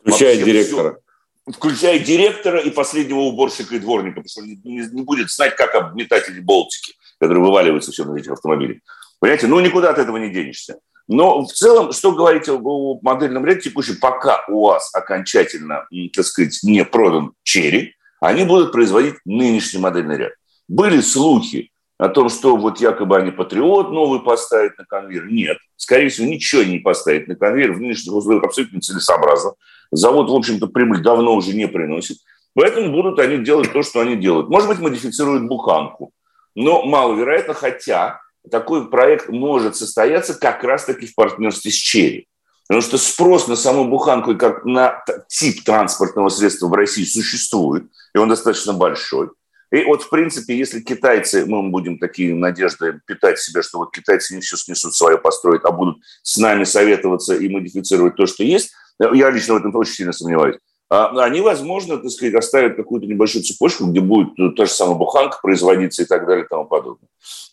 Включая 0.00 0.36
Вообще 0.36 0.44
директора. 0.44 0.98
Все, 1.46 1.52
включая 1.58 1.98
директора 1.98 2.58
и 2.58 2.70
последнего 2.70 3.20
уборщика 3.20 3.76
и 3.76 3.78
дворника, 3.78 4.22
потому 4.22 4.28
что 4.28 4.42
не, 4.42 4.86
не 4.86 5.02
будет 5.02 5.30
знать, 5.30 5.54
как 5.56 5.74
обметать 5.74 6.28
эти 6.28 6.40
болтики 6.40 6.94
которые 7.18 7.44
вываливаются 7.44 7.92
все 7.92 8.04
на 8.04 8.16
этих 8.16 8.32
автомобилях. 8.32 8.78
Понимаете, 9.20 9.46
ну 9.46 9.60
никуда 9.60 9.90
от 9.90 9.98
этого 9.98 10.16
не 10.16 10.30
денешься. 10.30 10.78
Но 11.06 11.44
в 11.44 11.52
целом, 11.52 11.92
что 11.92 12.12
говорить 12.12 12.48
о 12.48 12.58
модельном 13.02 13.44
ряде 13.44 13.62
текущем, 13.62 13.96
пока 14.00 14.44
у 14.48 14.66
вас 14.66 14.94
окончательно, 14.94 15.86
так 16.14 16.24
сказать, 16.24 16.58
не 16.62 16.84
продан 16.84 17.32
черри, 17.42 17.94
они 18.20 18.44
будут 18.44 18.72
производить 18.72 19.16
нынешний 19.26 19.80
модельный 19.80 20.16
ряд. 20.16 20.32
Были 20.66 21.00
слухи 21.00 21.70
о 21.98 22.08
том, 22.08 22.30
что 22.30 22.56
вот 22.56 22.80
якобы 22.80 23.16
они 23.16 23.30
патриот 23.30 23.90
новый 23.90 24.20
поставят 24.20 24.78
на 24.78 24.84
конвейер. 24.86 25.30
Нет, 25.30 25.58
скорее 25.76 26.08
всего, 26.08 26.26
ничего 26.26 26.62
не 26.62 26.78
поставить 26.78 27.28
на 27.28 27.36
конвейер. 27.36 27.72
В 27.72 27.80
нынешних 27.80 28.14
условиях 28.14 28.44
абсолютно 28.44 28.80
целесообразно. 28.80 29.52
Завод, 29.90 30.30
в 30.30 30.34
общем-то, 30.34 30.68
прибыль 30.68 31.02
давно 31.02 31.34
уже 31.34 31.54
не 31.54 31.68
приносит. 31.68 32.16
Поэтому 32.54 32.92
будут 32.92 33.18
они 33.18 33.38
делать 33.38 33.72
то, 33.72 33.82
что 33.82 34.00
они 34.00 34.16
делают. 34.16 34.48
Может 34.48 34.68
быть, 34.68 34.78
модифицируют 34.78 35.46
буханку 35.46 36.12
но 36.54 36.82
маловероятно, 36.82 37.54
хотя 37.54 38.20
такой 38.50 38.88
проект 38.88 39.28
может 39.28 39.76
состояться 39.76 40.34
как 40.34 40.62
раз-таки 40.64 41.06
в 41.06 41.14
партнерстве 41.14 41.70
с 41.70 41.74
Черри. 41.74 42.28
Потому 42.66 42.82
что 42.82 42.96
спрос 42.96 43.46
на 43.46 43.56
саму 43.56 43.84
буханку 43.84 44.36
как 44.36 44.64
на 44.64 45.02
тип 45.28 45.64
транспортного 45.64 46.28
средства 46.30 46.68
в 46.68 46.72
России 46.72 47.04
существует, 47.04 47.84
и 48.14 48.18
он 48.18 48.28
достаточно 48.28 48.72
большой. 48.72 49.30
И 49.70 49.82
вот, 49.84 50.02
в 50.02 50.08
принципе, 50.08 50.56
если 50.56 50.80
китайцы, 50.80 51.46
мы 51.46 51.68
будем 51.68 51.98
такие 51.98 52.34
надежды 52.34 53.00
питать 53.06 53.38
себе, 53.40 53.60
что 53.60 53.78
вот 53.78 53.92
китайцы 53.92 54.34
не 54.34 54.40
все 54.40 54.56
снесут 54.56 54.94
свое, 54.94 55.18
построят, 55.18 55.64
а 55.64 55.72
будут 55.72 55.98
с 56.22 56.38
нами 56.38 56.64
советоваться 56.64 57.34
и 57.34 57.48
модифицировать 57.48 58.14
то, 58.14 58.26
что 58.26 58.44
есть, 58.44 58.72
я 59.00 59.30
лично 59.30 59.54
в 59.54 59.56
этом 59.56 59.74
очень 59.74 59.94
сильно 59.94 60.12
сомневаюсь. 60.12 60.56
А, 60.90 61.08
они, 61.24 61.40
возможно, 61.40 61.98
так 61.98 62.10
сказать, 62.10 62.34
оставят 62.34 62.76
какую-то 62.76 63.06
небольшую 63.06 63.44
цепочку, 63.44 63.86
где 63.86 64.00
будет 64.00 64.36
ну, 64.36 64.52
та 64.52 64.66
же 64.66 64.72
самая 64.72 64.96
буханка 64.96 65.38
производиться 65.42 66.02
и 66.02 66.06
так 66.06 66.26
далее 66.26 66.44
и 66.44 66.48
тому 66.48 66.66
подобное. 66.66 67.08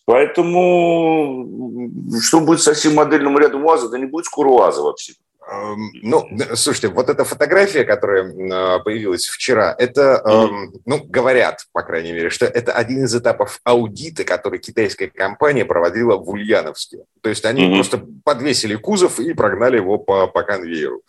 Поэтому 0.06 1.90
что 2.22 2.42
будет 2.42 2.62
со 2.62 2.74
всем 2.74 2.96
модельным 2.96 3.38
рядом 3.38 3.66
УАЗа? 3.66 3.90
Да 3.90 3.98
не 3.98 4.06
будет 4.06 4.26
скоро 4.26 4.50
УАЗа 4.50 4.82
вообще. 4.82 5.14
Эм, 5.52 5.92
ну, 6.04 6.28
слушайте, 6.54 6.90
вот 6.90 7.10
эта 7.10 7.24
фотография, 7.24 7.84
которая 7.84 8.32
а, 8.52 8.80
появилась 8.80 9.26
вчера, 9.26 9.76
это, 9.78 10.22
mm-hmm. 10.24 10.82
ну, 10.86 11.04
говорят, 11.04 11.66
по 11.72 11.82
крайней 11.82 12.12
мере, 12.12 12.30
что 12.30 12.46
это 12.46 12.74
один 12.74 13.06
из 13.06 13.16
этапов 13.16 13.60
аудита, 13.64 14.24
который 14.24 14.60
китайская 14.60 15.08
компания 15.08 15.66
проводила 15.66 16.16
в 16.16 16.30
Ульяновске. 16.30 17.00
То 17.22 17.30
есть 17.30 17.44
они 17.46 17.64
mm-hmm. 17.64 17.76
просто 17.76 18.06
подвесили 18.24 18.76
кузов 18.76 19.20
и 19.20 19.34
прогнали 19.34 19.78
его 19.78 19.98
по, 19.98 20.28
по 20.28 20.44
конвейеру, 20.44 21.02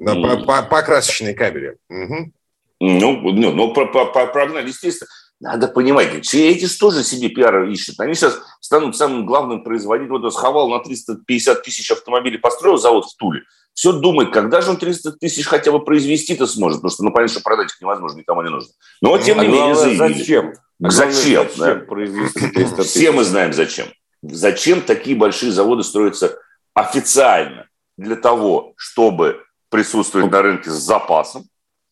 mm-hmm. 0.00 0.44
по, 0.44 0.62
по, 0.62 0.62
по 0.62 0.82
красочной 0.82 1.34
камере. 1.34 1.76
Угу. 1.88 2.32
Ну, 2.80 3.32
ну, 3.32 3.52
ну 3.52 3.74
про, 3.74 3.86
про, 3.86 4.06
про, 4.06 4.26
прогнали, 4.26 4.68
естественно. 4.68 5.08
Надо 5.40 5.68
понимать, 5.68 6.08
эти 6.34 6.64
же 6.64 6.78
тоже 6.78 7.04
себе 7.04 7.28
пиар 7.28 7.62
ищут. 7.64 8.00
Они 8.00 8.14
сейчас 8.14 8.40
станут 8.60 8.96
самым 8.96 9.24
главным 9.24 9.62
производителем. 9.62 10.20
Вот 10.20 10.34
сховал 10.34 10.68
на 10.68 10.80
350 10.80 11.62
тысяч 11.62 11.90
автомобилей, 11.92 12.38
построил 12.38 12.76
завод 12.76 13.04
в 13.04 13.16
Туле. 13.16 13.42
Все 13.72 13.92
думает, 13.92 14.32
когда 14.32 14.60
же 14.60 14.70
он 14.70 14.76
300 14.76 15.12
тысяч 15.12 15.46
хотя 15.46 15.70
бы 15.70 15.84
произвести-то 15.84 16.48
сможет, 16.48 16.78
потому 16.78 16.90
что, 16.90 17.04
ну, 17.04 17.12
понятно, 17.12 17.34
что 17.34 17.44
продать 17.44 17.70
их 17.70 17.80
невозможно, 17.80 18.18
никому 18.18 18.42
не 18.42 18.50
нужно. 18.50 18.72
Но, 19.00 19.16
тем 19.18 19.36
ну, 19.36 19.44
не 19.44 19.48
менее, 19.50 19.76
заявили. 19.76 20.18
Зачем? 20.18 20.52
Зачем? 20.80 21.48
Зачем 21.56 21.78
да? 21.78 21.84
произвести 21.86 22.48
300 22.48 22.76
тысяч? 22.76 22.90
Все 22.90 23.12
мы 23.12 23.22
знаем, 23.22 23.52
зачем. 23.52 23.86
Зачем 24.22 24.80
такие 24.80 25.14
большие 25.14 25.52
заводы 25.52 25.84
строятся 25.84 26.36
официально? 26.74 27.68
Для 27.96 28.16
того, 28.16 28.74
чтобы 28.76 29.44
присутствовать 29.70 30.30
на 30.30 30.42
рынке 30.42 30.70
с 30.70 30.74
запасом, 30.74 31.44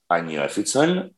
а 0.08 0.20
не 0.20 0.36
официально. 0.36 1.10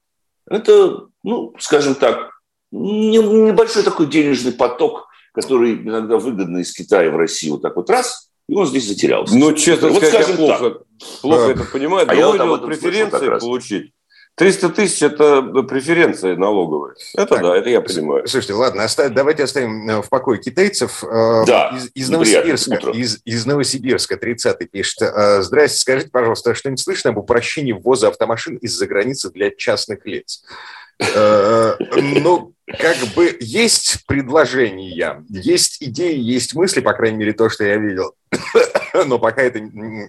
Это 0.46 1.08
ну, 1.22 1.54
скажем 1.58 1.94
так, 1.94 2.30
небольшой 2.70 3.82
такой 3.82 4.06
денежный 4.06 4.52
поток, 4.52 5.08
который 5.32 5.74
иногда 5.74 6.16
выгодно 6.16 6.58
из 6.58 6.72
Китая 6.72 7.10
в 7.10 7.16
Россию 7.16 7.54
вот 7.54 7.62
так 7.62 7.76
вот 7.76 7.90
раз, 7.90 8.30
и 8.48 8.54
он 8.54 8.66
здесь 8.66 8.88
затерялся. 8.88 9.36
Ну, 9.36 9.52
честно 9.52 9.88
вот 9.88 10.02
сказать, 10.02 10.28
я 10.28 10.36
плохо, 10.36 10.70
так. 10.70 10.82
плохо 11.20 11.46
а, 11.46 11.50
это 11.50 11.64
понимаю. 11.64 12.06
А 12.08 12.14
я 12.14 12.28
вот 12.28 12.64
преференции 12.64 13.38
получить. 13.38 13.92
300 14.38 14.68
тысяч– 14.68 15.02
это 15.02 15.42
преференции 15.42 16.34
налоговые. 16.34 16.94
Это 17.14 17.26
так, 17.26 17.42
да, 17.42 17.56
это 17.56 17.68
я 17.68 17.80
понимаю. 17.80 18.26
Слушайте, 18.28 18.54
ладно, 18.54 18.84
оставь, 18.84 19.12
давайте 19.12 19.42
оставим 19.42 19.90
э, 19.90 20.00
в 20.00 20.08
покое 20.08 20.40
китайцев. 20.40 21.02
Э, 21.02 21.44
да, 21.44 21.76
из, 21.76 21.90
из 21.94 22.08
Новосибирска, 22.08 22.90
из, 22.90 23.18
из 23.24 23.46
Новосибирска 23.46 24.14
30-й 24.14 24.66
пишет. 24.66 25.02
«Э, 25.02 25.42
здрасте, 25.42 25.80
скажите, 25.80 26.10
пожалуйста, 26.10 26.54
что-нибудь 26.54 26.80
слышно 26.80 27.10
об 27.10 27.18
упрощении 27.18 27.72
ввоза 27.72 28.08
автомашин 28.08 28.56
из-за 28.56 28.86
границы 28.86 29.30
для 29.30 29.50
частных 29.50 30.06
лиц? 30.06 30.44
Э, 31.00 31.74
ну, 31.96 32.52
как 32.66 32.96
бы 33.16 33.36
есть 33.40 34.04
предложения, 34.06 35.24
есть 35.28 35.82
идеи, 35.82 36.16
есть 36.16 36.54
мысли, 36.54 36.80
по 36.80 36.92
крайней 36.92 37.18
мере, 37.18 37.32
то, 37.32 37.48
что 37.48 37.64
я 37.64 37.76
видел. 37.76 38.14
Но 39.06 39.18
пока 39.18 39.42
это 39.42 39.60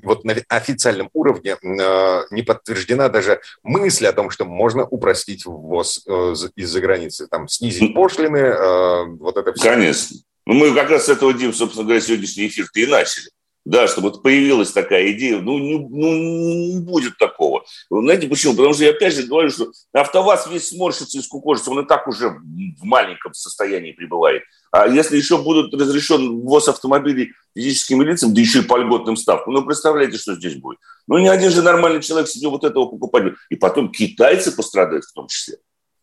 вот 0.04 0.24
на 0.24 0.36
официальном 0.48 1.10
уровне 1.14 1.58
э, 1.62 2.22
не 2.32 2.42
подтверждена 2.42 3.10
даже 3.10 3.42
мысль 3.64 4.08
о 4.08 4.14
том, 4.14 4.30
что 4.30 4.46
можно 4.46 4.86
упростить 4.86 5.46
ввоз 5.46 6.04
э, 6.08 6.34
из-за 6.56 6.82
границы, 6.82 7.28
там, 7.28 7.48
снизить 7.48 7.94
пошлины, 7.94 9.18
вот 9.20 9.38
это 9.38 9.54
все. 9.54 9.70
Конечно. 9.70 10.18
Ну, 10.46 10.54
мы 10.56 10.74
как 10.74 10.90
раз 10.90 11.06
с 11.06 11.10
этого, 11.10 11.34
Дим, 11.34 11.54
собственно 11.54 11.86
говоря, 11.86 12.02
сегодняшний 12.02 12.48
эфир-то 12.48 12.80
и 12.80 12.86
начали 12.86 13.30
да, 13.66 13.88
чтобы 13.88 14.12
появилась 14.22 14.72
такая 14.72 15.12
идея, 15.12 15.40
ну 15.40 15.60
не, 15.60 15.78
ну, 15.78 16.14
не 16.14 16.80
будет 16.80 17.18
такого. 17.18 17.64
Знаете 17.90 18.28
почему? 18.28 18.54
Потому 18.54 18.74
что 18.74 18.84
я 18.84 18.92
опять 18.92 19.14
же 19.14 19.24
говорю, 19.24 19.50
что 19.50 19.72
АвтоВАЗ 19.94 20.48
весь 20.48 20.70
сморщится 20.70 21.18
и 21.18 21.22
скукожится, 21.22 21.72
он 21.72 21.82
и 21.82 21.88
так 21.88 22.08
уже 22.08 22.30
в 22.30 22.84
маленьком 22.84 23.34
состоянии 23.34 23.92
пребывает. 23.92 24.44
А 24.72 24.88
если 24.88 25.18
еще 25.18 25.38
будут 25.42 25.74
разрешен 25.74 26.42
ввоз 26.42 26.68
автомобилей 26.68 27.34
физическим 27.56 28.02
лицам, 28.02 28.34
да 28.34 28.42
еще 28.42 28.60
и 28.60 28.64
по 28.64 28.78
льготным 28.78 29.18
ставкам, 29.18 29.54
ну 29.54 29.66
представляете, 29.66 30.18
что 30.18 30.36
здесь 30.36 30.56
будет? 30.56 30.80
Ну 31.08 31.18
ни 31.18 31.28
один 31.28 31.52
же 31.52 31.62
нормальный 31.62 32.02
человек 32.02 32.30
себе 32.30 32.50
вот 32.50 32.64
этого 32.64 32.86
покупать. 32.86 33.34
И 33.50 33.56
потом 33.56 33.92
китайцы 33.92 34.52
пострадают 34.56 35.06
в 35.06 35.14
том 35.14 35.28
числе. 35.28 35.58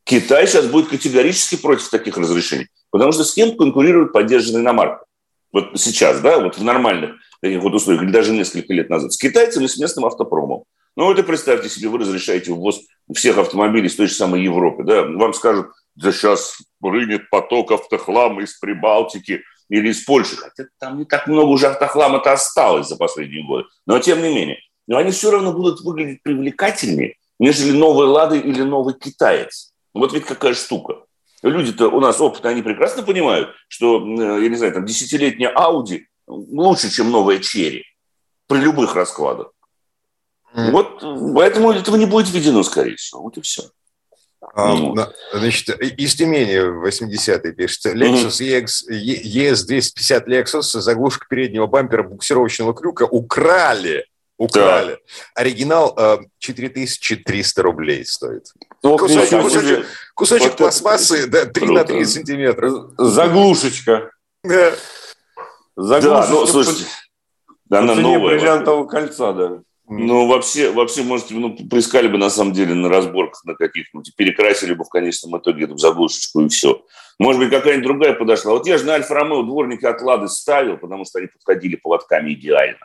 Китай 0.04 0.46
сейчас 0.46 0.66
будет 0.66 0.88
категорически 0.88 1.56
против 1.56 1.88
таких 1.90 2.16
разрешений, 2.16 2.68
потому 2.90 3.10
что 3.12 3.24
с 3.24 3.34
кем 3.34 3.56
конкурирует 3.56 4.12
поддержанная 4.12 4.60
иномарка? 4.60 5.04
Вот 5.52 5.80
сейчас, 5.80 6.20
да, 6.20 6.38
вот 6.38 6.58
в 6.58 6.62
нормальных 6.62 7.16
вот 7.42 7.74
условиях, 7.74 8.02
или 8.02 8.10
даже 8.10 8.32
несколько 8.32 8.72
лет 8.72 8.90
назад, 8.90 9.12
с 9.12 9.18
китайцами 9.18 9.66
с 9.66 9.78
местным 9.78 10.04
автопромом. 10.04 10.64
Ну 10.96 11.04
вот 11.04 11.18
и 11.18 11.22
представьте 11.22 11.68
себе, 11.68 11.88
вы 11.88 11.98
разрешаете 11.98 12.52
ввоз 12.52 12.80
всех 13.14 13.36
автомобилей 13.36 13.86
из 13.86 13.96
той 13.96 14.06
же 14.06 14.14
самой 14.14 14.42
Европы. 14.42 14.82
Да? 14.82 15.02
Вам 15.02 15.34
скажут, 15.34 15.66
да 15.94 16.10
сейчас 16.10 16.56
рынет 16.82 17.28
поток 17.28 17.72
автохлама 17.72 18.42
из 18.42 18.58
Прибалтики 18.58 19.42
или 19.68 19.90
из 19.90 20.04
Польши. 20.04 20.36
Хотя 20.36 20.64
там 20.78 20.98
не 20.98 21.04
так 21.04 21.26
много 21.26 21.48
уже 21.48 21.66
автохлама-то 21.66 22.32
осталось 22.32 22.88
за 22.88 22.96
последние 22.96 23.46
годы. 23.46 23.68
Но 23.86 23.98
тем 23.98 24.22
не 24.22 24.34
менее. 24.34 24.58
Но 24.86 24.96
они 24.96 25.10
все 25.10 25.30
равно 25.30 25.52
будут 25.52 25.80
выглядеть 25.80 26.22
привлекательнее, 26.22 27.16
нежели 27.38 27.72
новый 27.72 28.06
«Лады» 28.06 28.38
или 28.38 28.62
новый 28.62 28.94
«Китаец». 28.94 29.74
Вот 29.92 30.12
ведь 30.12 30.24
какая 30.24 30.54
штука. 30.54 31.02
Люди-то 31.42 31.88
у 31.88 32.00
нас 32.00 32.20
опытные, 32.20 32.52
они 32.52 32.62
прекрасно 32.62 33.02
понимают, 33.02 33.50
что, 33.68 33.98
я 33.98 34.48
не 34.48 34.56
знаю, 34.56 34.72
там 34.72 34.86
десятилетняя 34.86 35.50
Ауди 35.50 36.06
лучше, 36.26 36.90
чем 36.90 37.10
новая 37.10 37.38
черри 37.38 37.84
при 38.46 38.58
любых 38.58 38.94
раскладах. 38.94 39.52
Mm. 40.54 40.70
Вот 40.70 41.34
поэтому 41.34 41.72
этого 41.72 41.96
не 41.96 42.06
будет 42.06 42.30
введено, 42.30 42.62
скорее 42.62 42.96
всего. 42.96 43.22
Вот 43.22 43.36
и 43.36 43.40
все. 43.42 43.62
А, 44.54 44.74
ну. 44.74 44.94
Значит, 45.32 45.68
из 45.80 46.14
Тюмени 46.14 46.86
80-й 46.86 47.52
пишет. 47.52 47.86
Lexus 47.86 48.40
EX, 48.40 48.88
ES250 48.90 50.26
Lexus, 50.26 50.80
заглушка 50.80 51.26
переднего 51.28 51.66
бампера 51.66 52.02
буксировочного 52.02 52.74
крюка 52.74 53.04
украли. 53.04 54.06
Украли. 54.38 54.92
Да. 54.92 55.40
Оригинал 55.40 55.98
4300 56.38 57.62
рублей 57.62 58.04
стоит. 58.04 58.44
Ну, 58.82 58.98
кусочек, 58.98 59.40
кусочек, 59.42 59.86
кусочек 60.14 60.48
вот 60.50 60.56
пластмассы 60.58 61.26
да, 61.26 61.46
3 61.46 61.66
на 61.68 61.84
3 61.84 62.04
сантиметра. 62.04 62.70
Заглушечка. 62.98 64.10
Да. 64.44 64.74
Заглушечка 65.76 66.32
да, 66.32 66.40
ну, 66.40 66.46
слушайте, 66.46 66.84
по, 67.68 67.78
она 67.78 67.94
новая. 67.94 68.36
бриллиантового 68.36 68.86
кольца, 68.86 69.32
да. 69.32 69.60
Ну, 69.88 70.26
вообще, 70.26 70.72
вообще, 70.72 71.02
может, 71.02 71.30
ну, 71.30 71.56
поискали 71.70 72.08
бы, 72.08 72.18
на 72.18 72.28
самом 72.28 72.52
деле, 72.52 72.74
на 72.74 72.88
разборках 72.88 73.44
на 73.44 73.54
каких-нибудь, 73.54 74.16
перекрасили 74.16 74.74
бы 74.74 74.84
в 74.84 74.88
конечном 74.88 75.38
итоге 75.38 75.64
эту 75.64 75.76
заглушечку 75.76 76.40
и 76.40 76.48
все. 76.48 76.82
Может 77.20 77.40
быть, 77.40 77.50
какая-нибудь 77.50 77.86
другая 77.86 78.14
подошла. 78.14 78.52
Вот 78.52 78.66
я 78.66 78.78
же 78.78 78.84
на 78.84 78.94
Альфа-Ромео 78.94 79.42
дворники 79.44 79.84
от 79.84 80.02
Лады 80.02 80.28
ставил, 80.28 80.76
потому 80.76 81.04
что 81.04 81.18
они 81.18 81.28
подходили 81.28 81.76
поводками 81.76 82.32
идеально. 82.32 82.80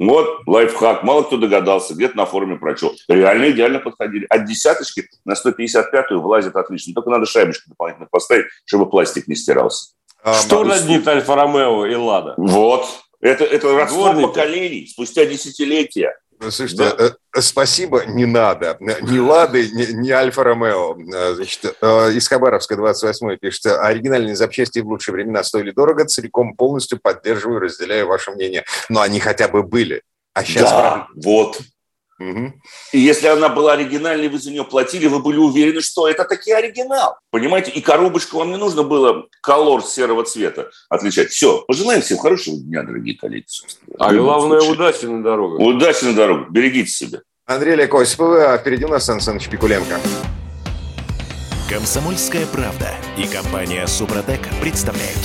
Вот 0.00 0.40
лайфхак. 0.46 1.04
Мало 1.04 1.22
кто 1.22 1.36
догадался, 1.36 1.94
где-то 1.94 2.16
на 2.16 2.26
форуме 2.26 2.56
прочел. 2.56 2.92
Реально 3.08 3.52
идеально 3.52 3.78
подходили. 3.78 4.26
От 4.28 4.44
десяточки 4.44 5.08
на 5.24 5.34
155-ю 5.34 6.20
влазит 6.20 6.56
отлично. 6.56 6.94
Только 6.94 7.10
надо 7.10 7.26
шайбочку 7.26 7.70
дополнительно 7.70 8.08
поставить, 8.10 8.46
чтобы 8.64 8.90
пластик 8.90 9.28
не 9.28 9.36
стирался. 9.36 9.92
А, 10.24 10.34
Что 10.34 10.64
роднит 10.64 11.06
Альфа-Ромео 11.06 11.84
и 11.84 11.94
Лада? 11.94 12.34
Вот. 12.38 12.86
Это, 13.20 13.44
это 13.44 13.74
родство 13.74 14.12
поколений 14.14 14.86
спустя 14.86 15.26
десятилетия. 15.26 16.16
Ну, 16.40 16.50
слушайте, 16.50 16.94
да. 16.96 17.16
Э, 17.36 17.40
спасибо, 17.40 18.04
не 18.06 18.24
надо. 18.24 18.76
Ни 18.80 19.18
Лады, 19.18 19.68
ни, 19.70 19.92
ни 19.92 20.10
Альфа-Ромео. 20.10 20.96
Э, 21.14 21.34
значит, 21.34 21.76
э, 21.80 22.12
из 22.12 22.26
Хабаровска 22.26 22.74
28 22.74 23.36
пишет, 23.36 23.66
оригинальные 23.66 24.34
запчасти 24.34 24.78
в 24.78 24.88
лучшие 24.88 25.14
времена 25.14 25.44
стоили 25.44 25.70
дорого, 25.70 26.06
целиком 26.06 26.54
полностью 26.54 26.98
поддерживаю, 27.00 27.60
разделяю 27.60 28.08
ваше 28.08 28.30
мнение. 28.30 28.64
Но 28.88 29.02
они 29.02 29.20
хотя 29.20 29.48
бы 29.48 29.62
были. 29.62 30.02
А 30.32 30.42
сейчас... 30.42 30.70
Да, 30.70 31.08
вот. 31.14 31.60
Угу. 32.18 32.52
И 32.92 32.98
если 32.98 33.26
она 33.26 33.48
была 33.48 33.72
оригинальной, 33.72 34.28
вы 34.28 34.38
за 34.38 34.50
нее 34.50 34.64
платили, 34.64 35.06
вы 35.06 35.20
были 35.20 35.38
уверены, 35.38 35.80
что 35.80 36.08
это 36.08 36.24
таки 36.24 36.52
оригинал. 36.52 37.18
Понимаете? 37.30 37.70
И 37.72 37.80
коробочку 37.80 38.38
вам 38.38 38.50
не 38.50 38.56
нужно 38.56 38.82
было 38.82 39.26
колор 39.42 39.82
серого 39.82 40.24
цвета 40.24 40.70
отличать. 40.88 41.30
Все. 41.30 41.64
Пожелаем 41.66 42.02
всем 42.02 42.18
хорошего 42.18 42.56
дня, 42.56 42.82
дорогие 42.82 43.16
коллеги. 43.16 43.46
А 43.98 44.12
главное, 44.12 44.60
удачи 44.60 45.06
на 45.06 45.22
дорогах. 45.22 45.60
Удачи 45.60 46.04
на 46.04 46.14
дорогах. 46.14 46.50
Берегите 46.50 46.90
себя. 46.90 47.20
Андрей 47.46 47.74
Олег 47.74 47.94
а 47.94 48.58
впереди 48.58 48.84
у 48.84 48.88
нас 48.88 49.04
Сан 49.04 49.20
Саныч 49.20 49.48
Пикуленко. 49.48 50.00
Комсомольская 51.68 52.46
правда 52.46 52.90
и 53.18 53.26
компания 53.26 53.86
Супротек 53.86 54.40
представляют. 54.60 55.18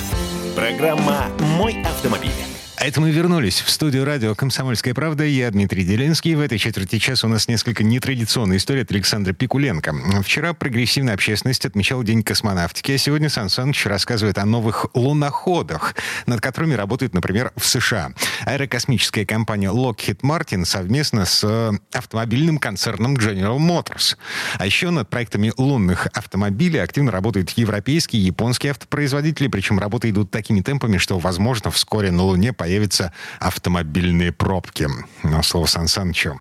Программа 0.56 1.28
«Мой 1.58 1.82
автомобиль». 1.84 2.48
А 2.80 2.86
это 2.86 3.02
мы 3.02 3.12
вернулись 3.12 3.60
в 3.60 3.69
студию 3.69 4.06
радио 4.06 4.34
«Комсомольская 4.36 4.94
правда». 4.94 5.25
Я 5.25 5.52
Дмитрий 5.52 5.84
Делинский. 5.84 6.34
В 6.36 6.40
этой 6.40 6.58
четверти 6.58 6.98
часа 6.98 7.27
у 7.27 7.30
нас 7.30 7.50
несколько 7.50 7.84
нетрадиционная 7.84 8.56
история 8.56 8.84
от 8.84 8.92
Александра 8.92 9.34
Пикуленко. 9.34 9.94
Вчера 10.23 10.54
прогрессивная 10.54 11.13
общественность 11.13 11.65
отмечала 11.65 12.06
День 12.06 12.23
космонавтики, 12.23 12.94
а 12.94 12.98
сегодня 12.98 13.27
Сан 13.27 13.50
Саныч 13.50 13.86
рассказывает 13.86 14.38
о 14.38 14.46
новых 14.46 14.86
луноходах, 14.94 15.94
над 16.25 16.40
которыми 16.40 16.73
работают, 16.73 17.13
например, 17.13 17.52
в 17.58 17.65
США. 17.65 18.13
Аэрокосмическая 18.46 19.25
компания 19.25 19.71
Lockheed 19.73 20.21
Martin 20.21 20.63
совместно 20.63 21.25
с 21.25 21.44
э, 21.44 21.71
автомобильным 21.92 22.60
концерном 22.60 23.17
General 23.17 23.58
Motors. 23.58 24.15
А 24.58 24.65
еще 24.65 24.90
над 24.90 25.10
проектами 25.10 25.52
лунных 25.58 26.08
автомобилей 26.13 26.80
активно 26.80 27.12
работают 27.12 27.50
европейские 27.58 28.21
и 28.21 28.25
японские 28.27 28.71
автопроизводители, 28.71 29.50
причем 29.50 29.80
работы 29.80 30.10
идут 30.12 30.32
такими 30.32 30.62
темпами, 30.62 30.98
что, 30.98 31.19
возможно, 31.19 31.71
вскоре 31.71 32.12
на 32.12 32.23
Луне 32.23 32.54
появится 32.54 32.69
появятся 32.70 33.12
автомобильные 33.40 34.32
пробки. 34.32 34.88
Но 35.24 35.42
слово 35.42 35.65
Сан 35.65 35.88
Санычу. 35.88 36.38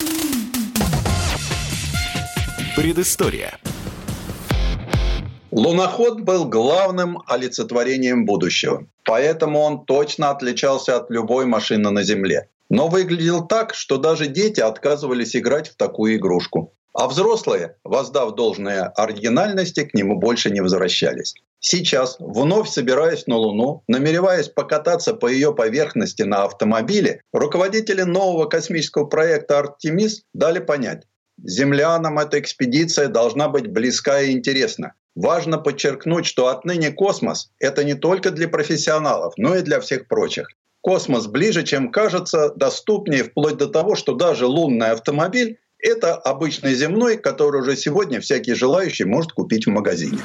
Предыстория. 2.77 3.57
Луноход 5.51 6.21
был 6.21 6.45
главным 6.45 7.23
олицетворением 7.27 8.27
будущего, 8.27 8.87
поэтому 9.05 9.61
он 9.61 9.87
точно 9.87 10.29
отличался 10.29 10.97
от 10.97 11.11
любой 11.11 11.47
машины 11.47 11.89
на 11.91 12.03
Земле. 12.03 12.51
Но 12.69 12.89
выглядел 12.89 13.47
так, 13.47 13.73
что 13.73 13.97
даже 13.97 14.27
дети 14.27 14.61
отказывались 14.61 15.35
играть 15.35 15.71
в 15.71 15.77
такую 15.77 16.17
игрушку. 16.17 16.75
А 16.99 17.07
взрослые, 17.07 17.77
воздав 17.85 18.35
должное 18.35 18.89
оригинальности, 18.89 19.85
к 19.85 19.95
нему 19.95 20.19
больше 20.19 20.51
не 20.51 20.61
возвращались. 20.61 21.35
Сейчас, 21.61 22.17
вновь 22.19 22.69
собираясь 22.69 23.29
на 23.29 23.37
Луну, 23.37 23.85
намереваясь 23.87 24.49
покататься 24.49 25.15
по 25.15 25.29
ее 25.29 25.55
поверхности 25.55 26.23
на 26.23 26.43
автомобиле, 26.43 27.23
руководители 27.33 28.03
нового 28.03 28.47
космического 28.47 29.05
проекта 29.05 29.61
«Артемис» 29.61 30.25
дали 30.35 30.59
понять, 30.59 31.05
землянам 31.41 32.19
эта 32.19 32.41
экспедиция 32.41 33.07
должна 33.07 33.49
быть 33.49 33.69
близка 33.69 34.21
и 34.21 34.33
интересна. 34.33 34.95
Важно 35.15 35.59
подчеркнуть, 35.59 36.27
что 36.27 36.49
отныне 36.49 36.91
космос– 36.91 37.53
это 37.61 37.85
не 37.85 37.95
только 37.95 38.33
для 38.33 38.49
профессионалов, 38.49 39.35
но 39.37 39.55
и 39.55 39.63
для 39.63 39.79
всех 39.79 40.09
прочих. 40.09 40.49
Космос 40.81 41.29
ближе, 41.29 41.63
чем 41.63 41.93
кажется, 41.93 42.53
доступнее, 42.57 43.23
вплоть 43.23 43.57
до 43.57 43.69
того, 43.69 43.95
что 43.95 44.15
даже 44.15 44.47
лунный 44.47 44.91
автомобиль– 44.91 45.61
это 45.79 46.15
обычный 46.15 46.75
земной, 46.75 47.17
который 47.17 47.63
уже 47.63 47.77
сегодня 47.77 48.21
всякий 48.21 48.55
желающий 48.55 49.05
может 49.05 49.33
купить 49.33 49.67
в 49.67 49.71
магазине. 49.71 50.19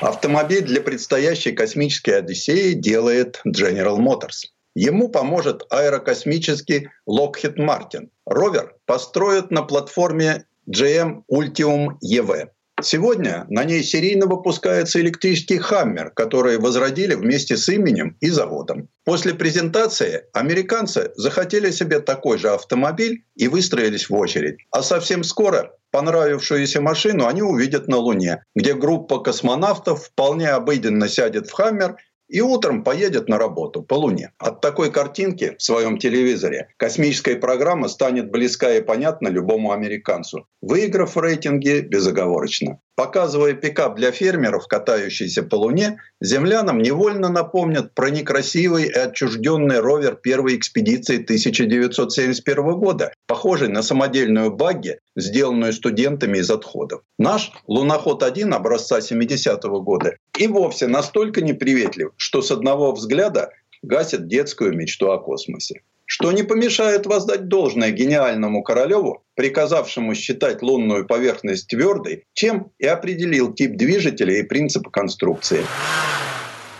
Автомобиль 0.00 0.62
для 0.62 0.80
предстоящей 0.80 1.52
космической 1.52 2.18
Одиссеи 2.18 2.72
делает 2.72 3.40
General 3.46 3.98
Motors. 3.98 4.48
Ему 4.74 5.08
поможет 5.08 5.62
аэрокосмический 5.70 6.90
Lockheed 7.08 7.56
Martin. 7.56 8.08
Ровер 8.26 8.74
построят 8.86 9.50
на 9.50 9.62
платформе 9.62 10.46
GM 10.68 11.22
Ultium 11.30 11.96
EV. 12.04 12.48
Сегодня 12.84 13.46
на 13.48 13.64
ней 13.64 13.82
серийно 13.82 14.26
выпускается 14.26 15.00
электрический 15.00 15.56
«Хаммер», 15.56 16.10
который 16.10 16.58
возродили 16.58 17.14
вместе 17.14 17.56
с 17.56 17.66
именем 17.70 18.18
и 18.20 18.28
заводом. 18.28 18.90
После 19.04 19.32
презентации 19.32 20.24
американцы 20.34 21.10
захотели 21.16 21.70
себе 21.70 22.00
такой 22.00 22.36
же 22.36 22.50
автомобиль 22.50 23.24
и 23.36 23.48
выстроились 23.48 24.10
в 24.10 24.14
очередь. 24.14 24.58
А 24.70 24.82
совсем 24.82 25.24
скоро 25.24 25.72
понравившуюся 25.92 26.82
машину 26.82 27.26
они 27.26 27.40
увидят 27.40 27.88
на 27.88 27.96
Луне, 27.96 28.44
где 28.54 28.74
группа 28.74 29.20
космонавтов 29.20 30.04
вполне 30.04 30.50
обыденно 30.50 31.08
сядет 31.08 31.48
в 31.48 31.52
«Хаммер» 31.52 31.96
и 32.28 32.40
утром 32.40 32.84
поедет 32.84 33.28
на 33.28 33.38
работу 33.38 33.82
по 33.82 33.94
Луне. 33.94 34.32
От 34.38 34.60
такой 34.60 34.90
картинки 34.90 35.54
в 35.58 35.62
своем 35.62 35.98
телевизоре 35.98 36.68
космическая 36.76 37.36
программа 37.36 37.88
станет 37.88 38.30
близка 38.30 38.72
и 38.72 38.82
понятна 38.82 39.28
любому 39.28 39.72
американцу, 39.72 40.46
выиграв 40.60 41.16
в 41.16 41.20
рейтинге 41.20 41.80
безоговорочно. 41.82 42.80
Показывая 42.96 43.54
пикап 43.54 43.96
для 43.96 44.12
фермеров, 44.12 44.68
катающийся 44.68 45.42
по 45.42 45.56
Луне, 45.56 46.00
землянам 46.20 46.78
невольно 46.78 47.28
напомнят 47.28 47.92
про 47.92 48.10
некрасивый 48.10 48.84
и 48.84 48.92
отчужденный 48.92 49.80
ровер 49.80 50.14
первой 50.14 50.56
экспедиции 50.56 51.16
1971 51.16 52.78
года, 52.78 53.12
похожий 53.26 53.66
на 53.66 53.82
самодельную 53.82 54.52
багги, 54.52 55.00
сделанную 55.16 55.72
студентами 55.72 56.38
из 56.38 56.50
отходов. 56.50 57.02
Наш 57.18 57.50
луноход-1 57.66 58.54
образца 58.54 59.00
70-го 59.00 59.80
года 59.80 60.16
и 60.38 60.46
вовсе 60.46 60.86
настолько 60.86 61.40
неприветлив, 61.40 62.12
что 62.16 62.42
с 62.42 62.52
одного 62.52 62.92
взгляда 62.92 63.50
гасит 63.82 64.28
детскую 64.28 64.72
мечту 64.72 65.10
о 65.10 65.18
космосе 65.18 65.82
что 66.06 66.32
не 66.32 66.42
помешает 66.42 67.06
воздать 67.06 67.48
должное 67.48 67.90
гениальному 67.90 68.62
Королеву, 68.62 69.23
приказавшему 69.34 70.14
считать 70.14 70.62
лунную 70.62 71.06
поверхность 71.06 71.68
твердой, 71.68 72.24
чем 72.34 72.70
и 72.78 72.86
определил 72.86 73.52
тип 73.52 73.76
движителя 73.76 74.38
и 74.38 74.42
принципы 74.42 74.90
конструкции. 74.90 75.64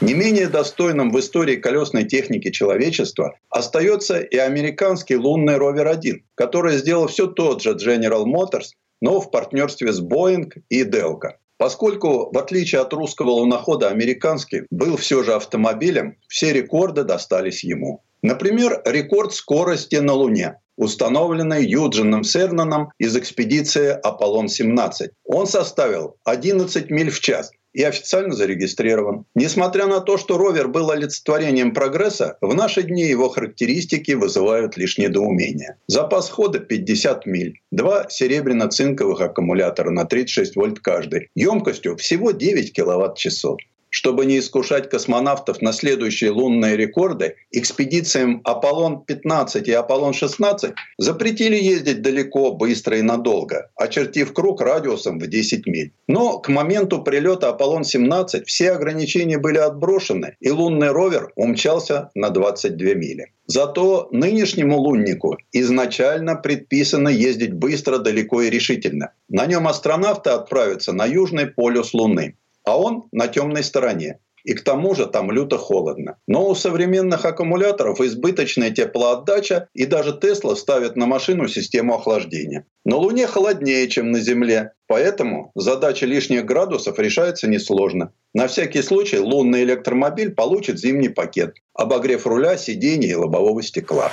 Не 0.00 0.12
менее 0.12 0.48
достойным 0.48 1.10
в 1.10 1.18
истории 1.18 1.56
колесной 1.56 2.04
техники 2.04 2.50
человечества 2.50 3.36
остается 3.48 4.20
и 4.20 4.36
американский 4.36 5.16
лунный 5.16 5.56
ровер-1, 5.56 6.20
который 6.34 6.76
сделал 6.76 7.06
все 7.06 7.26
тот 7.26 7.62
же 7.62 7.74
General 7.74 8.24
Motors, 8.24 8.72
но 9.00 9.20
в 9.20 9.30
партнерстве 9.30 9.92
с 9.92 10.02
Boeing 10.02 10.50
и 10.68 10.82
Delco. 10.82 11.30
Поскольку, 11.56 12.30
в 12.32 12.36
отличие 12.36 12.80
от 12.80 12.92
русского 12.92 13.30
лунохода, 13.30 13.88
американский 13.88 14.64
был 14.70 14.96
все 14.96 15.22
же 15.22 15.34
автомобилем, 15.34 16.16
все 16.28 16.52
рекорды 16.52 17.04
достались 17.04 17.64
ему. 17.64 18.02
Например, 18.22 18.82
рекорд 18.84 19.32
скорости 19.32 19.96
на 19.96 20.14
Луне, 20.14 20.56
установленный 20.76 21.64
Юджином 21.64 22.24
Сернаном 22.24 22.90
из 22.98 23.16
экспедиции 23.16 23.98
«Аполлон-17». 24.02 25.10
Он 25.24 25.46
составил 25.46 26.16
11 26.24 26.90
миль 26.90 27.10
в 27.10 27.20
час 27.20 27.50
и 27.74 27.82
официально 27.82 28.32
зарегистрирован. 28.32 29.26
Несмотря 29.34 29.86
на 29.86 30.00
то, 30.00 30.16
что 30.16 30.38
ровер 30.38 30.68
был 30.68 30.90
олицетворением 30.90 31.74
прогресса, 31.74 32.38
в 32.40 32.54
наши 32.54 32.82
дни 32.84 33.02
его 33.02 33.28
характеристики 33.28 34.12
вызывают 34.12 34.76
лишь 34.76 34.96
недоумение. 34.96 35.76
Запас 35.88 36.30
хода 36.30 36.60
50 36.60 37.26
миль, 37.26 37.60
два 37.72 38.06
серебряно-цинковых 38.08 39.20
аккумулятора 39.20 39.90
на 39.90 40.04
36 40.04 40.56
вольт 40.56 40.78
каждый, 40.80 41.28
емкостью 41.34 41.96
всего 41.96 42.30
9 42.30 42.72
киловатт-часов. 42.72 43.58
Чтобы 43.94 44.26
не 44.26 44.40
искушать 44.40 44.90
космонавтов 44.90 45.62
на 45.62 45.72
следующие 45.72 46.32
лунные 46.32 46.76
рекорды, 46.76 47.36
экспедициям 47.52 48.40
Аполлон-15 48.42 49.62
и 49.66 49.70
Аполлон-16 49.70 50.74
запретили 50.98 51.54
ездить 51.54 52.02
далеко, 52.02 52.50
быстро 52.50 52.98
и 52.98 53.02
надолго, 53.02 53.70
очертив 53.76 54.32
круг 54.32 54.62
радиусом 54.62 55.20
в 55.20 55.28
10 55.28 55.66
миль. 55.68 55.92
Но 56.08 56.40
к 56.40 56.48
моменту 56.48 57.04
прилета 57.04 57.50
Аполлон-17 57.50 58.42
все 58.46 58.72
ограничения 58.72 59.38
были 59.38 59.58
отброшены, 59.58 60.34
и 60.40 60.50
лунный 60.50 60.90
ровер 60.90 61.30
умчался 61.36 62.10
на 62.16 62.30
22 62.30 62.94
мили. 62.94 63.26
Зато 63.46 64.08
нынешнему 64.10 64.76
луннику 64.76 65.36
изначально 65.52 66.34
предписано 66.34 67.10
ездить 67.10 67.52
быстро, 67.52 67.98
далеко 67.98 68.42
и 68.42 68.50
решительно. 68.50 69.12
На 69.28 69.46
нем 69.46 69.68
астронавты 69.68 70.30
отправятся 70.30 70.92
на 70.92 71.06
южный 71.06 71.46
полюс 71.46 71.94
Луны 71.94 72.34
а 72.64 72.78
он 72.78 73.04
на 73.12 73.28
темной 73.28 73.62
стороне. 73.62 74.18
И 74.44 74.52
к 74.52 74.62
тому 74.62 74.94
же 74.94 75.06
там 75.06 75.30
люто 75.30 75.56
холодно. 75.56 76.18
Но 76.26 76.48
у 76.48 76.54
современных 76.54 77.24
аккумуляторов 77.24 78.00
избыточная 78.02 78.70
теплоотдача, 78.70 79.68
и 79.72 79.86
даже 79.86 80.12
Тесла 80.18 80.54
ставит 80.54 80.96
на 80.96 81.06
машину 81.06 81.48
систему 81.48 81.94
охлаждения. 81.94 82.66
На 82.84 82.96
Луне 82.96 83.26
холоднее, 83.26 83.88
чем 83.88 84.10
на 84.10 84.20
Земле, 84.20 84.72
поэтому 84.86 85.50
задача 85.54 86.04
лишних 86.04 86.44
градусов 86.44 86.98
решается 86.98 87.48
несложно. 87.48 88.12
На 88.34 88.46
всякий 88.46 88.82
случай 88.82 89.18
лунный 89.18 89.62
электромобиль 89.62 90.34
получит 90.34 90.78
зимний 90.78 91.08
пакет, 91.08 91.54
обогрев 91.72 92.26
руля, 92.26 92.58
сидений 92.58 93.12
и 93.12 93.14
лобового 93.14 93.62
стекла. 93.62 94.12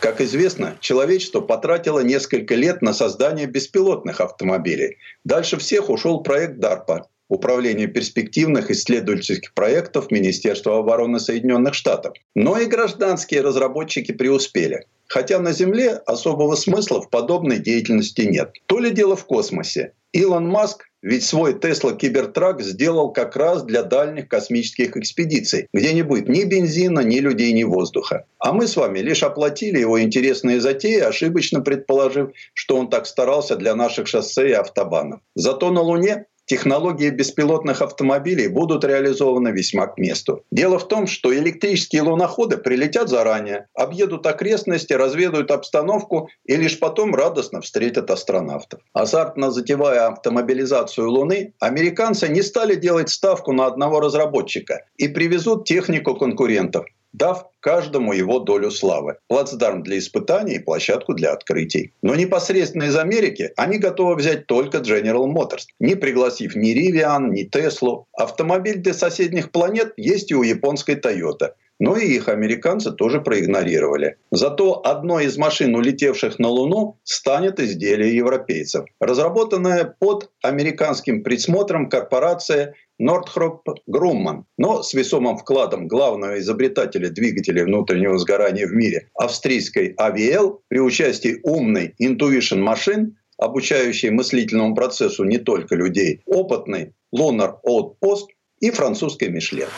Как 0.00 0.22
известно, 0.22 0.78
человечество 0.80 1.42
потратило 1.42 2.00
несколько 2.00 2.54
лет 2.54 2.80
на 2.80 2.94
создание 2.94 3.46
беспилотных 3.46 4.20
автомобилей. 4.22 4.96
Дальше 5.24 5.58
всех 5.58 5.90
ушел 5.90 6.22
проект 6.22 6.58
DARPA– 6.58 7.02
Управление 7.30 7.86
перспективных 7.86 8.72
исследовательских 8.72 9.54
проектов 9.54 10.10
Министерства 10.10 10.80
обороны 10.80 11.20
Соединенных 11.20 11.74
Штатов. 11.74 12.14
Но 12.34 12.58
и 12.58 12.66
гражданские 12.66 13.42
разработчики 13.42 14.10
преуспели. 14.10 14.86
Хотя 15.06 15.38
на 15.38 15.52
Земле 15.52 15.90
особого 16.06 16.56
смысла 16.56 17.00
в 17.00 17.08
подобной 17.08 17.60
деятельности 17.60 18.22
нет. 18.22 18.50
То 18.66 18.80
ли 18.80 18.90
дело 18.90 19.14
в 19.14 19.26
космосе. 19.26 19.92
Илон 20.12 20.48
Маск 20.48 20.86
ведь 21.02 21.24
свой 21.24 21.58
Тесла 21.58 21.92
Кибертрак 21.92 22.62
сделал 22.62 23.12
как 23.12 23.36
раз 23.36 23.62
для 23.62 23.84
дальних 23.84 24.28
космических 24.28 24.96
экспедиций, 24.96 25.68
где 25.72 25.94
не 25.94 26.02
будет 26.02 26.28
ни 26.28 26.42
бензина, 26.42 27.00
ни 27.00 27.20
людей, 27.20 27.52
ни 27.52 27.62
воздуха. 27.62 28.26
А 28.38 28.52
мы 28.52 28.66
с 28.66 28.76
вами 28.76 28.98
лишь 28.98 29.22
оплатили 29.22 29.78
его 29.78 30.02
интересные 30.02 30.60
затеи, 30.60 30.98
ошибочно 30.98 31.60
предположив, 31.60 32.30
что 32.54 32.76
он 32.76 32.90
так 32.90 33.06
старался 33.06 33.54
для 33.54 33.76
наших 33.76 34.08
шоссе 34.08 34.50
и 34.50 34.52
автобанов. 34.52 35.20
Зато 35.36 35.70
на 35.70 35.80
Луне 35.80 36.26
технологии 36.50 37.10
беспилотных 37.10 37.80
автомобилей 37.80 38.48
будут 38.48 38.84
реализованы 38.84 39.50
весьма 39.50 39.86
к 39.86 39.98
месту. 39.98 40.42
Дело 40.50 40.80
в 40.80 40.88
том, 40.88 41.06
что 41.06 41.32
электрические 41.32 42.02
луноходы 42.02 42.56
прилетят 42.56 43.08
заранее, 43.08 43.68
объедут 43.72 44.26
окрестности, 44.26 44.92
разведают 44.92 45.52
обстановку 45.52 46.28
и 46.44 46.56
лишь 46.56 46.80
потом 46.80 47.14
радостно 47.14 47.60
встретят 47.60 48.10
астронавтов. 48.10 48.80
Азартно 48.92 49.52
затевая 49.52 50.08
автомобилизацию 50.08 51.08
Луны, 51.08 51.52
американцы 51.60 52.26
не 52.26 52.42
стали 52.42 52.74
делать 52.74 53.10
ставку 53.10 53.52
на 53.52 53.66
одного 53.66 54.00
разработчика 54.00 54.86
и 54.96 55.06
привезут 55.06 55.66
технику 55.66 56.16
конкурентов 56.16 56.84
дав 57.12 57.46
каждому 57.60 58.12
его 58.12 58.38
долю 58.38 58.70
славы, 58.70 59.16
плацдарм 59.28 59.82
для 59.82 59.98
испытаний 59.98 60.54
и 60.54 60.58
площадку 60.58 61.14
для 61.14 61.32
открытий. 61.32 61.92
Но 62.02 62.14
непосредственно 62.14 62.84
из 62.84 62.96
Америки 62.96 63.52
они 63.56 63.78
готовы 63.78 64.16
взять 64.16 64.46
только 64.46 64.78
General 64.78 65.26
Motors, 65.26 65.66
не 65.78 65.94
пригласив 65.94 66.56
ни 66.56 66.74
Rivian, 66.74 67.30
ни 67.30 67.48
Tesla. 67.48 68.04
Автомобиль 68.12 68.78
для 68.78 68.94
соседних 68.94 69.50
планет 69.50 69.92
есть 69.96 70.30
и 70.30 70.34
у 70.34 70.42
японской 70.42 70.94
Toyota. 70.94 71.52
Но 71.80 71.96
и 71.96 72.06
их 72.06 72.28
американцы 72.28 72.92
тоже 72.92 73.22
проигнорировали. 73.22 74.16
Зато 74.30 74.82
одной 74.84 75.24
из 75.24 75.38
машин, 75.38 75.74
улетевших 75.74 76.38
на 76.38 76.48
Луну, 76.48 76.98
станет 77.04 77.58
изделие 77.58 78.14
европейцев. 78.14 78.84
Разработанная 79.00 79.96
под 79.98 80.30
американским 80.42 81.22
присмотром 81.22 81.88
корпорация 81.88 82.74
Нортхроп 83.00 83.66
Грумман, 83.86 84.44
но 84.58 84.82
с 84.82 84.92
весомым 84.92 85.38
вкладом 85.38 85.88
главного 85.88 86.38
изобретателя 86.38 87.08
двигателей 87.08 87.64
внутреннего 87.64 88.18
сгорания 88.18 88.66
в 88.66 88.72
мире 88.72 89.08
австрийской 89.14 89.94
AVL 89.94 90.58
при 90.68 90.80
участии 90.80 91.40
умной 91.42 91.94
Intuition 91.98 92.58
машин, 92.58 93.16
обучающей 93.38 94.10
мыслительному 94.10 94.74
процессу 94.74 95.24
не 95.24 95.38
только 95.38 95.76
людей, 95.76 96.20
опытный 96.26 96.92
Lunar 97.16 97.54
Outpost 97.66 98.26
и 98.60 98.70
французской 98.70 99.30
Мишлен. 99.30 99.68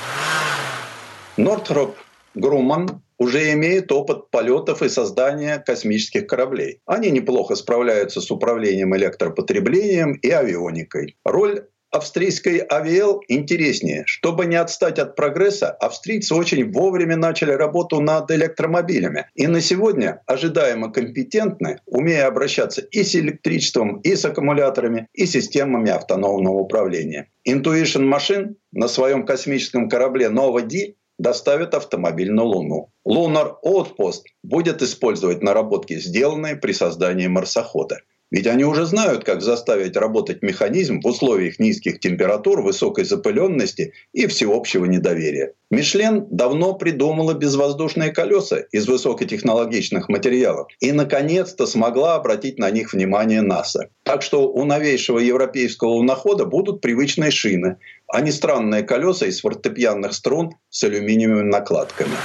Нортхроп 1.36 1.94
Грумман 2.34 3.02
уже 3.18 3.52
имеет 3.52 3.92
опыт 3.92 4.30
полетов 4.30 4.82
и 4.82 4.88
создания 4.88 5.58
космических 5.58 6.26
кораблей. 6.26 6.80
Они 6.86 7.08
неплохо 7.12 7.54
справляются 7.54 8.20
с 8.20 8.32
управлением 8.32 8.96
электропотреблением 8.96 10.14
и 10.14 10.28
авионикой. 10.28 11.16
Роль 11.24 11.66
австрийской 11.92 12.58
АВЛ 12.58 13.22
интереснее. 13.28 14.02
Чтобы 14.06 14.46
не 14.46 14.56
отстать 14.56 14.98
от 14.98 15.14
прогресса, 15.14 15.70
австрийцы 15.70 16.34
очень 16.34 16.72
вовремя 16.72 17.16
начали 17.16 17.52
работу 17.52 18.00
над 18.00 18.30
электромобилями. 18.30 19.26
И 19.34 19.46
на 19.46 19.60
сегодня 19.60 20.22
ожидаемо 20.26 20.90
компетентны, 20.90 21.78
умея 21.86 22.26
обращаться 22.26 22.80
и 22.80 23.04
с 23.04 23.14
электричеством, 23.14 24.00
и 24.00 24.16
с 24.16 24.24
аккумуляторами, 24.24 25.06
и 25.12 25.26
системами 25.26 25.90
автономного 25.90 26.56
управления. 26.56 27.30
Intuition 27.48 28.02
машин 28.02 28.56
на 28.72 28.88
своем 28.88 29.26
космическом 29.26 29.88
корабле 29.88 30.26
Nova 30.26 30.62
D 30.62 30.94
доставит 31.18 31.74
автомобиль 31.74 32.32
на 32.32 32.42
Луну. 32.42 32.90
Lunar 33.06 33.54
Outpost 33.64 34.22
будет 34.42 34.82
использовать 34.82 35.42
наработки, 35.42 35.98
сделанные 35.98 36.56
при 36.56 36.72
создании 36.72 37.28
марсохода. 37.28 37.98
Ведь 38.32 38.46
они 38.46 38.64
уже 38.64 38.86
знают, 38.86 39.24
как 39.24 39.42
заставить 39.42 39.94
работать 39.94 40.40
механизм 40.40 41.02
в 41.02 41.06
условиях 41.06 41.58
низких 41.58 42.00
температур, 42.00 42.62
высокой 42.62 43.04
запыленности 43.04 43.92
и 44.14 44.26
всеобщего 44.26 44.86
недоверия. 44.86 45.52
Мишлен 45.70 46.26
давно 46.30 46.72
придумала 46.72 47.34
безвоздушные 47.34 48.10
колеса 48.10 48.60
из 48.72 48.88
высокотехнологичных 48.88 50.08
материалов 50.08 50.68
и, 50.80 50.92
наконец-то, 50.92 51.66
смогла 51.66 52.14
обратить 52.14 52.58
на 52.58 52.70
них 52.70 52.94
внимание 52.94 53.42
НАСА. 53.42 53.90
Так 54.02 54.22
что 54.22 54.50
у 54.50 54.64
новейшего 54.64 55.18
европейского 55.18 55.90
лунохода 55.90 56.46
будут 56.46 56.80
привычные 56.80 57.30
шины, 57.30 57.76
а 58.08 58.22
не 58.22 58.32
странные 58.32 58.82
колеса 58.82 59.26
из 59.26 59.42
фортепианных 59.42 60.14
струн 60.14 60.54
с 60.70 60.82
алюминиевыми 60.84 61.50
накладками. 61.50 62.16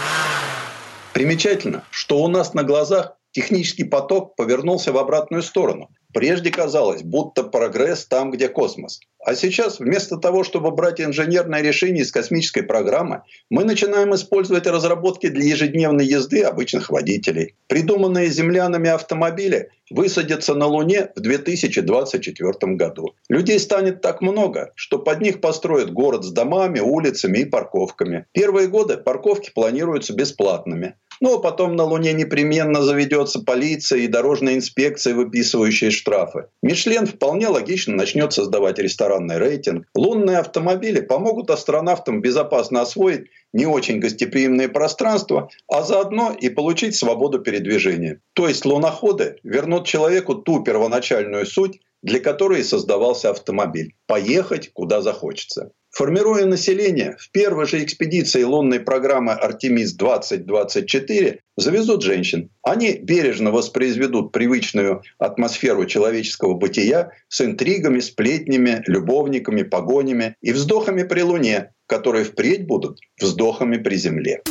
Примечательно, 1.12 1.84
что 1.92 2.24
у 2.24 2.30
нас 2.30 2.54
на 2.54 2.64
глазах 2.64 3.18
технический 3.32 3.84
поток 3.84 4.36
повернулся 4.36 4.92
в 4.92 4.98
обратную 4.98 5.44
сторону. 5.44 5.90
Прежде 6.14 6.52
казалось, 6.52 7.04
будто 7.04 7.44
прогресс 7.44 8.06
там, 8.06 8.32
где 8.32 8.48
космос. 8.48 9.00
А 9.24 9.36
сейчас, 9.36 9.80
вместо 9.80 10.18
того, 10.18 10.46
чтобы 10.46 10.72
брать 10.72 11.02
инженерное 11.02 11.62
решение 11.62 12.04
из 12.04 12.12
космической 12.12 12.62
программы, 12.62 13.24
мы 13.50 13.66
начинаем 13.66 14.16
использовать 14.16 14.68
разработки 14.68 15.28
для 15.28 15.44
ежедневной 15.44 16.06
езды 16.06 16.44
обычных 16.44 16.90
водителей. 16.90 17.56
Придуманные 17.68 18.30
землянами 18.30 18.90
автомобили 18.90 19.70
высадятся 19.90 20.54
на 20.56 20.68
Луне 20.68 21.10
в 21.16 21.20
2024 21.20 22.76
году. 22.76 23.16
Людей 23.28 23.60
станет 23.60 24.02
так 24.02 24.22
много, 24.22 24.72
что 24.76 25.00
под 25.00 25.22
них 25.22 25.42
построят 25.42 25.92
город 25.92 26.24
с 26.24 26.32
домами, 26.32 26.80
улицами 26.80 27.40
и 27.40 27.46
парковками. 27.46 28.26
Первые 28.32 28.68
годы 28.68 28.98
парковки 28.98 29.52
планируются 29.54 30.14
бесплатными. 30.14 30.96
Ну, 31.22 31.36
а 31.36 31.40
потом 31.40 31.76
на 31.76 31.84
Луне 31.84 32.14
непременно 32.14 32.82
заведется 32.82 33.40
полиция 33.40 34.00
и 34.00 34.08
дорожная 34.08 34.56
инспекция, 34.56 35.16
выписывающие 35.16 35.92
штрафы. 35.92 36.46
Мишлен 36.62 37.06
вполне 37.06 37.48
логично 37.48 37.96
начнет 37.96 38.34
создавать 38.34 38.80
ресторанный 38.80 39.38
рейтинг. 39.38 39.86
Лунные 39.96 40.38
автомобили 40.38 41.02
помогут 41.02 41.50
астронавтам 41.50 42.22
безопасно 42.22 42.82
освоить 42.82 43.26
не 43.54 43.66
очень 43.66 44.00
гостеприимные 44.00 44.70
пространства, 44.70 45.50
а 45.68 45.84
заодно 45.84 46.36
и 46.40 46.50
получить 46.50 46.96
свободу 46.96 47.40
передвижения. 47.40 48.22
То 48.34 48.48
есть 48.48 48.66
луноходы 48.66 49.38
вернут 49.44 49.88
человеку 49.88 50.36
ту 50.36 50.64
первоначальную 50.64 51.46
суть, 51.46 51.80
для 52.04 52.20
которой 52.20 52.64
создавался 52.64 53.32
автомобиль– 53.32 53.96
поехать 54.08 54.72
куда 54.74 55.02
захочется. 55.02 55.72
Формируя 55.98 56.46
население, 56.46 57.18
в 57.18 57.32
первой 57.32 57.66
же 57.66 57.84
экспедиции 57.84 58.44
лунной 58.44 58.80
программы 58.80 59.32
«Артемис-2024» 59.32 61.40
завезут 61.56 62.04
женщин. 62.04 62.52
Они 62.62 63.00
бережно 63.02 63.50
воспроизведут 63.50 64.32
привычную 64.32 65.02
атмосферу 65.18 65.88
человеческого 65.88 66.54
бытия 66.54 67.14
с 67.30 67.42
интригами, 67.42 68.00
сплетнями, 68.00 68.84
любовниками, 68.86 69.64
погонями 69.64 70.36
и 70.40 70.52
вздохами 70.52 71.02
при 71.02 71.22
Луне, 71.22 71.74
которые 71.88 72.26
впредь 72.26 72.68
будут 72.68 73.00
вздохами 73.20 73.78
при 73.78 73.96
Земле. 73.96 74.44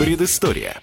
Предыстория. 0.00 0.82